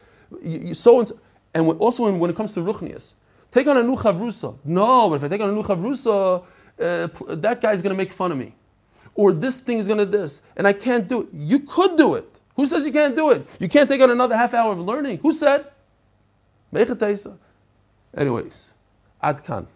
You, 0.43 0.59
you, 0.69 0.75
so 0.75 0.99
and 0.99 1.09
so. 1.09 1.19
And 1.55 1.67
also 1.79 2.05
when, 2.05 2.19
when 2.19 2.31
it 2.31 2.37
comes 2.37 2.53
to 2.55 2.61
ruchnias, 2.61 3.15
take 3.51 3.67
on 3.67 3.79
a 3.79 3.83
new 3.83 3.97
chavrusa. 3.97 4.59
No, 4.65 5.09
but 5.09 5.17
if 5.17 5.25
I 5.25 5.29
take 5.29 5.41
on 5.41 5.49
a 5.49 5.53
new 5.53 5.63
chavrusa, 5.63 6.45
uh, 6.79 7.35
that 7.37 7.61
guy's 7.61 7.81
going 7.81 7.95
to 7.95 7.97
make 7.97 8.13
fun 8.13 8.33
of 8.33 8.39
me 8.39 8.55
or 9.19 9.33
this 9.33 9.59
thing 9.59 9.79
is 9.79 9.89
going 9.89 9.99
to 9.99 10.07
this, 10.07 10.43
and 10.57 10.65
I 10.65 10.73
can't 10.73 11.09
do 11.09 11.23
it. 11.23 11.29
You 11.33 11.59
could 11.59 11.97
do 11.99 12.15
it. 12.15 12.41
Who 12.55 12.65
says 12.67 12.87
you 12.87 12.93
can't 12.93 13.17
do 13.17 13.33
it? 13.33 13.45
You 13.59 13.69
can't 13.69 13.89
take 13.89 14.01
on 14.01 14.13
another 14.13 14.37
half 14.37 14.55
hour 14.55 14.71
of 14.71 14.79
learning. 14.79 15.19
Who 15.19 15.33
said? 15.33 15.67
Anyways, 18.17 18.73
Adkan. 19.21 19.67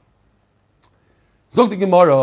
Zog 1.52 1.68
the 1.68 1.76
Gemara. 1.76 2.14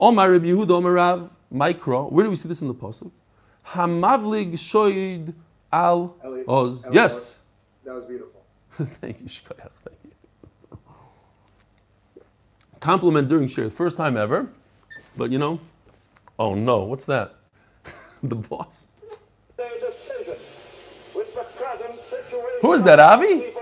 Omar 0.00 0.30
Rabbi 0.32 0.46
Yehuda 0.46 0.70
Omar 0.70 0.92
Rav 0.92 1.30
Mikra. 1.52 2.10
Where 2.10 2.24
do 2.24 2.30
we 2.30 2.36
see 2.36 2.48
this 2.48 2.62
in 2.62 2.68
the 2.68 2.74
pasuk? 2.74 3.10
Hamavlig 3.66 4.52
shoyd 4.54 5.34
al 5.70 6.16
oz. 6.48 6.88
Yes. 6.90 7.40
That 7.84 7.94
was 7.94 8.04
beautiful. 8.04 8.42
Thank 8.72 9.20
you, 9.20 9.26
Shkoyach. 9.26 9.70
Thank 9.84 9.98
you. 10.04 10.78
Compliment 12.80 13.28
during 13.28 13.48
share, 13.48 13.68
first 13.68 13.98
time 13.98 14.16
ever. 14.16 14.48
But 15.14 15.30
you 15.30 15.38
know, 15.38 15.60
oh 16.38 16.54
no, 16.54 16.84
what's 16.84 17.04
that? 17.04 17.34
the 18.22 18.36
boss. 18.36 18.88
Who 22.62 22.72
is 22.72 22.82
that, 22.84 22.98
Avi? 22.98 23.52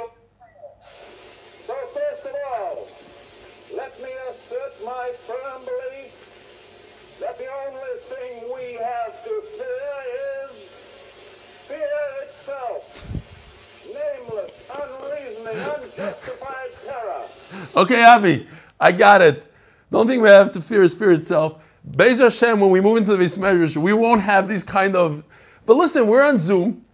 Okay, 17.77 18.05
Avi, 18.05 18.47
I 18.81 18.93
got 18.93 19.23
it. 19.23 19.53
Don't 19.91 20.07
think 20.09 20.23
we 20.23 20.29
have 20.29 20.51
to 20.53 20.61
fear 20.61 20.89
fear 20.89 21.13
itself. 21.13 21.63
Bezer 21.89 22.25
Hashem, 22.25 22.59
when 22.59 22.71
we 22.71 22.81
move 22.81 22.99
into 22.99 23.13
the 23.13 23.19
base 23.19 23.77
we 23.77 23.93
won't 23.93 24.23
have 24.23 24.49
these 24.49 24.65
kind 24.65 24.97
of. 24.97 25.23
But 25.65 25.77
listen, 25.77 26.09
we're 26.09 26.25
on 26.25 26.39
Zoom, 26.39 26.85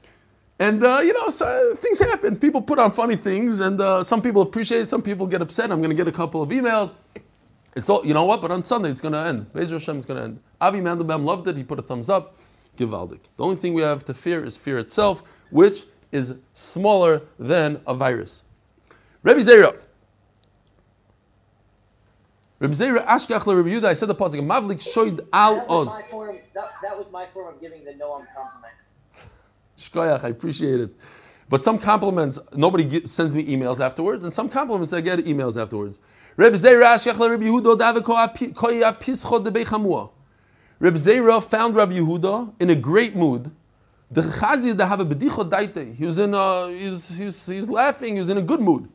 and 0.58 0.84
uh, 0.84 1.00
you 1.02 1.14
know, 1.14 1.28
so, 1.28 1.74
things 1.76 1.98
happen. 1.98 2.36
People 2.36 2.60
put 2.60 2.78
on 2.78 2.90
funny 2.90 3.16
things, 3.16 3.60
and 3.60 3.80
uh, 3.80 4.04
some 4.04 4.20
people 4.20 4.42
appreciate 4.42 4.80
it, 4.80 4.88
some 4.88 5.02
people 5.02 5.26
get 5.26 5.40
upset. 5.40 5.70
I'm 5.70 5.78
going 5.80 5.90
to 5.90 5.96
get 5.96 6.08
a 6.08 6.12
couple 6.12 6.42
of 6.42 6.50
emails. 6.50 6.94
It's 7.74 7.88
all, 7.88 8.04
you 8.04 8.12
know 8.12 8.24
what? 8.24 8.42
But 8.42 8.50
on 8.50 8.64
Sunday, 8.64 8.90
it's 8.90 9.00
going 9.00 9.14
to 9.14 9.20
end. 9.20 9.50
Bezer 9.54 9.72
Hashem 9.72 9.96
is 9.96 10.04
going 10.04 10.18
to 10.18 10.24
end. 10.24 10.40
Avi 10.60 10.80
Mandelbaum 10.80 11.24
loved 11.24 11.48
it. 11.48 11.56
He 11.56 11.64
put 11.64 11.78
a 11.78 11.82
thumbs 11.82 12.10
up. 12.10 12.36
Givaldik. 12.76 13.20
The 13.36 13.44
only 13.44 13.56
thing 13.56 13.74
we 13.74 13.82
have 13.82 14.04
to 14.06 14.14
fear 14.14 14.44
is 14.44 14.56
fear 14.56 14.78
itself, 14.78 15.22
which 15.50 15.84
is 16.12 16.38
smaller 16.52 17.22
than 17.38 17.80
a 17.86 17.94
virus. 17.94 18.44
Rebbe 19.22 19.40
Zera. 19.40 19.78
Reb 22.62 22.70
Zera 22.70 23.04
Ashkach 23.04 23.44
Reb 23.44 23.66
Yehuda, 23.66 23.86
I 23.86 23.92
said 23.94 24.06
the 24.06 24.14
pasuk, 24.14 24.40
Mavlik 24.40 24.78
shoyd 24.80 25.26
al 25.32 25.56
That 25.56 25.68
was, 25.68 25.88
oz. 25.88 25.94
my 25.94 26.02
form, 26.08 26.38
that, 26.54 26.70
that 26.80 26.96
was 26.96 27.06
my 27.10 27.26
form 27.26 27.54
of 27.54 27.60
giving 27.60 27.84
the 27.84 27.90
Noam 27.90 28.24
compliment. 28.36 28.74
Shkoyach, 29.76 30.22
I 30.22 30.28
appreciate 30.28 30.78
it. 30.78 30.94
But 31.48 31.64
some 31.64 31.76
compliments, 31.76 32.38
nobody 32.54 32.84
get, 32.84 33.08
sends 33.08 33.34
me 33.34 33.44
emails 33.44 33.84
afterwards, 33.84 34.22
and 34.22 34.32
some 34.32 34.48
compliments 34.48 34.92
I 34.92 35.00
get 35.00 35.18
emails 35.20 35.60
afterwards. 35.60 35.98
Reb 36.36 36.52
Zera 36.52 36.94
Ashkach 36.94 37.18
Reb 37.18 37.40
Yehuda 37.40 37.76
Davik 37.76 38.52
Koya 38.52 38.98
Pischo 39.00 39.40
de 39.40 39.50
Bechamua. 39.50 40.10
Reb 40.78 40.94
Zera 40.94 41.42
found 41.44 41.74
Reb 41.74 41.90
Yehuda 41.90 42.54
in 42.60 42.70
a 42.70 42.76
great 42.76 43.16
mood. 43.16 43.50
The 44.12 44.20
Chazi 44.20 44.76
de 44.76 44.84
have 44.84 45.00
a 45.00 45.06
bedicho 45.06 45.48
daite. 45.48 45.94
He 45.94 46.04
was 46.04 46.18
in 46.18 46.34
a, 46.34 46.68
he 46.68 46.86
was, 46.86 47.16
he 47.16 47.24
was, 47.24 47.46
he 47.46 47.56
was 47.56 47.70
laughing, 47.70 48.12
he 48.14 48.18
was 48.18 48.28
in 48.28 48.36
a 48.36 48.42
good 48.42 48.60
mood. 48.60 48.90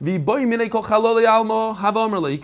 You 0.00 0.18
could 0.18 0.40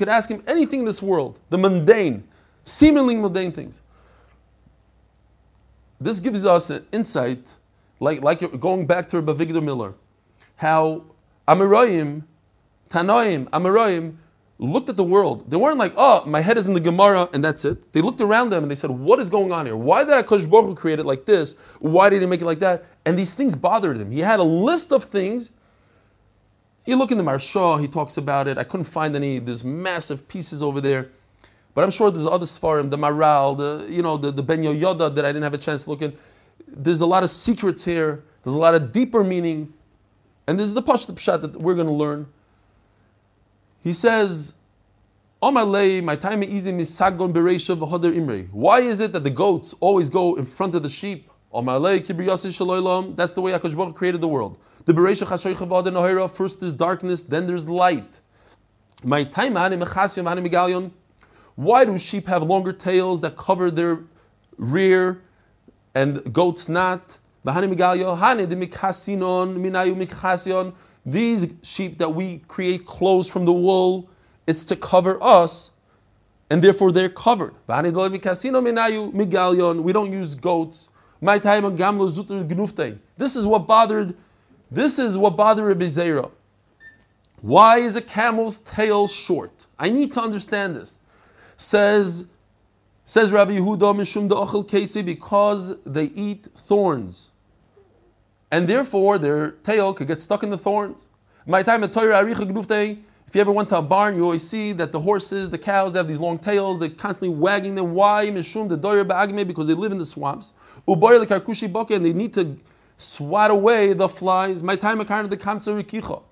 ask 0.09 0.31
him 0.31 0.43
anything 0.47 0.81
in 0.81 0.85
this 0.85 1.03
world, 1.03 1.41
the 1.51 1.59
mundane, 1.59 2.23
seemingly 2.63 3.17
mundane 3.17 3.51
things. 3.51 3.83
This 5.99 6.21
gives 6.21 6.45
us 6.45 6.71
an 6.71 6.87
insight, 6.93 7.57
like, 7.99 8.23
like 8.23 8.61
going 8.61 8.87
back 8.87 9.09
to 9.09 9.17
Rabbi 9.17 9.33
Victor 9.33 9.61
Miller, 9.61 9.95
how 10.57 11.03
Amirayim, 11.49 12.23
Tanoim, 12.91 13.49
Amirayim 13.51 14.17
looked 14.59 14.89
at 14.89 14.97
the 14.97 15.05
world. 15.05 15.51
They 15.51 15.57
weren't 15.57 15.79
like, 15.79 15.93
oh, 15.97 16.25
my 16.27 16.41
head 16.41 16.57
is 16.57 16.67
in 16.67 16.75
the 16.75 16.81
Gemara 16.81 17.29
and 17.33 17.45
that's 17.45 17.65
it. 17.65 17.93
They 17.93 18.01
looked 18.01 18.21
around 18.21 18.51
them 18.51 18.63
and 18.65 18.71
they 18.71 18.75
said, 18.75 18.91
what 18.91 19.19
is 19.19 19.29
going 19.29 19.53
on 19.53 19.67
here? 19.67 19.77
Why 19.77 20.05
did 20.05 20.13
Akash 20.13 20.49
Baruch 20.49 20.77
create 20.79 20.99
it 20.99 21.07
like 21.07 21.27
this? 21.27 21.57
Why 21.81 22.09
did 22.09 22.23
he 22.23 22.27
make 22.27 22.41
it 22.41 22.47
like 22.47 22.61
that? 22.61 22.85
And 23.05 23.19
these 23.19 23.35
things 23.35 23.55
bothered 23.55 23.99
him. 23.99 24.11
He 24.11 24.21
had 24.21 24.41
a 24.41 24.45
list 24.45 24.93
of 24.93 25.05
things 25.05 25.53
you 26.87 26.95
look 26.95 27.11
in 27.11 27.19
the 27.19 27.25
Maharsha, 27.25 27.81
he 27.81 27.89
talks 27.89 28.17
about 28.17 28.47
it. 28.47 28.59
I 28.59 28.65
couldn't 28.65 28.85
find 28.85 29.17
any, 29.17 29.41
there's 29.41 29.65
massive 29.65 30.29
pieces 30.29 30.63
over 30.63 30.81
there. 30.81 31.11
But 31.75 31.85
I'm 31.85 31.91
sure 31.91 32.11
there's 32.11 32.27
other 32.27 32.47
Sfarim, 32.47 32.91
the 32.91 32.97
Maharal, 32.97 33.57
the, 33.57 33.93
you 33.93 34.03
know, 34.03 34.17
the, 34.17 34.31
the 34.31 34.43
Ben 34.43 34.63
Yehoyada 34.63 35.15
that 35.15 35.25
I 35.25 35.29
didn't 35.29 35.43
have 35.43 35.53
a 35.53 35.59
chance 35.59 35.85
to 35.85 35.91
look 35.91 36.01
in. 36.01 36.17
There's 36.67 37.01
a 37.01 37.07
lot 37.07 37.23
of 37.23 37.31
secrets 37.31 37.85
here. 37.85 38.25
There's 38.43 38.55
a 38.55 38.59
lot 38.59 38.75
of 38.75 38.93
deeper 38.93 39.23
meaning. 39.23 39.75
And 40.47 40.59
this 40.59 40.67
is 40.67 40.75
the 40.75 40.83
Pashta 40.83 41.13
Pshat 41.13 41.43
that 41.43 41.61
we're 41.61 41.75
going 41.75 41.89
to 41.89 41.93
learn. 41.93 42.29
He 43.87 43.93
says, 43.93 44.55
my 45.41 46.17
time 46.17 46.43
is 46.43 46.51
easy 46.51 46.73
misagon 46.73 47.33
bereisha 47.33 47.79
v'hoder 47.79 48.13
imre. 48.13 48.49
Why 48.51 48.81
is 48.81 48.99
it 48.99 49.13
that 49.13 49.23
the 49.23 49.31
goats 49.31 49.77
always 49.79 50.11
go 50.11 50.35
in 50.35 50.45
front 50.45 50.75
of 50.75 50.83
the 50.83 50.89
sheep? 50.89 51.31
That's 51.53 51.71
the 51.71 53.41
way 53.41 53.53
Akash 53.53 53.77
Baruch 53.77 53.95
created 53.95 54.21
the 54.21 54.27
world. 54.27 54.59
The 54.87 54.93
Bereisha 54.93 55.25
Chashoy 55.25 55.55
Chavada 55.55 55.93
Nohira, 55.93 56.29
first 56.29 56.59
there's 56.59 56.75
darkness, 56.75 57.23
then 57.23 57.47
there's 57.47 57.69
light. 57.69 58.23
My 59.05 59.23
time 59.23 59.55
Why 61.55 61.85
do 61.85 61.97
sheep 61.97 62.27
have 62.27 62.43
longer 62.43 62.73
tails 62.73 63.21
that 63.21 63.37
cover 63.37 63.71
their 63.71 64.01
rear 64.57 65.23
and 65.95 66.33
goats 66.33 66.69
not? 66.69 67.19
These 71.07 71.55
sheep 71.63 71.99
that 71.99 72.11
we 72.11 72.39
create 72.49 72.85
clothes 72.85 73.31
from 73.31 73.45
the 73.45 73.53
wool, 73.53 74.11
it's 74.47 74.65
to 74.65 74.77
cover 74.77 75.23
us, 75.23 75.71
and 76.51 76.61
therefore 76.61 76.91
they're 76.93 77.09
covered. 77.09 77.55
We 77.69 77.75
don't 79.93 80.13
use 80.13 80.35
goats. 80.35 80.91
This 83.17 83.37
is 83.37 83.47
what 83.47 83.67
bothered 83.67 84.15
this 84.71 84.99
is 84.99 85.17
what 85.17 85.37
bothered 85.37 85.67
Rabbi 85.67 85.85
Zera. 85.85 86.31
Why 87.41 87.79
is 87.79 87.95
a 87.97 88.03
camel's 88.03 88.59
tail 88.59 89.07
short? 89.07 89.67
I 89.79 89.91
need 89.91 90.13
to 90.15 90.21
understand 90.21 90.75
this. 90.75 90.99
Says, 91.57 92.27
says 93.05 93.31
Rabbi 93.31 93.53
Yehuda 93.59 95.05
because 95.05 95.77
they 95.85 96.05
eat 96.05 96.49
thorns. 96.57 97.31
And 98.51 98.69
therefore 98.69 99.19
their 99.19 99.53
tail 99.53 99.93
could 99.93 100.07
get 100.07 100.21
stuck 100.21 100.43
in 100.43 100.51
the 100.51 100.59
thorns. 100.59 101.09
My 101.47 101.63
time 101.63 101.85
at 101.85 101.93
Torah 101.93 102.21
if 103.29 103.35
you 103.35 103.41
ever 103.41 103.51
went 103.51 103.69
to 103.71 103.79
a 103.79 103.83
barn, 103.83 104.15
you 104.15 104.23
always 104.23 104.49
see 104.49 104.71
that 104.73 104.93
the 104.93 105.01
horses, 105.01 105.51
the 105.51 105.59
cows, 105.59 105.93
they 105.93 105.99
have 105.99 106.07
these 106.07 106.21
long 106.21 106.39
tails, 106.39 106.79
they're 106.79 106.89
constantly 106.89 107.37
wagging 107.37 107.75
them. 107.75 107.93
Why? 107.93 108.27
Mishum 108.27 108.69
the 108.69 108.77
doyer 108.77 109.03
because 109.45 109.67
they 109.67 109.75
live 109.75 109.91
in 109.91 109.99
the 109.99 110.07
swamps. 110.07 110.55
Uboyer 110.87 111.19
the 111.19 111.27
karkushi 111.27 111.91
and 111.91 112.05
they 112.05 112.13
need 112.13 112.33
to 112.35 112.57
swat 112.97 113.51
away 113.51 113.93
the 113.93 114.09
flies. 114.09 114.63
My 114.63 114.77
time 114.77 115.01
account 115.01 115.29
the 115.29 115.37
kamsa 115.37 115.83
rikicha. 115.83 116.23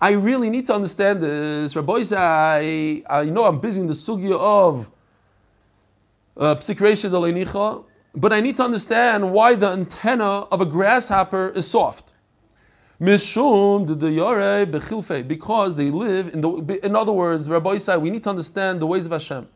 I 0.00 0.12
really 0.12 0.50
need 0.50 0.66
to 0.66 0.74
understand 0.74 1.22
this. 1.22 1.74
Rabbi 1.74 2.02
I, 2.12 3.02
I 3.08 3.24
know 3.24 3.44
I'm 3.44 3.58
busy 3.58 3.80
in 3.80 3.86
the 3.86 3.94
sugya 3.94 4.38
of 4.38 4.90
uh, 6.36 6.56
psikresha 6.56 7.10
but 8.14 8.32
I 8.32 8.40
need 8.40 8.56
to 8.58 8.62
understand 8.62 9.32
why 9.32 9.54
the 9.54 9.68
antenna 9.68 10.40
of 10.50 10.60
a 10.60 10.66
grasshopper 10.66 11.48
is 11.50 11.70
soft. 11.70 12.12
Because 12.98 13.34
they 15.76 15.90
live 15.90 16.34
in 16.34 16.40
the. 16.40 16.80
In 16.84 16.94
other 16.94 17.12
words, 17.12 17.48
Rabbi 17.48 17.76
said 17.78 17.96
we 17.96 18.10
need 18.10 18.22
to 18.24 18.30
understand 18.30 18.80
the 18.80 18.86
ways 18.86 19.06
of 19.06 19.12
Hashem. 19.12 19.48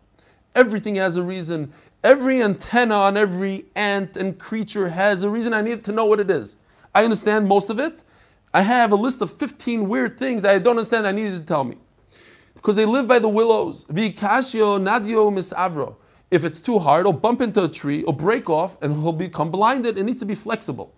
Everything 0.55 0.97
has 0.97 1.17
a 1.17 1.23
reason. 1.23 1.73
Every 2.03 2.43
antenna 2.43 2.95
on 2.97 3.17
every 3.17 3.67
ant 3.77 4.17
and 4.17 4.39
creature 4.39 4.89
has 4.89 5.23
a 5.23 5.31
reason. 5.31 5.55
I 5.55 5.61
need 5.61 5.85
to 5.85 5.93
know 5.93 6.07
what 6.07 6.19
it 6.19 6.31
is. 6.31 6.57
I 6.95 7.05
understand 7.05 7.47
most 7.47 7.71
of 7.71 7.79
it. 7.79 8.03
I 8.55 8.63
have 8.63 8.91
a 8.91 8.97
list 8.97 9.21
of 9.21 9.31
15 9.31 9.89
weird 9.89 10.19
things 10.19 10.45
I 10.45 10.59
don't 10.59 10.77
understand. 10.77 11.07
I 11.07 11.13
needed 11.13 11.41
to 11.41 11.45
tell 11.47 11.65
me. 11.65 11.77
because 12.55 12.75
they 12.75 12.87
live 12.87 13.07
by 13.07 13.19
the 13.19 13.29
willows. 13.29 13.85
Vikashio 13.85 14.81
nadio 14.81 15.31
misavro. 15.31 15.97
If 16.31 16.45
it's 16.45 16.61
too 16.61 16.79
hard, 16.81 17.01
it'll 17.01 17.13
bump 17.13 17.41
into 17.41 17.65
a 17.65 17.69
tree, 17.69 18.03
or 18.03 18.13
break 18.13 18.51
off, 18.51 18.81
and 18.83 18.93
he'll 18.93 19.13
become 19.13 19.51
blinded. 19.51 19.97
It 19.97 20.05
needs 20.05 20.19
to 20.21 20.27
be 20.27 20.35
flexible. 20.35 20.93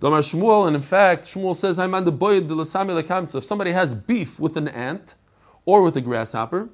Domar 0.00 0.22
Shmuel, 0.22 0.66
and 0.66 0.74
in 0.74 0.82
fact, 0.82 1.24
Shmuel 1.24 1.54
says, 1.54 1.78
"I'm 1.78 1.94
on 1.94 2.04
the 2.04 2.12
boy 2.12 2.40
de 2.40 2.58
If 2.58 3.44
somebody 3.44 3.72
has 3.72 3.94
beef 3.94 4.40
with 4.40 4.56
an 4.56 4.66
ant 4.68 5.14
or 5.66 5.82
with 5.82 5.96
a 5.96 6.00
grasshopper, 6.00 6.70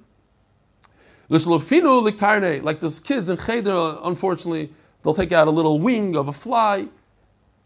like 1.29 2.81
those 2.81 3.01
kids 3.01 3.29
in 3.29 3.37
Cheder, 3.37 3.99
unfortunately, 4.05 4.73
they'll 5.03 5.15
take 5.15 5.33
out 5.33 5.49
a 5.49 5.51
little 5.51 5.81
wing 5.81 6.15
of 6.17 6.29
a 6.29 6.33
fly. 6.33 6.87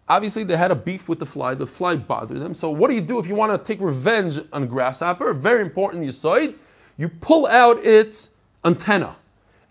Obviously, 0.08 0.44
they 0.44 0.56
had 0.56 0.70
a 0.70 0.74
beef 0.74 1.08
with 1.08 1.18
the 1.18 1.26
fly. 1.26 1.54
The 1.54 1.66
fly 1.66 1.94
bothered 1.94 2.40
them. 2.40 2.54
So, 2.54 2.70
what 2.70 2.88
do 2.88 2.94
you 2.94 3.02
do 3.02 3.18
if 3.18 3.28
you 3.28 3.34
want 3.34 3.52
to 3.52 3.58
take 3.58 3.80
revenge 3.80 4.40
on 4.52 4.62
a 4.62 4.66
grasshopper? 4.66 5.34
Very 5.34 5.60
important, 5.60 6.04
you 6.04 6.10
saw 6.10 6.34
it. 6.34 6.56
You 6.96 7.08
pull 7.08 7.46
out 7.46 7.78
its 7.84 8.30
antenna, 8.64 9.16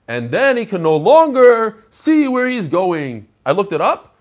and 0.10 0.32
then 0.32 0.57
he 0.57 0.66
can 0.66 0.82
no 0.82 0.97
longer 0.97 1.84
see 1.91 2.28
where 2.28 2.47
he's 2.49 2.68
going. 2.68 3.28
I 3.45 3.51
looked 3.51 3.72
it 3.72 3.80
up. 3.80 4.16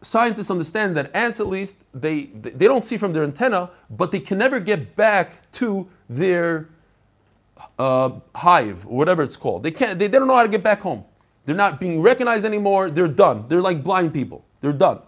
Scientists 0.00 0.50
understand 0.50 0.96
that 0.96 1.14
ants, 1.14 1.38
at 1.38 1.46
least, 1.46 1.84
they, 1.92 2.24
they 2.24 2.66
don't 2.66 2.84
see 2.84 2.96
from 2.96 3.12
their 3.12 3.22
antenna, 3.22 3.68
but 3.90 4.10
they 4.10 4.18
can 4.18 4.38
never 4.38 4.58
get 4.58 4.96
back 4.96 5.52
to 5.52 5.86
their 6.08 6.70
uh, 7.78 8.10
hive, 8.34 8.86
or 8.86 8.96
whatever 8.96 9.22
it's 9.22 9.36
called. 9.36 9.62
They 9.62 9.70
can't. 9.70 9.98
They, 9.98 10.06
they 10.06 10.18
don't 10.18 10.26
know 10.26 10.36
how 10.36 10.44
to 10.44 10.48
get 10.48 10.62
back 10.62 10.80
home. 10.80 11.04
They're 11.44 11.54
not 11.54 11.78
being 11.78 12.00
recognized 12.00 12.46
anymore. 12.46 12.90
They're 12.90 13.06
done. 13.06 13.44
They're 13.48 13.60
like 13.60 13.84
blind 13.84 14.14
people. 14.14 14.46
They're 14.62 14.72
done. 14.72 15.00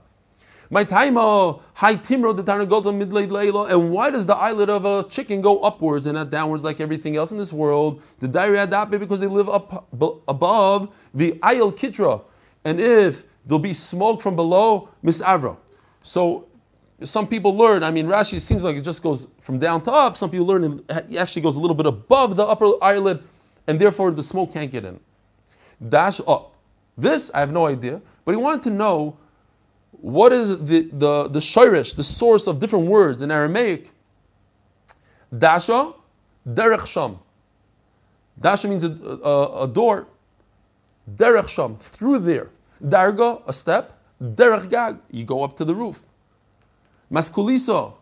My 0.72 0.84
time, 0.84 1.18
uh, 1.18 1.52
high 1.74 1.96
timro 1.96 2.34
the 2.34 2.42
tarnagota 2.42 2.94
midlate 2.98 3.28
layla. 3.28 3.70
And 3.70 3.90
why 3.90 4.10
does 4.10 4.24
the 4.24 4.34
eyelid 4.34 4.70
of 4.70 4.86
a 4.86 5.06
chicken 5.06 5.42
go 5.42 5.60
upwards 5.60 6.06
and 6.06 6.14
not 6.14 6.30
downwards 6.30 6.64
like 6.64 6.80
everything 6.80 7.14
else 7.14 7.30
in 7.30 7.36
this 7.36 7.52
world? 7.52 8.02
The 8.20 8.28
diarrhea 8.28 8.66
adape 8.66 8.98
because 8.98 9.20
they 9.20 9.26
live 9.26 9.50
up 9.50 9.86
above 10.26 10.88
the 11.12 11.32
ayel 11.42 11.76
kitra. 11.76 12.22
And 12.64 12.80
if 12.80 13.24
there'll 13.44 13.58
be 13.58 13.74
smoke 13.74 14.22
from 14.22 14.34
below, 14.34 14.88
misavra. 15.04 15.58
So 16.00 16.48
some 17.04 17.28
people 17.28 17.54
learn, 17.54 17.84
I 17.84 17.90
mean, 17.90 18.06
Rashi 18.06 18.40
seems 18.40 18.64
like 18.64 18.76
it 18.76 18.80
just 18.82 19.02
goes 19.02 19.28
from 19.42 19.58
down 19.58 19.82
to 19.82 19.92
up. 19.92 20.16
Some 20.16 20.30
people 20.30 20.46
learn 20.46 20.82
it 20.88 21.16
actually 21.18 21.42
goes 21.42 21.56
a 21.56 21.60
little 21.60 21.76
bit 21.76 21.84
above 21.84 22.34
the 22.34 22.46
upper 22.46 22.82
eyelid, 22.82 23.22
and 23.66 23.78
therefore 23.78 24.10
the 24.10 24.22
smoke 24.22 24.54
can't 24.54 24.72
get 24.72 24.86
in. 24.86 24.98
Dash 25.86 26.18
up. 26.26 26.56
This, 26.96 27.30
I 27.34 27.40
have 27.40 27.52
no 27.52 27.66
idea, 27.66 28.00
but 28.24 28.32
he 28.32 28.38
wanted 28.38 28.62
to 28.62 28.70
know 28.70 29.18
what 29.92 30.32
is 30.32 30.58
the, 30.58 30.82
the, 30.92 31.28
the 31.28 31.38
shirish, 31.38 31.94
the 31.94 32.02
source 32.02 32.46
of 32.46 32.58
different 32.58 32.86
words 32.86 33.22
in 33.22 33.30
Aramaic. 33.30 33.90
Dasha, 35.36 35.94
derech 36.46 36.86
sham. 36.86 37.18
Dasha 38.38 38.68
means 38.68 38.84
a, 38.84 38.90
a, 38.90 39.62
a 39.64 39.68
door. 39.68 40.06
Derech 41.08 41.48
sham, 41.48 41.76
through 41.76 42.18
there. 42.18 42.50
Darga, 42.82 43.42
a 43.46 43.52
step. 43.52 43.98
Derech 44.20 44.68
gag, 44.68 44.98
you 45.10 45.24
go 45.24 45.42
up 45.42 45.56
to 45.56 45.64
the 45.64 45.74
roof. 45.74 46.02
Maskulisa, 47.10 47.94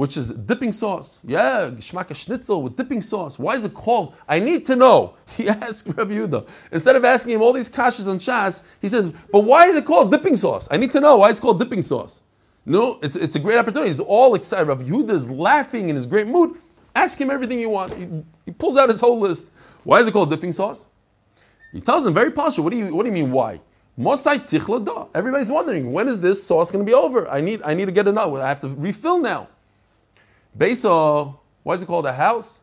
which 0.00 0.16
is 0.16 0.30
dipping 0.30 0.72
sauce. 0.72 1.22
Yeah, 1.26 1.68
geschmacka 1.70 2.16
schnitzel 2.16 2.62
with 2.62 2.74
dipping 2.74 3.02
sauce. 3.02 3.38
Why 3.38 3.54
is 3.54 3.66
it 3.66 3.74
called? 3.74 4.14
I 4.26 4.40
need 4.40 4.64
to 4.64 4.74
know. 4.74 5.16
He 5.36 5.46
asked 5.46 5.88
Rabbi 5.94 6.14
Yehuda. 6.14 6.48
Instead 6.72 6.96
of 6.96 7.04
asking 7.04 7.34
him 7.34 7.42
all 7.42 7.52
these 7.52 7.68
kashas 7.68 8.08
and 8.08 8.18
shas, 8.18 8.66
he 8.80 8.88
says, 8.88 9.12
but 9.30 9.40
why 9.40 9.66
is 9.66 9.76
it 9.76 9.84
called 9.84 10.10
dipping 10.10 10.36
sauce? 10.36 10.68
I 10.70 10.78
need 10.78 10.90
to 10.92 11.00
know 11.00 11.18
why 11.18 11.28
it's 11.28 11.38
called 11.38 11.58
dipping 11.58 11.82
sauce. 11.82 12.22
No, 12.64 12.98
it's, 13.02 13.14
it's 13.14 13.36
a 13.36 13.38
great 13.38 13.58
opportunity. 13.58 13.90
He's 13.90 14.00
all 14.00 14.34
excited. 14.36 14.68
Rabbi 14.68 14.84
Yehuda 14.84 15.10
is 15.10 15.30
laughing 15.30 15.90
in 15.90 15.96
his 15.96 16.06
great 16.06 16.26
mood. 16.26 16.56
Ask 16.94 17.20
him 17.20 17.28
everything 17.28 17.60
you 17.60 17.68
want. 17.68 17.92
He, 17.92 18.08
he 18.46 18.52
pulls 18.52 18.78
out 18.78 18.88
his 18.88 19.02
whole 19.02 19.20
list. 19.20 19.50
Why 19.84 20.00
is 20.00 20.08
it 20.08 20.12
called 20.12 20.30
dipping 20.30 20.52
sauce? 20.52 20.88
He 21.74 21.80
tells 21.82 22.06
him 22.06 22.14
very 22.14 22.30
partial. 22.30 22.64
What 22.64 22.70
do 22.70 22.78
you 22.78 22.94
what 22.96 23.02
do 23.02 23.08
you 23.10 23.18
mean 23.20 23.32
why? 23.32 23.60
Mosai 23.98 24.36
tichlada. 24.48 25.10
Everybody's 25.14 25.50
wondering 25.50 25.92
when 25.92 26.08
is 26.08 26.18
this 26.20 26.42
sauce 26.42 26.70
going 26.70 26.86
to 26.86 26.90
be 26.90 26.94
over? 26.94 27.28
I 27.28 27.42
need 27.42 27.60
I 27.62 27.74
need 27.74 27.84
to 27.84 27.92
get 27.92 28.08
another. 28.08 28.40
I 28.40 28.48
have 28.48 28.60
to 28.60 28.68
refill 28.68 29.18
now. 29.18 29.48
Besa, 30.60 31.32
why 31.62 31.74
is 31.74 31.82
it 31.82 31.86
called 31.86 32.04
a 32.04 32.12
house? 32.12 32.60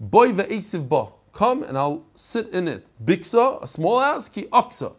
Boy 0.00 0.32
ve'esiv 0.32 0.88
ba. 0.88 1.08
Come 1.34 1.62
and 1.62 1.76
I'll 1.76 2.02
sit 2.14 2.48
in 2.54 2.66
it. 2.66 2.86
Biksa, 3.04 3.62
a 3.62 3.66
small 3.66 4.00
house. 4.00 4.30
Ki 4.30 4.44
aksa, 4.44 4.94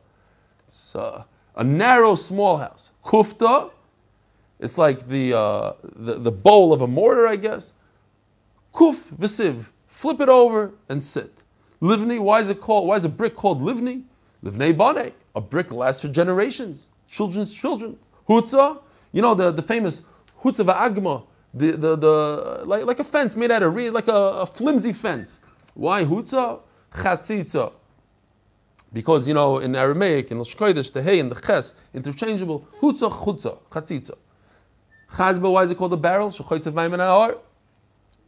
so 0.69 1.25
a 1.55 1.63
narrow 1.63 2.13
small 2.13 2.57
house. 2.57 2.91
Kufta, 3.03 3.71
it's 4.59 4.77
like 4.77 5.07
the, 5.07 5.35
uh, 5.35 5.73
the 5.81 6.19
the 6.19 6.31
bowl 6.31 6.71
of 6.71 6.83
a 6.83 6.87
mortar, 6.87 7.25
I 7.25 7.35
guess. 7.35 7.73
Kuf 8.71 9.11
v'siv, 9.15 9.71
flip 9.87 10.21
it 10.21 10.29
over 10.29 10.71
and 10.87 11.01
sit. 11.01 11.41
Livni, 11.81 12.19
why 12.19 12.41
is 12.41 12.49
it 12.49 12.61
called? 12.61 12.87
Why 12.87 12.97
is 12.97 13.05
a 13.05 13.09
brick 13.09 13.35
called 13.35 13.59
livni? 13.59 14.03
Livnei 14.43 14.77
bane. 14.77 15.13
A 15.35 15.41
brick 15.41 15.71
lasts 15.71 16.01
for 16.03 16.09
generations. 16.09 16.89
Children's 17.09 17.55
children. 17.55 17.97
Hutza, 18.29 18.81
you 19.11 19.23
know 19.23 19.33
the, 19.33 19.49
the 19.51 19.63
famous 19.63 20.05
Hutza 20.43 20.63
va'agma, 20.63 21.25
the, 21.55 21.71
the, 21.71 21.95
the, 21.95 22.61
like, 22.65 22.85
like 22.85 22.99
a 22.99 23.03
fence 23.03 23.35
made 23.35 23.49
out 23.49 23.63
of 23.63 23.73
reed, 23.73 23.93
like 23.93 24.07
a, 24.07 24.11
a 24.11 24.45
flimsy 24.45 24.93
fence. 24.93 25.39
Why 25.73 26.03
Hutza? 26.03 26.59
Chatzitza. 26.91 27.73
Because, 28.93 29.27
you 29.27 29.33
know, 29.33 29.57
in 29.57 29.75
Aramaic, 29.75 30.31
in 30.31 30.37
Lashkoidish, 30.37 30.93
the 30.93 31.01
hey 31.01 31.19
and 31.19 31.31
the 31.31 31.35
ches, 31.35 31.73
interchangeable. 31.93 32.67
Hutza, 32.79 33.09
chutza, 33.09 33.57
chatzitza. 33.69 34.15
Chazba, 35.11 35.51
why 35.51 35.63
is 35.63 35.71
it 35.71 35.77
called 35.77 35.93
a 35.93 35.97
barrel? 35.97 36.31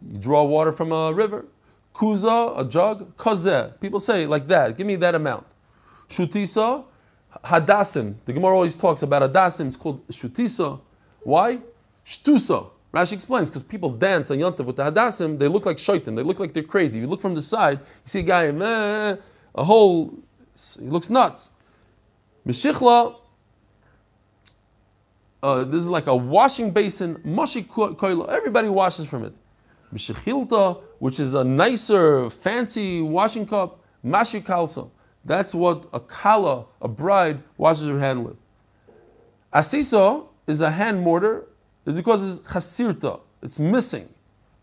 You 0.01 0.19
draw 0.19 0.43
water 0.43 0.71
from 0.71 0.91
a 0.91 1.13
river. 1.13 1.45
Kuza, 1.93 2.59
a 2.59 2.63
jug. 2.63 3.15
Kazeh. 3.17 3.79
People 3.79 3.99
say 3.99 4.25
like 4.25 4.47
that. 4.47 4.77
Give 4.77 4.85
me 4.85 4.95
that 4.97 5.15
amount. 5.15 5.47
Shutisa, 6.09 6.85
hadasim. 7.43 8.15
The 8.25 8.33
Gemara 8.33 8.53
always 8.53 8.75
talks 8.75 9.01
about 9.01 9.23
hadasim. 9.23 9.65
It's 9.65 9.75
called 9.75 10.07
Shutisa. 10.07 10.79
Why? 11.21 11.59
Shtusa. 12.05 12.69
Rashi 12.93 13.13
explains 13.13 13.49
because 13.49 13.63
people 13.63 13.89
dance 13.89 14.31
on 14.31 14.37
Yontav 14.37 14.65
with 14.65 14.77
the 14.77 14.83
Hadassim. 14.83 15.37
They 15.37 15.47
look 15.47 15.65
like 15.65 15.77
shaitan. 15.77 16.15
They 16.15 16.23
look 16.23 16.39
like 16.39 16.53
they're 16.53 16.63
crazy. 16.63 16.99
If 16.99 17.03
you 17.03 17.07
look 17.07 17.21
from 17.21 17.35
the 17.35 17.41
side, 17.41 17.79
you 17.79 17.85
see 18.05 18.19
a 18.21 18.23
guy, 18.23 18.51
meh, 18.51 19.17
a 19.55 19.63
whole, 19.63 20.13
he 20.79 20.85
looks 20.85 21.09
nuts. 21.09 21.51
Meshichla, 22.47 23.15
uh, 25.43 25.63
this 25.65 25.81
is 25.81 25.89
like 25.89 26.07
a 26.07 26.15
washing 26.15 26.71
basin, 26.71 27.15
mashi 27.25 27.65
koila. 27.65 28.29
Everybody 28.29 28.69
washes 28.69 29.05
from 29.05 29.25
it. 29.25 29.33
Meshechilta, 29.93 30.81
which 30.99 31.19
is 31.19 31.33
a 31.33 31.43
nicer, 31.43 32.29
fancy 32.29 33.01
washing 33.01 33.45
cup, 33.45 33.79
mashi 34.03 34.41
kalsa. 34.41 34.89
That's 35.23 35.53
what 35.53 35.85
a 35.93 35.99
kala, 35.99 36.65
a 36.81 36.87
bride, 36.87 37.43
washes 37.57 37.87
her 37.87 37.99
hand 37.99 38.25
with. 38.25 38.37
Asisa 39.53 40.25
is 40.47 40.61
a 40.61 40.71
hand 40.71 41.01
mortar, 41.01 41.47
is 41.93 41.97
because 41.97 42.39
it's 42.39 42.47
chasirta, 42.47 43.19
it's 43.41 43.59
missing. 43.59 44.09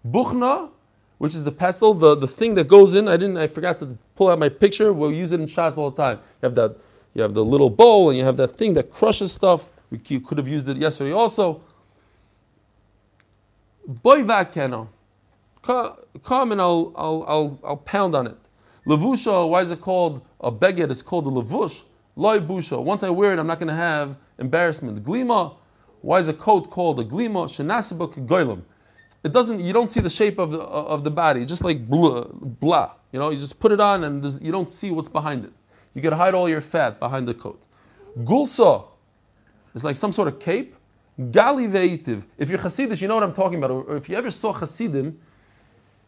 Buchna, 0.07 0.71
which 1.19 1.35
is 1.35 1.45
the 1.45 1.53
pestle, 1.53 1.95
the, 1.95 2.15
the 2.17 2.27
thing 2.27 2.55
that 2.55 2.69
goes 2.69 2.95
in. 2.95 3.09
I 3.09 3.17
didn't, 3.17 3.39
I 3.39 3.47
forgot 3.47 3.79
to 3.79 3.97
pull 4.15 4.29
out 4.29 4.39
my 4.39 4.49
picture. 4.49 4.93
We'll 4.93 5.13
use 5.13 5.33
it 5.33 5.41
in 5.41 5.47
Shas 5.47 5.79
all 5.79 5.91
the 5.91 6.03
time. 6.03 6.19
You 6.43 6.47
have 6.47 6.55
that, 6.57 6.77
you 7.15 7.23
have 7.23 7.35
the 7.35 7.45
little 7.45 7.71
bowl, 7.71 8.11
and 8.11 8.19
you 8.19 8.25
have 8.25 8.37
that 8.37 8.49
thing 8.49 8.75
that 8.75 8.91
crushes 8.91 9.33
stuff. 9.33 9.71
We 9.91 9.99
could 9.99 10.39
have 10.39 10.49
used 10.49 10.69
it 10.69 10.77
yesterday 10.77 11.13
also. 11.13 11.63
Boy 13.87 14.23
vakena. 14.23 14.89
Come 15.63 16.53
and 16.53 16.61
I'll, 16.61 16.93
I'll, 16.95 17.25
I'll, 17.27 17.61
I'll 17.65 17.77
pound 17.79 18.15
on 18.15 18.27
it. 18.27 18.37
Levusha, 18.87 19.49
why 19.49 19.63
is 19.63 19.71
it 19.71 19.81
called 19.81 20.21
a 20.41 20.53
beged? 20.53 20.91
It's 20.91 21.01
called 21.01 21.27
a 21.27 21.31
levush. 21.31 21.85
Loy 22.17 22.39
busha. 22.39 22.83
Once 22.83 23.03
I 23.03 23.09
wear 23.11 23.33
it, 23.33 23.39
I'm 23.39 23.47
not 23.47 23.59
going 23.59 23.69
to 23.69 23.75
have 23.75 24.19
embarrassment. 24.39 25.03
Glima, 25.03 25.57
why 26.05 26.19
is 26.19 26.29
a 26.29 26.35
coat 26.35 26.69
called 26.69 27.01
a 27.01 27.05
glima? 27.05 27.47
Shenasiba 27.49 28.27
goyim. 28.27 28.63
It 29.23 29.33
doesn't. 29.33 29.61
You 29.61 29.73
don't 29.73 29.91
see 29.91 30.01
the 30.01 30.11
shape 30.11 30.39
of 30.39 30.51
the 30.51 30.61
of 30.61 31.03
the 31.03 31.11
body. 31.11 31.47
Just 31.47 31.65
like 31.65 31.89
blah, 31.89 32.25
blah. 32.31 32.93
You 33.11 33.19
know, 33.21 33.31
you 33.31 33.39
just 33.39 33.59
put 33.59 33.73
it 33.73 33.81
on 33.81 34.05
and 34.05 34.23
you 34.43 34.53
don't 34.53 34.69
see 34.69 34.91
what's 34.91 35.09
behind 35.09 35.47
it. 35.47 35.53
You 35.95 36.03
can 36.03 36.13
hide 36.13 36.35
all 36.35 36.47
your 36.47 36.61
fat 36.61 37.01
behind 37.01 37.27
the 37.27 37.33
coat. 37.33 37.59
Gulsa 38.19 38.85
is 39.75 39.83
like 39.83 39.97
some 39.97 40.13
sort 40.13 40.29
of 40.29 40.39
cape. 40.39 40.77
Gali 41.19 41.71
veitiv. 41.71 42.27
If 42.37 42.51
you're 42.51 42.59
Hasidish, 42.59 43.01
you 43.01 43.09
know 43.09 43.15
what 43.15 43.25
I'm 43.25 43.33
talking 43.33 43.57
about. 43.57 43.71
Or 43.71 43.97
if 43.97 44.11
you 44.11 44.17
ever 44.17 44.31
saw 44.31 44.53
Hasidim, 44.53 45.19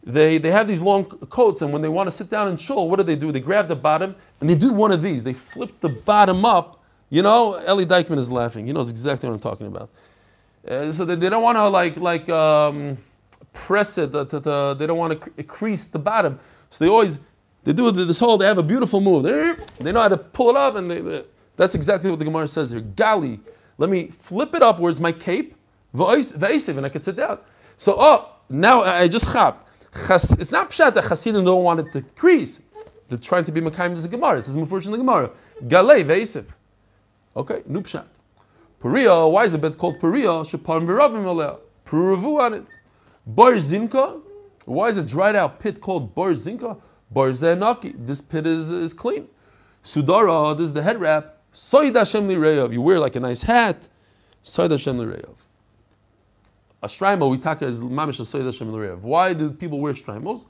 they, 0.03 0.37
they 0.37 0.51
have 0.51 0.67
these 0.67 0.81
long 0.81 1.05
coats, 1.05 1.63
and 1.63 1.73
when 1.73 1.81
they 1.81 1.89
want 1.89 2.05
to 2.07 2.11
sit 2.11 2.29
down 2.29 2.49
in 2.49 2.57
shul, 2.57 2.87
what 2.87 2.97
do 2.97 3.03
they 3.03 3.15
do? 3.15 3.31
They 3.31 3.39
grab 3.39 3.67
the 3.67 3.75
bottom 3.75 4.15
and 4.39 4.49
they 4.49 4.55
do 4.55 4.71
one 4.71 4.91
of 4.91 5.01
these. 5.01 5.23
They 5.23 5.33
flip 5.33 5.79
the 5.79 5.89
bottom 5.89 6.45
up. 6.45 6.76
You 7.09 7.21
know, 7.21 7.59
Eli 7.61 7.85
Dykman 7.85 8.19
is 8.19 8.31
laughing. 8.31 8.67
He 8.67 8.73
knows 8.73 8.89
exactly 8.89 9.29
what 9.29 9.35
I'm 9.35 9.41
talking 9.41 9.67
about. 9.67 9.89
Uh, 10.67 10.91
so 10.91 11.05
they, 11.05 11.15
they, 11.15 11.29
don't 11.29 11.43
want 11.43 11.57
to 11.57 11.67
like 11.69 11.95
like 11.97 12.27
um, 12.29 12.97
press 13.53 13.97
it. 13.97 14.11
The, 14.11 14.25
the, 14.25 14.39
the, 14.39 14.75
they 14.77 14.85
don't 14.85 14.97
want 14.97 15.21
to 15.21 15.43
crease 15.43 15.85
the 15.85 15.99
bottom. 15.99 16.39
So 16.69 16.83
they 16.83 16.89
always 16.89 17.19
they 17.63 17.73
do 17.73 17.89
this 17.91 18.19
whole. 18.19 18.37
They 18.37 18.45
have 18.45 18.57
a 18.57 18.63
beautiful 18.63 18.99
move. 18.99 19.23
They 19.79 19.91
know 19.91 20.01
how 20.01 20.09
to 20.09 20.17
pull 20.17 20.49
it 20.49 20.57
up, 20.57 20.75
and 20.75 20.91
they, 20.91 20.99
they, 20.99 21.23
that's 21.55 21.75
exactly 21.75 22.09
what 22.09 22.19
the 22.19 22.25
Gemara 22.25 22.47
says 22.47 22.71
here. 22.71 22.81
Gali, 22.81 23.39
let 23.77 23.89
me 23.89 24.07
flip 24.07 24.53
it 24.53 24.61
up. 24.61 24.79
Where's 24.79 24.99
my 24.99 25.11
cape? 25.11 25.55
And 25.93 26.85
I 26.85 26.89
could 26.89 27.03
sit 27.03 27.15
down. 27.15 27.39
So 27.77 27.95
oh, 27.97 28.33
now 28.49 28.83
I 28.83 29.07
just 29.07 29.31
chapped. 29.31 29.65
It's 29.93 30.51
not 30.51 30.69
pshat 30.69 30.93
that 30.93 31.05
Hasidim 31.05 31.43
don't 31.43 31.63
want 31.63 31.79
it 31.79 31.91
to 31.93 32.01
crease. 32.01 32.63
They're 33.07 33.17
trying 33.17 33.45
to 33.45 33.51
be 33.51 33.61
Mekayim 33.61 33.95
this 33.95 34.05
Gemara. 34.05 34.39
It 34.39 34.43
says 34.43 34.57
Mufurish 34.57 34.85
in 34.85 34.91
the 34.91 34.97
Gemara. 34.97 35.31
Galei 35.63 36.03
ve'esiv. 36.03 36.53
Okay, 37.37 37.61
nupshat. 37.69 37.83
pshat. 37.83 38.07
Peria, 38.79 39.31
why 39.31 39.43
is 39.43 39.51
the 39.51 39.59
bed 39.59 39.77
called 39.77 39.99
Peria? 39.99 40.43
Shepar 40.43 40.81
v'ravim 40.83 41.23
aleh. 41.23 41.59
Puravu 41.85 42.39
on 42.41 42.53
it. 42.55 42.65
Bar 43.27 43.53
Zinka, 43.53 44.19
why 44.65 44.89
is 44.89 44.97
a 44.97 45.03
dried 45.03 45.35
out 45.35 45.59
pit 45.59 45.79
called 45.79 46.15
Bar 46.15 46.31
Zinka? 46.31 46.81
Bar 47.11 47.29
Zenaki. 47.29 47.93
This 47.95 48.21
pit 48.21 48.47
is, 48.47 48.71
is 48.71 48.91
clean. 48.91 49.27
Sudara, 49.83 50.57
this 50.57 50.65
is 50.65 50.73
the 50.73 50.81
head 50.81 50.99
wrap. 50.99 51.37
Soid 51.53 51.95
Hashem 51.95 52.27
Lireyav. 52.27 52.73
You 52.73 52.81
wear 52.81 52.99
like 52.99 53.15
a 53.15 53.19
nice 53.19 53.43
hat. 53.43 53.87
Soid 54.43 54.71
Hashem 54.71 54.97
Lireyav. 54.97 55.37
A 56.81 56.87
shtreimel 56.87 57.29
we 57.29 57.37
talk 57.37 57.61
is 57.61 57.83
mamish 57.83 58.19
Soid 58.19 58.45
Hashem 58.45 58.71
Lireyav. 58.71 59.01
Why 59.01 59.33
do 59.33 59.51
people 59.51 59.79
wear 59.79 59.93
shtreimels? 59.93 60.47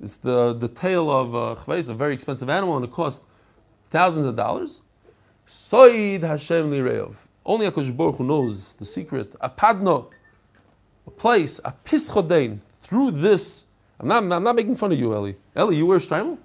It's 0.00 0.16
the, 0.16 0.54
the 0.54 0.68
tail 0.68 1.10
of 1.10 1.34
uh, 1.34 1.60
chveis, 1.60 1.90
a 1.90 1.94
very 1.94 2.14
expensive 2.14 2.48
animal, 2.48 2.76
and 2.76 2.84
it 2.84 2.92
costs 2.92 3.24
thousands 3.90 4.26
of 4.26 4.36
dollars. 4.36 4.82
Soid 5.50 6.22
Hashem 6.22 6.70
Lireyav. 6.70 7.16
Only 7.44 7.68
Akash 7.68 7.94
Baruch 7.96 8.18
who 8.18 8.24
knows 8.24 8.72
the 8.74 8.84
secret. 8.84 9.34
A 9.40 9.50
padno, 9.50 10.08
a 11.08 11.10
place, 11.10 11.58
a 11.64 11.74
pischodein. 11.84 12.60
Through 12.80 13.10
this, 13.10 13.64
I'm 13.98 14.06
not, 14.06 14.22
I'm 14.32 14.44
not 14.44 14.54
making 14.54 14.76
fun 14.76 14.92
of 14.92 14.98
you, 15.00 15.12
Eli. 15.12 15.32
Eli, 15.58 15.72
you 15.72 15.86
wear 15.86 15.96
a 15.96 16.00
shtreimel? 16.00 16.38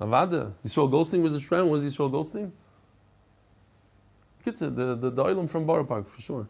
Avada. 0.00 0.54
Yisrael 0.64 0.90
Goldstein 0.90 1.22
was 1.22 1.36
a 1.36 1.40
shtreimel. 1.46 1.68
Was 1.68 1.84
Yisrael 1.84 2.10
Goldstein? 2.10 2.52
Kitzah, 4.42 4.74
the 4.74 4.94
the, 4.94 5.10
the 5.10 5.22
oilam 5.22 5.48
from 5.48 5.66
Borough 5.66 5.84
Park 5.84 6.06
for 6.06 6.22
sure. 6.22 6.48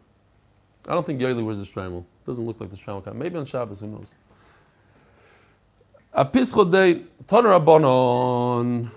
I 0.87 0.93
don't 0.93 1.05
think 1.05 1.19
Yaeli 1.19 1.43
wears 1.43 1.59
a 1.59 1.65
shtreimel. 1.65 2.05
Doesn't 2.25 2.45
look 2.45 2.61
like 2.61 2.69
the 2.69 2.77
shtreimel 2.77 3.03
kind. 3.03 3.19
Maybe 3.19 3.37
on 3.37 3.45
Shabbos, 3.45 3.81
who 3.81 3.87
knows? 3.87 4.13
A 6.13 6.23
pischodein, 6.23 7.07
toner 7.27 7.49
abonon. 7.49 8.89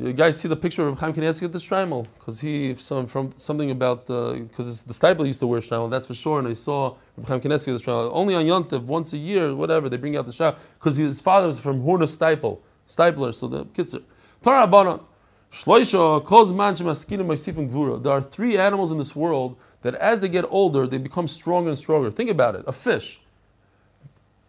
You 0.00 0.12
guys 0.12 0.38
see 0.38 0.46
the 0.46 0.54
picture 0.54 0.86
of 0.86 0.96
Chaim 1.00 1.12
Kanievsky 1.12 1.42
with 1.42 1.52
the 1.52 1.58
shtreimel? 1.58 2.06
Because 2.14 2.40
he, 2.40 2.72
some, 2.76 3.08
from 3.08 3.32
something 3.34 3.72
about, 3.72 4.06
the 4.06 4.46
because 4.48 4.84
the 4.84 4.92
Steipler 4.92 5.26
used 5.26 5.40
to 5.40 5.48
wear 5.48 5.60
shtreimel, 5.60 5.90
that's 5.90 6.06
for 6.06 6.14
sure. 6.14 6.38
And 6.38 6.46
I 6.46 6.52
saw 6.52 6.94
Chaim 7.26 7.40
Kanievsky 7.40 7.72
with 7.72 7.84
the 7.84 7.90
shtreimel. 7.90 8.10
Only 8.12 8.36
on 8.36 8.44
Yontiv, 8.44 8.82
once 8.82 9.12
a 9.12 9.18
year, 9.18 9.52
whatever, 9.56 9.88
they 9.88 9.96
bring 9.96 10.16
out 10.16 10.24
the 10.24 10.30
shtreimel. 10.30 10.56
Because 10.78 10.94
his 10.94 11.20
father 11.20 11.48
was 11.48 11.58
from 11.58 11.82
Horna 11.82 12.04
Steipel, 12.04 12.60
Steipler, 12.86 13.34
so 13.34 13.48
the 13.48 13.64
kitzer. 13.64 14.04
Torah 14.40 14.68
Abanon. 14.68 15.02
Shloisha 15.50 16.24
calls 16.24 16.52
man 16.52 16.74
shemaskinim 16.74 17.26
ma'isifim 17.26 17.68
gvura. 17.68 18.00
There 18.00 18.12
are 18.12 18.22
three 18.22 18.56
animals 18.56 18.92
in 18.92 18.98
this 18.98 19.16
world 19.16 19.56
that 19.82 19.96
as 19.96 20.20
they 20.20 20.28
get 20.28 20.44
older, 20.48 20.86
they 20.86 20.98
become 20.98 21.26
stronger 21.26 21.70
and 21.70 21.78
stronger. 21.78 22.12
Think 22.12 22.30
about 22.30 22.54
it. 22.54 22.62
A 22.68 22.72
fish. 22.72 23.20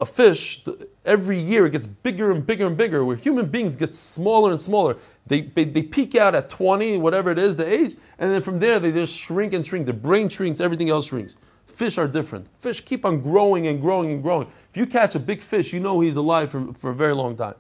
A 0.02 0.06
fish, 0.06 0.64
every 1.06 1.38
year 1.38 1.66
it 1.66 1.72
gets 1.72 1.86
bigger 1.86 2.32
and 2.32 2.46
bigger 2.46 2.68
and 2.68 2.78
bigger, 2.78 3.04
where 3.04 3.18
human 3.18 3.48
beings 3.48 3.76
get 3.76 3.94
smaller 3.94 4.52
and 4.52 4.62
smaller. 4.62 4.96
They, 5.28 5.42
they, 5.42 5.66
they 5.66 5.84
peak 5.84 6.16
out 6.16 6.36
at 6.36 6.50
20, 6.50 6.98
whatever 7.00 7.30
it 7.30 7.38
is, 7.38 7.58
the 7.58 7.68
age, 7.72 7.96
and 8.18 8.32
then 8.32 8.42
from 8.42 8.60
there 8.60 8.80
they 8.80 8.92
just 8.92 9.14
shrink 9.14 9.54
and 9.54 9.66
shrink. 9.66 9.86
The 9.86 9.94
brain 9.94 10.30
shrinks, 10.30 10.62
everything 10.62 10.90
else 10.90 11.08
shrinks. 11.08 11.36
Fish 11.66 11.98
are 11.98 12.08
different. 12.08 12.48
Fish 12.50 12.82
keep 12.82 13.06
on 13.06 13.22
growing 13.22 13.68
and 13.68 13.80
growing 13.80 14.12
and 14.12 14.24
growing. 14.24 14.48
If 14.70 14.78
you 14.78 14.86
catch 14.86 15.16
a 15.16 15.20
big 15.20 15.42
fish, 15.42 15.74
you 15.74 15.80
know 15.80 16.00
he's 16.00 16.18
alive 16.18 16.52
for, 16.52 16.74
for 16.74 16.92
a 16.92 16.96
very 16.96 17.14
long 17.14 17.36
time. 17.36 17.56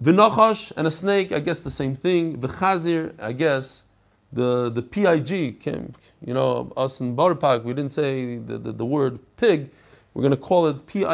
The 0.00 0.12
V'nachash 0.12 0.72
and 0.76 0.86
a 0.86 0.90
snake, 0.90 1.32
I 1.32 1.40
guess 1.40 1.60
the 1.60 1.70
same 1.70 1.94
thing. 1.94 2.38
V'chazir, 2.38 3.14
I 3.18 3.32
guess 3.32 3.84
the 4.32 4.70
the 4.70 4.82
pig 4.82 5.60
came. 5.60 5.94
You 6.24 6.34
know, 6.34 6.72
us 6.76 7.00
in 7.00 7.16
Park, 7.16 7.64
we 7.64 7.72
didn't 7.72 7.92
say 7.92 8.36
the, 8.36 8.58
the, 8.58 8.72
the 8.72 8.86
word 8.86 9.18
pig. 9.36 9.70
We're 10.14 10.22
going 10.22 10.30
to 10.30 10.36
call 10.36 10.66
it 10.66 10.86
pig. 10.86 11.06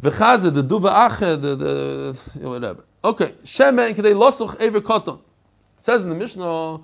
V'chazir, 0.00 0.52
the 0.52 0.62
duva 0.62 1.06
ache, 1.06 1.40
the, 1.40 1.56
the 1.56 2.48
whatever. 2.48 2.84
Okay, 3.02 3.32
shemen 3.44 3.94
kedei 3.94 4.14
losuch 4.14 4.60
ever 4.60 4.80
cotton. 4.80 5.14
It 5.14 5.82
says 5.82 6.02
in 6.02 6.10
the 6.10 6.16
Mishnah, 6.16 6.80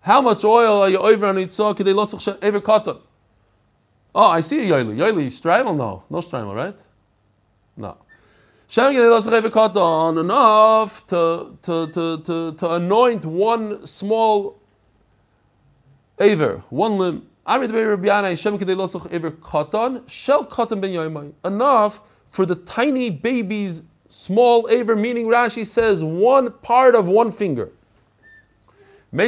how 0.00 0.22
much 0.22 0.44
oil 0.44 0.82
are 0.82 0.88
you 0.88 0.98
over 0.98 1.26
on 1.26 1.36
itzah 1.36 1.74
kedei 1.74 1.94
losuch 1.94 2.38
ever 2.40 2.60
cotton? 2.60 2.98
Oh, 4.14 4.28
I 4.28 4.40
see 4.40 4.70
a 4.70 4.72
yoili. 4.72 4.96
Yoili, 4.96 5.26
strimel? 5.26 5.76
No, 5.76 6.04
no 6.08 6.18
strimel, 6.18 6.54
right? 6.54 6.78
No. 7.76 7.98
Shem 8.68 8.96
on 8.96 10.18
enough 10.18 11.06
to, 11.06 11.56
to, 11.62 11.86
to, 11.88 12.18
to, 12.22 12.52
to 12.52 12.70
anoint 12.72 13.24
one 13.24 13.86
small 13.86 14.58
aver, 16.18 16.62
one 16.70 16.98
limb. 16.98 17.28
Enough 17.46 17.70
for 22.26 22.46
the 22.46 22.56
tiny 22.66 23.10
baby's 23.10 23.84
small 24.08 24.68
aver, 24.68 24.96
meaning 24.96 25.26
Rashi 25.26 25.64
says 25.64 26.02
one 26.02 26.52
part 26.52 26.94
of 26.94 27.08
one 27.08 27.30
finger. 27.30 27.70
Over 29.12 29.22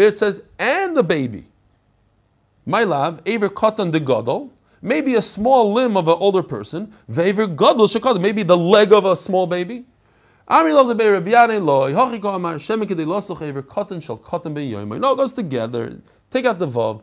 here 0.00 0.08
it 0.08 0.18
says, 0.18 0.42
and 0.58 0.96
the 0.96 1.04
baby. 1.04 1.44
My 2.66 2.84
love, 2.84 3.22
aver 3.26 3.48
katan 3.48 3.92
de 3.92 4.00
gadol 4.00 4.52
maybe 4.82 5.14
a 5.14 5.22
small 5.22 5.72
limb 5.72 5.96
of 5.96 6.08
an 6.08 6.16
older 6.18 6.42
person, 6.42 6.92
vever 7.08 7.46
gadol 7.46 7.86
shekad, 7.86 8.20
maybe 8.20 8.42
the 8.42 8.56
leg 8.56 8.92
of 8.92 9.04
a 9.04 9.16
small 9.16 9.46
baby. 9.46 9.84
Ami 10.50 10.72
love 10.72 10.88
the 10.88 10.94
Beir 10.94 11.20
Rabbiane 11.20 11.62
loy, 11.62 11.92
hachiko 11.92 12.34
amar 12.34 12.54
shemek 12.54 12.88
de 12.88 13.04
losoch 13.04 13.42
ever 13.42 13.60
cotton 13.60 14.00
shall 14.00 14.16
cotton 14.16 14.54
be 14.54 14.70
yoimai. 14.70 14.98
No, 14.98 15.12
it 15.12 15.16
goes 15.16 15.34
together. 15.34 15.98
Take 16.30 16.46
out 16.46 16.58
the 16.58 16.66
vav. 16.66 17.02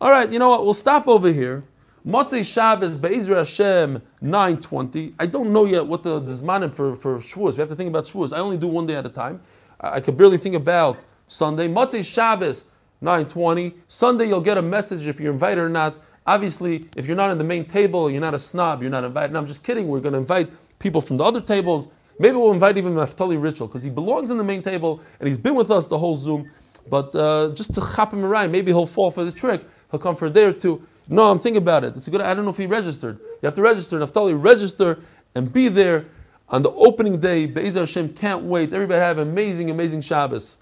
All 0.00 0.10
right, 0.10 0.32
you 0.32 0.40
know 0.40 0.48
what? 0.48 0.64
We'll 0.64 0.74
stop 0.74 1.06
over 1.06 1.32
here. 1.32 1.62
Motzei 2.04 2.44
Shabbos 2.44 2.98
Be'ezra 2.98 3.36
Hashem 3.36 4.02
920. 4.22 5.14
I 5.20 5.26
don't 5.26 5.52
know 5.52 5.66
yet 5.66 5.86
what 5.86 6.02
the, 6.02 6.18
the 6.18 6.30
zmanim 6.32 6.74
for, 6.74 6.96
for 6.96 7.18
Shavuos. 7.18 7.52
We 7.52 7.60
have 7.60 7.68
to 7.68 7.76
think 7.76 7.88
about 7.88 8.06
Shavuos. 8.06 8.36
I 8.36 8.40
only 8.40 8.56
do 8.56 8.66
one 8.66 8.86
day 8.86 8.96
at 8.96 9.06
a 9.06 9.10
time. 9.10 9.40
I, 9.80 9.96
I 9.96 10.00
could 10.00 10.16
barely 10.16 10.38
think 10.38 10.56
about 10.56 10.98
Sunday. 11.28 11.68
Motzei 11.68 12.04
Shabbos 12.04 12.70
920. 13.02 13.74
Sunday 13.86 14.26
you'll 14.26 14.40
get 14.40 14.58
a 14.58 14.62
message 14.62 15.06
if 15.06 15.20
you're 15.20 15.32
invited 15.32 15.60
or 15.60 15.68
not. 15.68 15.96
Obviously, 16.26 16.82
if 16.96 17.06
you're 17.06 17.16
not 17.16 17.30
in 17.30 17.38
the 17.38 17.44
main 17.44 17.64
table, 17.64 18.10
you're 18.10 18.20
not 18.20 18.34
a 18.34 18.38
snob, 18.38 18.82
you're 18.82 18.90
not 18.90 19.04
invited. 19.04 19.32
No, 19.32 19.38
I'm 19.38 19.46
just 19.46 19.62
kidding. 19.62 19.86
We're 19.86 20.00
going 20.00 20.12
to 20.12 20.18
invite 20.18 20.50
people 20.80 21.00
from 21.00 21.16
the 21.16 21.24
other 21.24 21.40
tables. 21.40 21.88
Maybe 22.20 22.36
we'll 22.36 22.52
invite 22.52 22.76
even 22.76 22.92
Naftali 22.92 23.42
Ritual 23.42 23.66
because 23.66 23.82
he 23.82 23.88
belongs 23.88 24.28
in 24.28 24.36
the 24.36 24.44
main 24.44 24.60
table 24.60 25.00
and 25.18 25.26
he's 25.26 25.38
been 25.38 25.54
with 25.54 25.70
us 25.70 25.86
the 25.86 25.96
whole 25.96 26.16
Zoom. 26.16 26.46
But 26.90 27.14
uh, 27.14 27.52
just 27.54 27.74
to 27.76 27.80
chop 27.80 28.12
him 28.12 28.22
around, 28.26 28.52
maybe 28.52 28.72
he'll 28.72 28.84
fall 28.84 29.10
for 29.10 29.24
the 29.24 29.32
trick. 29.32 29.62
He'll 29.90 30.00
come 30.00 30.14
for 30.14 30.26
a 30.26 30.30
day 30.30 30.44
or 30.44 30.52
two. 30.52 30.86
No, 31.08 31.30
I'm 31.30 31.38
thinking 31.38 31.62
about 31.62 31.82
it. 31.82 31.96
It's 31.96 32.08
a 32.08 32.10
good. 32.10 32.20
I 32.20 32.34
don't 32.34 32.44
know 32.44 32.50
if 32.50 32.58
he 32.58 32.66
registered. 32.66 33.18
You 33.18 33.46
have 33.46 33.54
to 33.54 33.62
register. 33.62 33.98
Naftali, 33.98 34.40
register 34.40 35.00
and 35.34 35.50
be 35.50 35.68
there 35.68 36.04
on 36.50 36.60
the 36.60 36.70
opening 36.72 37.18
day. 37.18 37.46
Be'ezer 37.46 37.80
Hashem 37.80 38.10
can't 38.10 38.42
wait. 38.42 38.74
Everybody 38.74 39.00
have 39.00 39.18
amazing, 39.18 39.70
amazing 39.70 40.02
Shabbos. 40.02 40.58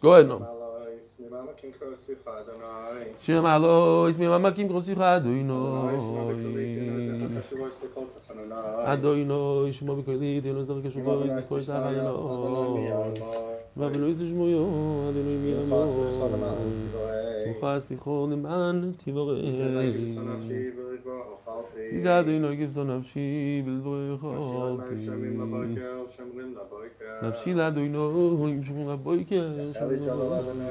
Go 0.00 0.14
ahead, 0.14 0.28
no. 0.28 0.59
שם 3.18 3.46
אלויס 3.46 4.18
ממעמקים 4.18 4.72
רוסיך 4.72 5.00
אדוינוי 5.00 5.94
אדוינוי 8.84 9.72
שמו 9.72 9.96
בקולי 9.96 10.40
דינוס 10.40 10.66
דרך 10.66 10.92
שובר 10.92 11.26
יש 11.26 11.46
כל 11.48 11.60
זה 11.60 11.78
אבל 11.78 11.94
לא 11.94 12.78
ואבל 13.76 14.00
לא 14.00 14.06
יש 14.06 14.32
מויו 14.32 14.66
אדוינוי 15.10 15.36
מי 15.36 15.54
אמר 15.62 15.86
תוכל 17.54 17.78
סליחור 17.78 18.26
נמען 18.26 18.92
תיבורי 19.04 19.50
זה 21.94 22.20
אדוינוי 22.20 22.56
גבזו 22.56 22.84
נפשי 22.84 23.62
בלבורי 23.66 24.18
חורתי 24.20 25.08
נפשי 27.22 27.54
לאדוינוי 27.54 28.62
שמורים 28.62 28.88
לבויקר 28.88 29.72
שמורים 29.72 30.08
לבויקר 30.08 30.70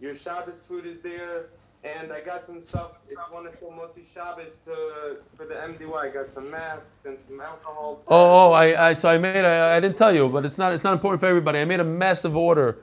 Your 0.00 0.14
Shabbos 0.14 0.62
food 0.62 0.86
is 0.86 1.00
there. 1.00 1.46
And 1.82 2.12
I 2.12 2.20
got 2.20 2.44
some 2.44 2.62
stuff. 2.62 2.98
It's 3.08 3.30
the 3.30 3.66
Motzi 3.66 4.04
Shabbos 4.12 4.58
to, 4.66 5.18
for 5.34 5.46
the 5.46 5.54
MDY. 5.54 5.94
I 5.94 6.10
got 6.10 6.30
some 6.30 6.50
masks 6.50 7.06
and 7.06 7.16
some 7.26 7.40
alcohol. 7.40 8.02
Oh, 8.06 8.48
oh, 8.48 8.52
I, 8.52 8.88
I, 8.88 8.92
so 8.92 9.08
I 9.08 9.16
made. 9.16 9.46
I, 9.46 9.76
I 9.76 9.80
didn't 9.80 9.96
tell 9.96 10.14
you, 10.14 10.28
but 10.28 10.44
it's 10.44 10.58
not. 10.58 10.74
It's 10.74 10.84
not 10.84 10.92
important 10.92 11.20
for 11.20 11.26
everybody. 11.26 11.58
I 11.58 11.64
made 11.64 11.80
a 11.80 11.84
massive 11.84 12.36
order. 12.36 12.82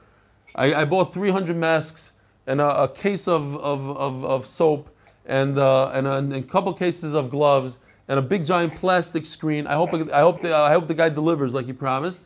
I, 0.56 0.74
I 0.74 0.86
bought 0.86 1.14
300 1.14 1.56
masks 1.56 2.14
and 2.48 2.60
a, 2.60 2.84
a 2.84 2.88
case 2.88 3.28
of, 3.28 3.56
of, 3.58 3.90
of, 3.90 4.26
of 4.26 4.46
soap 4.46 4.90
and, 5.26 5.58
uh, 5.58 5.92
and, 5.94 6.08
a, 6.08 6.18
and 6.18 6.34
a 6.34 6.42
couple 6.42 6.74
cases 6.74 7.14
of 7.14 7.30
gloves 7.30 7.80
and 8.08 8.18
a 8.18 8.22
big 8.22 8.46
giant 8.46 8.74
plastic 8.74 9.26
screen. 9.26 9.68
I 9.68 9.74
hope 9.74 9.94
I 9.94 10.22
hope 10.22 10.42
the, 10.42 10.56
I 10.56 10.72
hope 10.72 10.88
the 10.88 10.94
guy 10.94 11.10
delivers 11.10 11.54
like 11.54 11.66
he 11.66 11.74
promised. 11.74 12.22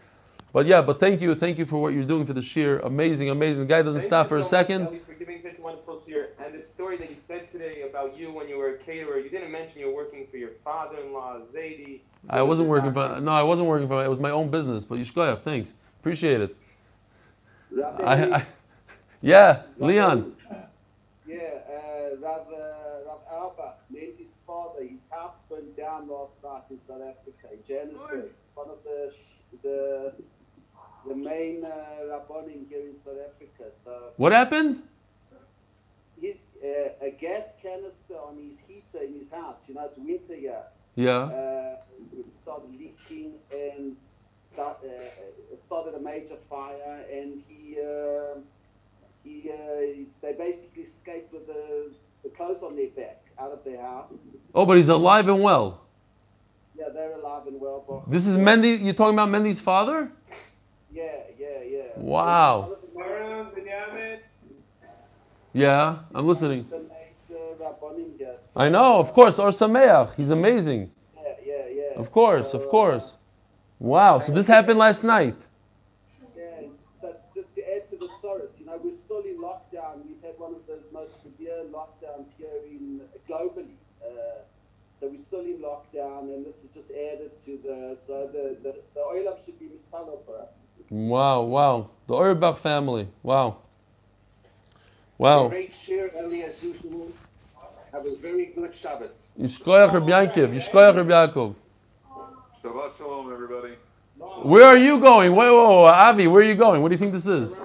But 0.54 0.66
yeah, 0.66 0.82
but 0.82 1.00
thank 1.00 1.22
you, 1.22 1.34
thank 1.34 1.58
you 1.58 1.66
for 1.66 1.82
what 1.82 1.94
you're 1.94 2.04
doing 2.04 2.26
for 2.26 2.34
the 2.34 2.42
sheer. 2.42 2.80
Amazing, 2.80 3.30
amazing. 3.30 3.64
The 3.68 3.70
guy 3.70 3.82
doesn't 3.82 4.02
Thank 4.02 4.10
stop 4.10 4.28
for 4.28 4.38
a 4.38 4.44
so 4.44 4.58
much, 4.58 4.68
second. 4.68 4.88
Ellie, 4.88 5.00
for 5.00 5.14
giving 5.14 5.42
such 5.42 5.60
a 5.60 5.62
wonderful 5.62 6.02
cheer. 6.06 6.30
And 6.44 6.54
the 6.62 6.68
story 6.68 6.98
that 6.98 7.10
you 7.10 7.16
said 7.26 7.50
today 7.50 7.84
about 7.90 8.18
you 8.18 8.32
when 8.34 8.50
you 8.50 8.58
were 8.58 8.74
a 8.74 8.78
caterer, 8.78 9.20
you 9.20 9.30
didn't 9.30 9.52
mention 9.52 9.80
you 9.80 9.88
were 9.88 9.96
working 9.96 10.28
for 10.30 10.38
your 10.38 10.52
father-in-law, 10.64 11.40
Zaidi. 11.54 12.02
I 12.30 12.42
wasn't 12.42 12.68
working 12.68 12.92
for 12.92 13.20
no, 13.22 13.32
I 13.32 13.44
wasn't 13.44 13.70
working 13.70 13.88
for 13.88 14.04
it 14.04 14.10
was 14.10 14.20
my 14.20 14.32
own 14.32 14.50
business. 14.50 14.84
But 14.84 15.00
Yishkoyach, 15.00 15.42
thanks, 15.42 15.74
appreciate 16.00 16.42
it. 16.42 16.56
Rabbi, 17.72 18.04
I, 18.04 18.36
I 18.38 18.46
yeah, 19.22 19.62
Leon. 19.78 20.36
Yeah, 21.26 21.38
uh, 21.38 22.18
Rav, 22.20 22.48
uh, 22.52 23.08
Rav 23.08 23.20
Auerbach, 23.32 23.80
Mendy's 23.94 24.34
father, 24.46 24.84
his 24.84 25.00
house 25.10 25.38
burned 25.50 25.78
down 25.78 26.10
last 26.10 26.44
night 26.44 26.64
in 26.70 26.80
South 26.82 27.02
Africa, 27.02 27.54
in 27.54 27.60
Johannesburg. 27.66 28.32
One 28.56 28.70
of 28.70 28.84
the 28.84 29.14
the 29.64 30.14
the 31.08 31.16
main 31.16 31.64
uh, 31.66 31.70
rabbonim 32.12 32.68
here 32.70 32.82
in 32.88 32.98
South 33.04 33.18
Africa. 33.30 33.72
So 33.84 33.92
What 34.18 34.32
happened? 34.32 34.82
he, 36.20 36.36
uh, 36.64 37.06
a 37.06 37.12
gas 37.12 37.54
canister 37.62 38.16
on 38.16 38.38
his 38.38 38.58
heater 38.68 39.04
in 39.06 39.14
his 39.18 39.32
house. 39.32 39.58
You 39.68 39.76
know, 39.76 39.86
it's 39.86 39.98
winter 39.98 40.36
here. 40.36 40.64
Yeah. 40.96 41.18
Uh, 41.18 41.76
it 42.18 42.26
started 42.42 42.72
leaking 42.72 43.34
and 43.52 43.96
start, 44.54 44.78
uh, 44.84 45.54
it 45.54 45.62
started 45.66 45.96
a 45.96 46.00
major 46.00 46.36
fire. 46.50 47.04
And 47.12 47.42
he 47.48 47.78
uh, 47.80 48.40
he 49.24 49.50
uh, 49.52 50.06
they 50.22 50.34
basically 50.34 50.84
escaped 50.84 51.34
with 51.34 51.48
the, 51.48 51.92
the 52.24 52.30
clothes 52.30 52.62
on 52.64 52.76
their 52.76 52.90
back 52.90 53.24
out 53.40 53.52
of 53.52 53.64
their 53.64 53.82
house. 53.82 54.28
Oh, 54.54 54.66
but 54.66 54.78
he's 54.78 54.90
alive 54.90 55.28
and 55.30 55.42
well. 55.42 55.82
Yeah, 56.78 56.90
they're 56.94 57.14
alive 57.14 57.48
and 57.48 57.60
well. 57.60 57.84
But 57.88 58.10
This 58.12 58.28
is 58.28 58.38
Mendy. 58.38 58.80
You're 58.82 58.94
talking 58.94 59.14
about 59.16 59.30
Mendy's 59.30 59.62
father? 59.62 60.12
Yeah, 60.92 61.12
yeah, 61.40 61.62
yeah. 61.64 61.84
Wow. 61.98 62.78
Yeah, 65.54 66.00
I'm 66.14 66.28
listening. 66.28 66.66
Uh, 66.72 67.36
rabbonim 67.60 68.18
here. 68.18 68.36
So, 68.38 68.60
I 68.60 68.70
know, 68.70 69.00
of 69.00 69.14
course. 69.14 69.40
Or 69.40 69.50
Sameach, 69.50 70.16
he's 70.16 70.32
amazing. 70.32 70.92
Yeah, 71.16 71.34
yeah, 71.46 71.68
yeah. 71.70 72.00
Of 72.00 72.12
course, 72.12 72.52
So, 72.52 72.58
of 72.60 72.66
uh, 72.66 72.70
course. 72.70 73.16
Wow. 73.80 74.20
So 74.20 74.34
this 74.34 74.48
happened 74.48 74.80
last 74.80 75.04
night. 75.04 75.48
Yeah, 76.38 76.68
it's 77.04 77.28
just 77.34 77.56
to 77.56 77.62
add 77.76 77.90
to 77.90 77.98
the 77.98 78.10
sorrows, 78.22 78.52
you 78.60 78.66
know, 78.66 78.80
we're 78.82 78.96
still 78.96 79.22
in 79.22 79.38
lockdown. 79.40 80.06
We've 80.06 80.22
had 80.22 80.38
one 80.38 80.54
of 80.54 80.66
those 80.68 80.84
most 80.94 81.24
severe 81.24 81.64
lockdowns 81.72 82.28
here 82.38 82.62
in 82.70 83.02
globally. 83.28 83.76
Uh, 84.06 84.42
so 85.00 85.08
we're 85.08 85.18
still 85.18 85.42
in 85.42 85.58
lockdown, 85.58 86.34
and 86.34 86.46
this 86.46 86.64
is 86.64 86.70
just 86.74 86.92
added 86.92 87.32
to 87.46 87.58
the. 87.58 87.98
So 88.06 88.30
the 88.32 88.56
the, 88.62 88.76
the 88.94 89.02
oil 89.02 89.28
up 89.30 89.44
should 89.44 89.60
be 89.60 89.66
misfollowed 89.66 90.24
for 90.26 90.38
us. 90.38 90.54
Wow, 90.92 91.44
wow. 91.44 91.90
The 92.08 92.16
Auerbach 92.16 92.58
family. 92.58 93.08
Wow. 93.24 93.60
Wow. 95.18 95.48
Great 95.48 95.74
share, 95.74 96.12
Eli. 96.14 96.42
Have 97.94 98.06
a 98.06 98.16
very 98.18 98.48
good 98.48 98.72
Shabbat. 98.72 99.12
Yishkoyach 99.40 99.94
Reb 99.94 100.04
Yankov. 100.04 100.54
Yishkoyach 100.54 100.96
Reb 100.98 101.08
Yaakov. 101.08 101.56
Shabbat 102.62 102.98
shalom, 102.98 103.32
everybody. 103.32 103.76
Where 104.44 104.66
are 104.66 104.78
you 104.78 105.00
going? 105.00 105.32
Wait, 105.32 105.48
whoa, 105.48 105.82
whoa, 105.82 105.86
Avi, 105.86 106.28
where 106.28 106.42
are 106.42 106.46
you 106.46 106.56
going? 106.56 106.82
What 106.82 106.90
do 106.90 106.96
you 106.96 107.00
think 107.00 107.14
this 107.14 107.28
is? 107.28 107.58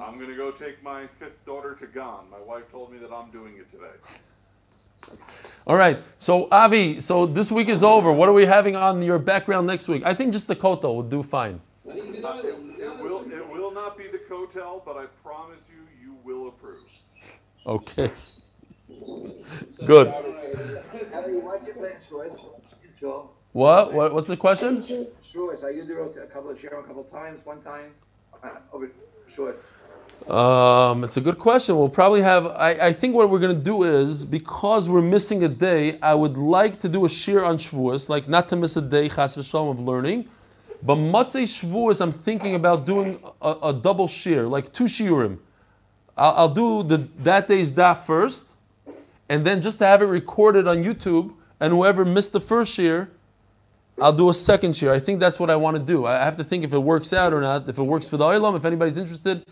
I'm 0.00 0.16
going 0.16 0.30
to 0.30 0.34
go 0.34 0.50
take 0.50 0.82
my 0.82 1.06
fifth 1.18 1.44
daughter 1.44 1.74
to 1.74 1.86
Gan. 1.86 2.30
My 2.30 2.40
wife 2.46 2.70
told 2.72 2.90
me 2.90 2.98
that 2.98 3.12
I'm 3.12 3.30
doing 3.30 3.58
it 3.58 3.70
today. 3.70 5.18
All 5.66 5.76
right. 5.76 5.98
So 6.18 6.48
Avi, 6.50 7.00
so 7.00 7.26
this 7.26 7.52
week 7.52 7.68
is 7.68 7.84
over. 7.84 8.10
What 8.10 8.30
are 8.30 8.32
we 8.32 8.46
having 8.46 8.74
on 8.74 9.02
your 9.02 9.18
background 9.18 9.66
next 9.66 9.86
week? 9.86 10.02
I 10.06 10.14
think 10.14 10.32
just 10.32 10.48
the 10.48 10.56
Kotel 10.56 10.94
will 10.94 11.02
do 11.02 11.22
fine. 11.22 11.60
Uh, 11.86 11.90
it, 11.90 11.98
it 12.78 12.98
will, 13.02 13.30
it 13.30 13.48
will 13.50 13.70
not 13.70 13.98
be 13.98 14.04
the 14.08 14.18
Kotel, 14.30 14.82
but 14.84 14.96
I 14.96 15.06
promise 15.22 15.60
you, 15.68 15.82
you 16.02 16.16
will 16.24 16.48
approve. 16.48 16.80
Okay. 17.66 18.10
Good. 19.86 20.06
Eli, 20.08 21.40
why'd 21.40 21.66
you 21.66 21.74
play 21.74 21.92
Choice? 22.08 22.38
Joel? 22.98 23.34
What? 23.52 23.92
what? 23.92 24.14
What's 24.14 24.28
the 24.28 24.36
question? 24.36 24.84
Choice. 25.32 25.62
I 25.62 25.70
usually 25.70 25.94
wrote 25.94 26.16
a 26.22 26.26
couple 26.26 26.50
of 26.50 26.60
share 26.60 26.78
a 26.78 26.82
couple 26.82 27.02
of 27.02 27.10
times, 27.10 27.40
one 27.44 27.60
time. 27.62 27.90
Uh, 28.42 28.48
over 28.72 28.90
Choice. 29.34 29.72
Um, 30.28 31.04
it's 31.04 31.16
a 31.16 31.20
good 31.20 31.38
question. 31.38 31.76
We'll 31.76 31.88
probably 31.88 32.22
have. 32.22 32.46
I, 32.46 32.70
I 32.88 32.92
think 32.92 33.14
what 33.14 33.28
we're 33.30 33.38
going 33.38 33.56
to 33.56 33.62
do 33.62 33.82
is 33.82 34.24
because 34.24 34.88
we're 34.88 35.02
missing 35.02 35.44
a 35.44 35.48
day. 35.48 35.98
I 36.00 36.14
would 36.14 36.36
like 36.36 36.80
to 36.80 36.88
do 36.88 37.04
a 37.04 37.08
shir 37.08 37.44
on 37.44 37.56
Shavuos, 37.56 38.08
like 38.08 38.28
not 38.28 38.48
to 38.48 38.56
miss 38.56 38.76
a 38.76 38.82
day, 38.82 39.08
chas 39.08 39.36
v'shalom, 39.36 39.70
of 39.72 39.80
learning. 39.80 40.28
But 40.84 40.96
Matzei 40.96 41.44
Shavuos, 41.44 42.02
I'm 42.02 42.12
thinking 42.12 42.54
about 42.54 42.84
doing 42.84 43.18
a, 43.40 43.56
a 43.64 43.72
double 43.72 44.06
shir, 44.06 44.46
like 44.46 44.70
two 44.70 44.84
shiurim. 44.84 45.38
I'll, 46.16 46.32
I'll 46.32 46.48
do 46.48 46.82
the 46.82 47.08
that 47.20 47.48
day's 47.48 47.72
daf 47.72 48.04
first, 48.04 48.54
and 49.30 49.46
then 49.46 49.62
just 49.62 49.78
to 49.78 49.86
have 49.86 50.02
it 50.02 50.06
recorded 50.06 50.68
on 50.68 50.84
YouTube, 50.84 51.32
and 51.58 51.72
whoever 51.72 52.04
missed 52.04 52.32
the 52.32 52.40
first 52.40 52.74
shir, 52.74 53.08
I'll 53.98 54.12
do 54.12 54.28
a 54.28 54.34
second 54.34 54.76
shir. 54.76 54.92
I 54.92 54.98
think 54.98 55.20
that's 55.20 55.40
what 55.40 55.48
I 55.48 55.56
want 55.56 55.78
to 55.78 55.82
do. 55.82 56.04
I 56.04 56.22
have 56.22 56.36
to 56.36 56.44
think 56.44 56.64
if 56.64 56.74
it 56.74 56.78
works 56.78 57.14
out 57.14 57.32
or 57.32 57.40
not. 57.40 57.66
If 57.66 57.78
it 57.78 57.82
works 57.82 58.08
for 58.08 58.18
the 58.18 58.24
olam, 58.24 58.54
if 58.54 58.66
anybody's 58.66 58.98
interested. 58.98 59.46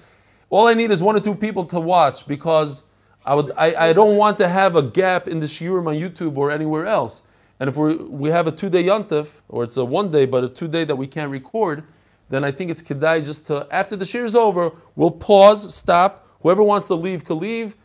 All 0.50 0.68
I 0.68 0.74
need 0.74 0.90
is 0.90 1.02
one 1.02 1.16
or 1.16 1.20
two 1.20 1.34
people 1.34 1.64
to 1.66 1.80
watch 1.80 2.26
because 2.26 2.82
I 3.24 3.34
would 3.34 3.52
I, 3.56 3.88
I 3.88 3.92
don't 3.94 4.18
want 4.18 4.36
to 4.38 4.48
have 4.48 4.76
a 4.76 4.82
gap 4.82 5.28
in 5.28 5.40
the 5.40 5.46
shiurim 5.46 5.86
on 5.86 5.94
YouTube 5.94 6.36
or 6.36 6.50
anywhere 6.50 6.84
else. 6.84 7.22
And 7.62 7.68
if 7.68 7.76
we 7.76 7.94
we 7.94 8.30
have 8.30 8.48
a 8.48 8.50
two 8.50 8.68
day 8.68 8.82
yontif, 8.82 9.40
or 9.48 9.62
it's 9.62 9.76
a 9.76 9.84
one 9.84 10.10
day 10.10 10.26
but 10.26 10.42
a 10.42 10.48
two 10.48 10.66
day 10.66 10.82
that 10.82 10.96
we 10.96 11.06
can't 11.06 11.30
record, 11.30 11.84
then 12.28 12.42
I 12.42 12.50
think 12.50 12.72
it's 12.72 12.82
kedai 12.82 13.24
just 13.24 13.46
to 13.46 13.68
after 13.70 13.94
the 13.94 14.04
shir 14.04 14.24
is 14.24 14.34
over, 14.34 14.72
we'll 14.96 15.12
pause, 15.12 15.72
stop. 15.72 16.26
Whoever 16.40 16.64
wants 16.64 16.88
to 16.88 16.96
leave 16.96 17.24
can 17.24 17.38
leave, 17.38 17.76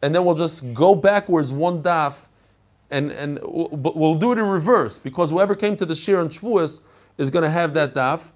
and 0.00 0.14
then 0.14 0.24
we'll 0.24 0.36
just 0.36 0.72
go 0.74 0.94
backwards 0.94 1.52
one 1.52 1.82
daf, 1.82 2.28
and 2.88 3.10
and 3.10 3.40
we'll 3.42 4.14
do 4.14 4.30
it 4.30 4.38
in 4.38 4.44
reverse 4.44 4.96
because 4.96 5.32
whoever 5.32 5.56
came 5.56 5.76
to 5.78 5.84
the 5.84 5.96
shir 5.96 6.20
on 6.20 6.28
Shavuos 6.28 6.82
is 7.18 7.32
going 7.32 7.42
to 7.42 7.50
have 7.50 7.74
that 7.74 7.94
daf. 7.94 8.30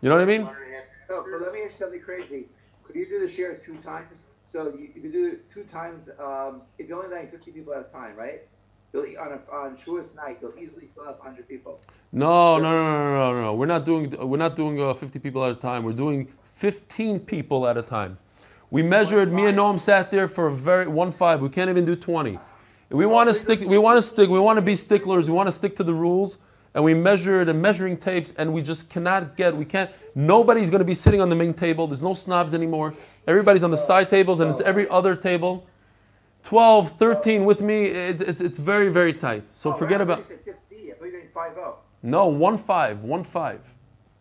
You 0.00 0.08
know 0.08 0.16
what 0.16 0.22
I 0.22 0.24
mean? 0.24 0.48
But 1.06 1.40
let 1.40 1.52
me 1.52 1.62
ask 1.64 1.78
something 1.78 2.00
crazy. 2.00 2.46
Could 2.84 2.96
you 2.96 3.06
do 3.06 3.20
the 3.20 3.28
share 3.28 3.54
two 3.58 3.76
times? 3.76 4.08
So 4.50 4.74
you, 4.76 4.88
you 5.00 5.12
do 5.12 5.26
it 5.28 5.48
two 5.52 5.62
times. 5.70 6.08
Um, 6.18 6.62
if 6.78 6.88
you're 6.88 6.98
only 6.98 7.14
letting 7.14 7.30
50 7.30 7.52
people 7.52 7.72
at 7.74 7.82
a 7.82 7.92
time, 7.92 8.16
right? 8.16 8.42
You'll, 8.92 9.18
on 9.18 9.32
a, 9.32 9.52
on 9.52 9.76
Shavuos 9.76 10.16
night, 10.16 10.38
you'll 10.40 10.58
easily 10.58 10.88
fill 10.94 11.04
up 11.04 11.16
100 11.22 11.46
people. 11.46 11.80
No, 12.10 12.58
no, 12.58 12.70
no, 12.70 12.92
no, 12.92 13.32
no, 13.32 13.40
no. 13.42 13.54
We're 13.54 13.66
not 13.66 13.84
doing 13.84 14.10
we're 14.10 14.38
not 14.38 14.56
doing 14.56 14.80
uh, 14.80 14.94
50 14.94 15.18
people 15.18 15.44
at 15.44 15.52
a 15.52 15.54
time. 15.54 15.82
We're 15.82 15.92
doing 15.92 16.28
15 16.54 17.20
people 17.20 17.68
at 17.68 17.76
a 17.76 17.82
time. 17.82 18.18
We 18.70 18.82
measured. 18.82 19.32
Me 19.32 19.46
and 19.46 19.58
Noam 19.58 19.78
sat 19.78 20.10
there 20.10 20.28
for 20.28 20.48
a 20.48 20.52
very 20.52 20.86
one 20.86 21.12
five. 21.12 21.42
We 21.42 21.48
can't 21.48 21.68
even 21.70 21.84
do 21.84 21.96
20. 21.96 22.38
We 22.90 23.06
want 23.06 23.28
to 23.28 23.34
stick. 23.34 23.60
We 23.60 23.78
want 23.78 23.98
to 23.98 24.02
stick. 24.02 24.30
We 24.30 24.38
want 24.38 24.56
to 24.56 24.62
be 24.62 24.74
sticklers. 24.74 25.28
We 25.28 25.36
want 25.36 25.48
to 25.48 25.52
stick 25.52 25.76
to 25.76 25.84
the 25.84 25.94
rules. 25.94 26.38
And 26.74 26.84
we 26.84 26.92
measured 26.94 27.48
and 27.48 27.60
measuring 27.60 27.96
tapes, 27.96 28.32
and 28.32 28.52
we 28.52 28.60
just 28.60 28.90
cannot 28.90 29.36
get. 29.36 29.56
We 29.56 29.64
can't. 29.64 29.90
Nobody's 30.14 30.70
going 30.70 30.80
to 30.80 30.84
be 30.84 30.94
sitting 30.94 31.20
on 31.20 31.28
the 31.28 31.36
main 31.36 31.54
table. 31.54 31.86
There's 31.86 32.02
no 32.02 32.12
snobs 32.12 32.54
anymore. 32.54 32.94
Everybody's 33.26 33.64
on 33.64 33.70
the 33.70 33.76
side 33.76 34.10
tables, 34.10 34.40
and 34.40 34.50
it's 34.50 34.60
every 34.60 34.88
other 34.88 35.16
table. 35.16 35.66
12, 36.42 36.90
13 36.92 37.44
with 37.44 37.60
me. 37.60 37.84
It's 37.86 38.22
it's, 38.22 38.40
it's 38.40 38.58
very 38.58 38.90
very 38.90 39.12
tight. 39.12 39.48
So 39.48 39.70
Oh, 39.70 39.74
forget 39.74 40.00
about. 40.00 40.18
thought 40.26 40.30
you 40.30 40.36
said 40.46 40.56
50. 40.70 40.92
I 40.92 40.94
thought 40.94 41.04
you 41.04 41.04
were 41.04 41.10
doing 41.10 41.28
5 41.34 41.54
0. 41.54 41.76
No, 42.02 42.26
one 42.28 42.56
five, 42.58 43.02
one 43.02 43.24
five. 43.24 43.60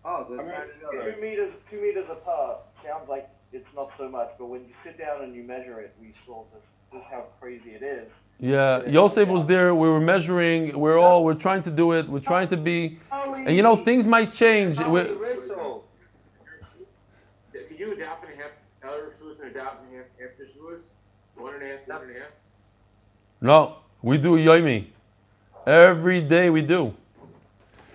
Oh, 0.03 0.25
so 0.27 0.33
it's 0.39 0.49
not 0.49 0.91
Two 0.91 1.21
meters, 1.21 1.53
two 1.69 1.81
meters 1.81 2.05
apart 2.09 2.59
sounds 2.83 3.07
like 3.09 3.29
it's 3.51 3.67
not 3.75 3.91
so 3.97 4.09
much, 4.09 4.31
but 4.39 4.45
when 4.47 4.61
you 4.61 4.73
sit 4.83 4.97
down 4.97 5.23
and 5.23 5.35
you 5.35 5.43
measure 5.43 5.79
it, 5.79 5.93
we 6.01 6.13
saw 6.25 6.43
this, 6.53 6.63
this 6.91 7.01
how 7.09 7.25
crazy 7.39 7.71
it 7.71 7.83
is. 7.83 8.07
Yeah, 8.39 8.85
Yosef 8.87 9.27
was 9.29 9.45
there. 9.47 9.73
We 9.73 9.89
were 9.89 9.99
measuring. 9.99 10.77
We're 10.79 10.97
all. 10.99 11.23
We're 11.25 11.33
trying 11.33 11.63
to 11.63 11.71
do 11.71 11.93
it. 11.93 12.07
We're 12.07 12.19
trying 12.19 12.47
to 12.49 12.57
be. 12.57 12.99
And 13.11 13.55
you 13.55 13.63
know, 13.63 13.75
things 13.75 14.07
might 14.07 14.31
change. 14.31 14.79
We're- 14.79 15.15
you 17.77 17.93
adopt 17.93 18.25
and 18.25 18.33
a 18.33 18.43
half 18.43 18.51
elder 18.83 19.13
Shavuos 19.21 19.39
and 19.39 19.51
adopt 19.51 19.83
and 19.83 19.93
a 19.93 19.97
half 19.97 20.05
after 20.31 20.45
Shavuos? 20.45 20.81
One 21.35 21.46
and 21.46 21.46
a 21.46 21.46
half, 21.46 21.46
one 21.46 21.46
and 21.46 21.46
a 21.46 21.46
half? 21.46 21.46
No, 23.41 23.77
we 24.01 24.17
do 24.17 24.37
yomi. 24.37 24.87
Every 25.65 26.21
day 26.21 26.49
we 26.49 26.61
do. 26.61 26.93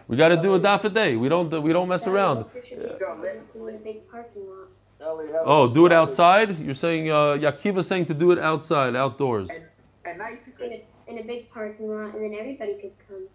We 0.09 0.17
got 0.17 0.29
to 0.29 0.37
do 0.37 0.55
a 0.55 0.61
daf 0.61 0.85
a 0.85 0.91
day. 0.91 1.17
We 1.17 1.29
don't. 1.29 1.51
We 1.63 1.73
don't 1.73 1.89
mess 1.89 2.07
around. 2.07 2.45
There 2.53 2.65
should 2.65 2.83
be 2.83 2.99
some 2.99 3.25
in 3.69 3.75
the 3.75 3.81
big 3.83 4.11
parking 4.11 4.47
lot. 4.49 4.69
Oh, 5.45 5.69
do 5.69 5.87
it 5.87 5.93
outside. 5.93 6.59
You're 6.59 6.75
saying 6.75 7.11
uh, 7.11 7.37
Yakiva's 7.41 7.87
saying 7.89 8.07
to 8.07 8.15
do 8.15 8.31
it 8.31 8.39
outside, 8.39 8.95
outdoors. 8.95 9.51
In 10.05 10.21
a, 10.73 11.11
in 11.11 11.19
a 11.19 11.25
big 11.25 11.51
parking 11.51 11.89
lot, 11.89 12.15
and 12.15 12.23
then 12.23 12.39
everybody 12.39 12.75
could 12.75 12.93
come. 13.09 13.27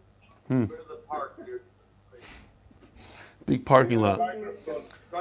Big 3.46 3.66
parking 3.66 4.00
lot. 4.00 4.20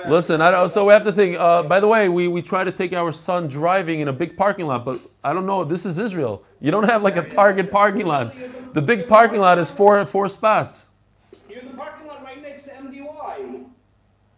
Listen, 0.08 0.40
I 0.40 0.50
don't, 0.50 0.68
so 0.68 0.84
we 0.86 0.92
have 0.92 1.04
to 1.04 1.12
think. 1.12 1.36
Uh, 1.38 1.62
by 1.62 1.80
the 1.80 1.88
way, 1.88 2.08
we, 2.08 2.28
we 2.28 2.42
try 2.42 2.64
to 2.64 2.70
take 2.70 2.92
our 2.92 3.12
son 3.12 3.48
driving 3.48 4.00
in 4.00 4.08
a 4.08 4.12
big 4.12 4.36
parking 4.36 4.66
lot, 4.66 4.84
but 4.84 5.00
I 5.24 5.32
don't 5.32 5.46
know. 5.46 5.64
This 5.64 5.86
is 5.86 5.98
Israel. 5.98 6.42
You 6.60 6.70
don't 6.70 6.84
have 6.84 7.02
like 7.02 7.16
a 7.16 7.26
target 7.26 7.70
parking 7.70 8.06
lot. 8.06 8.34
The 8.74 8.82
big 8.82 9.08
parking 9.08 9.40
lot 9.40 9.58
is 9.58 9.70
four 9.70 10.04
four 10.06 10.28
spots. 10.28 10.86
You're 11.48 11.60
in 11.60 11.68
the 11.68 11.74
parking 11.74 12.06
lot 12.06 12.22
right 12.22 12.42
next 12.42 12.64
to 12.64 12.70
MDY. 12.70 13.64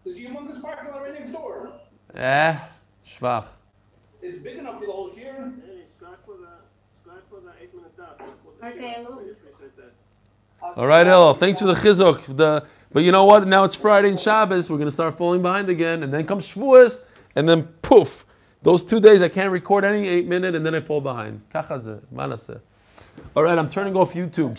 There's 0.05 0.17
a 0.17 0.21
humongous 0.21 0.63
parking 0.63 0.91
lot 0.91 1.03
right 1.03 1.15
next 1.15 1.33
door. 1.33 1.73
Eh, 2.15 2.57
schwach. 3.05 3.47
It's 4.23 4.39
big 4.39 4.59
enough 4.59 4.79
for 4.79 4.87
the 4.87 4.93
whole 4.93 5.13
year. 5.15 5.53
Okay, 8.65 8.95
hello. 8.97 9.23
All 10.77 10.87
right, 10.87 11.07
Elo. 11.07 11.35
Thanks 11.35 11.61
for 11.61 11.67
the 11.67 11.75
chizuk. 11.75 12.37
The 12.37 12.67
but 12.93 13.03
you 13.03 13.13
know 13.13 13.25
what? 13.25 13.47
Now 13.47 13.65
it's 13.65 13.75
Friday 13.75 14.09
and 14.09 14.19
Shabbos. 14.19 14.71
We're 14.71 14.79
gonna 14.79 14.91
start 14.91 15.17
falling 15.17 15.43
behind 15.43 15.69
again, 15.69 16.03
and 16.03 16.13
then 16.13 16.27
comes 16.27 16.49
Shavuos, 16.49 17.05
and 17.35 17.49
then 17.49 17.65
poof. 17.83 18.25
Those 18.63 18.85
two 18.85 19.01
days 19.01 19.23
I 19.23 19.29
can't 19.29 19.51
record 19.51 19.85
any 19.85 20.09
eight 20.09 20.27
minute, 20.27 20.55
and 20.55 20.65
then 20.65 20.75
I 20.75 20.81
fall 20.81 21.01
behind. 21.01 21.43
Kachazeh, 21.51 22.01
manaseh. 22.15 22.61
All 23.37 23.43
right, 23.43 23.59
I'm 23.59 23.69
turning 23.69 23.97
off 23.97 24.15
YouTube. 24.15 24.59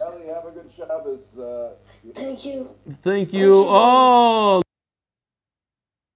Ellie, 0.00 0.26
have 0.26 0.44
a 0.46 0.50
good 0.50 0.70
Shabbos. 0.76 1.36
Uh, 1.38 1.70
Thank 2.14 2.44
you. 2.44 2.68
Thank 3.02 3.32
you. 3.32 3.64
Oh. 3.66 4.63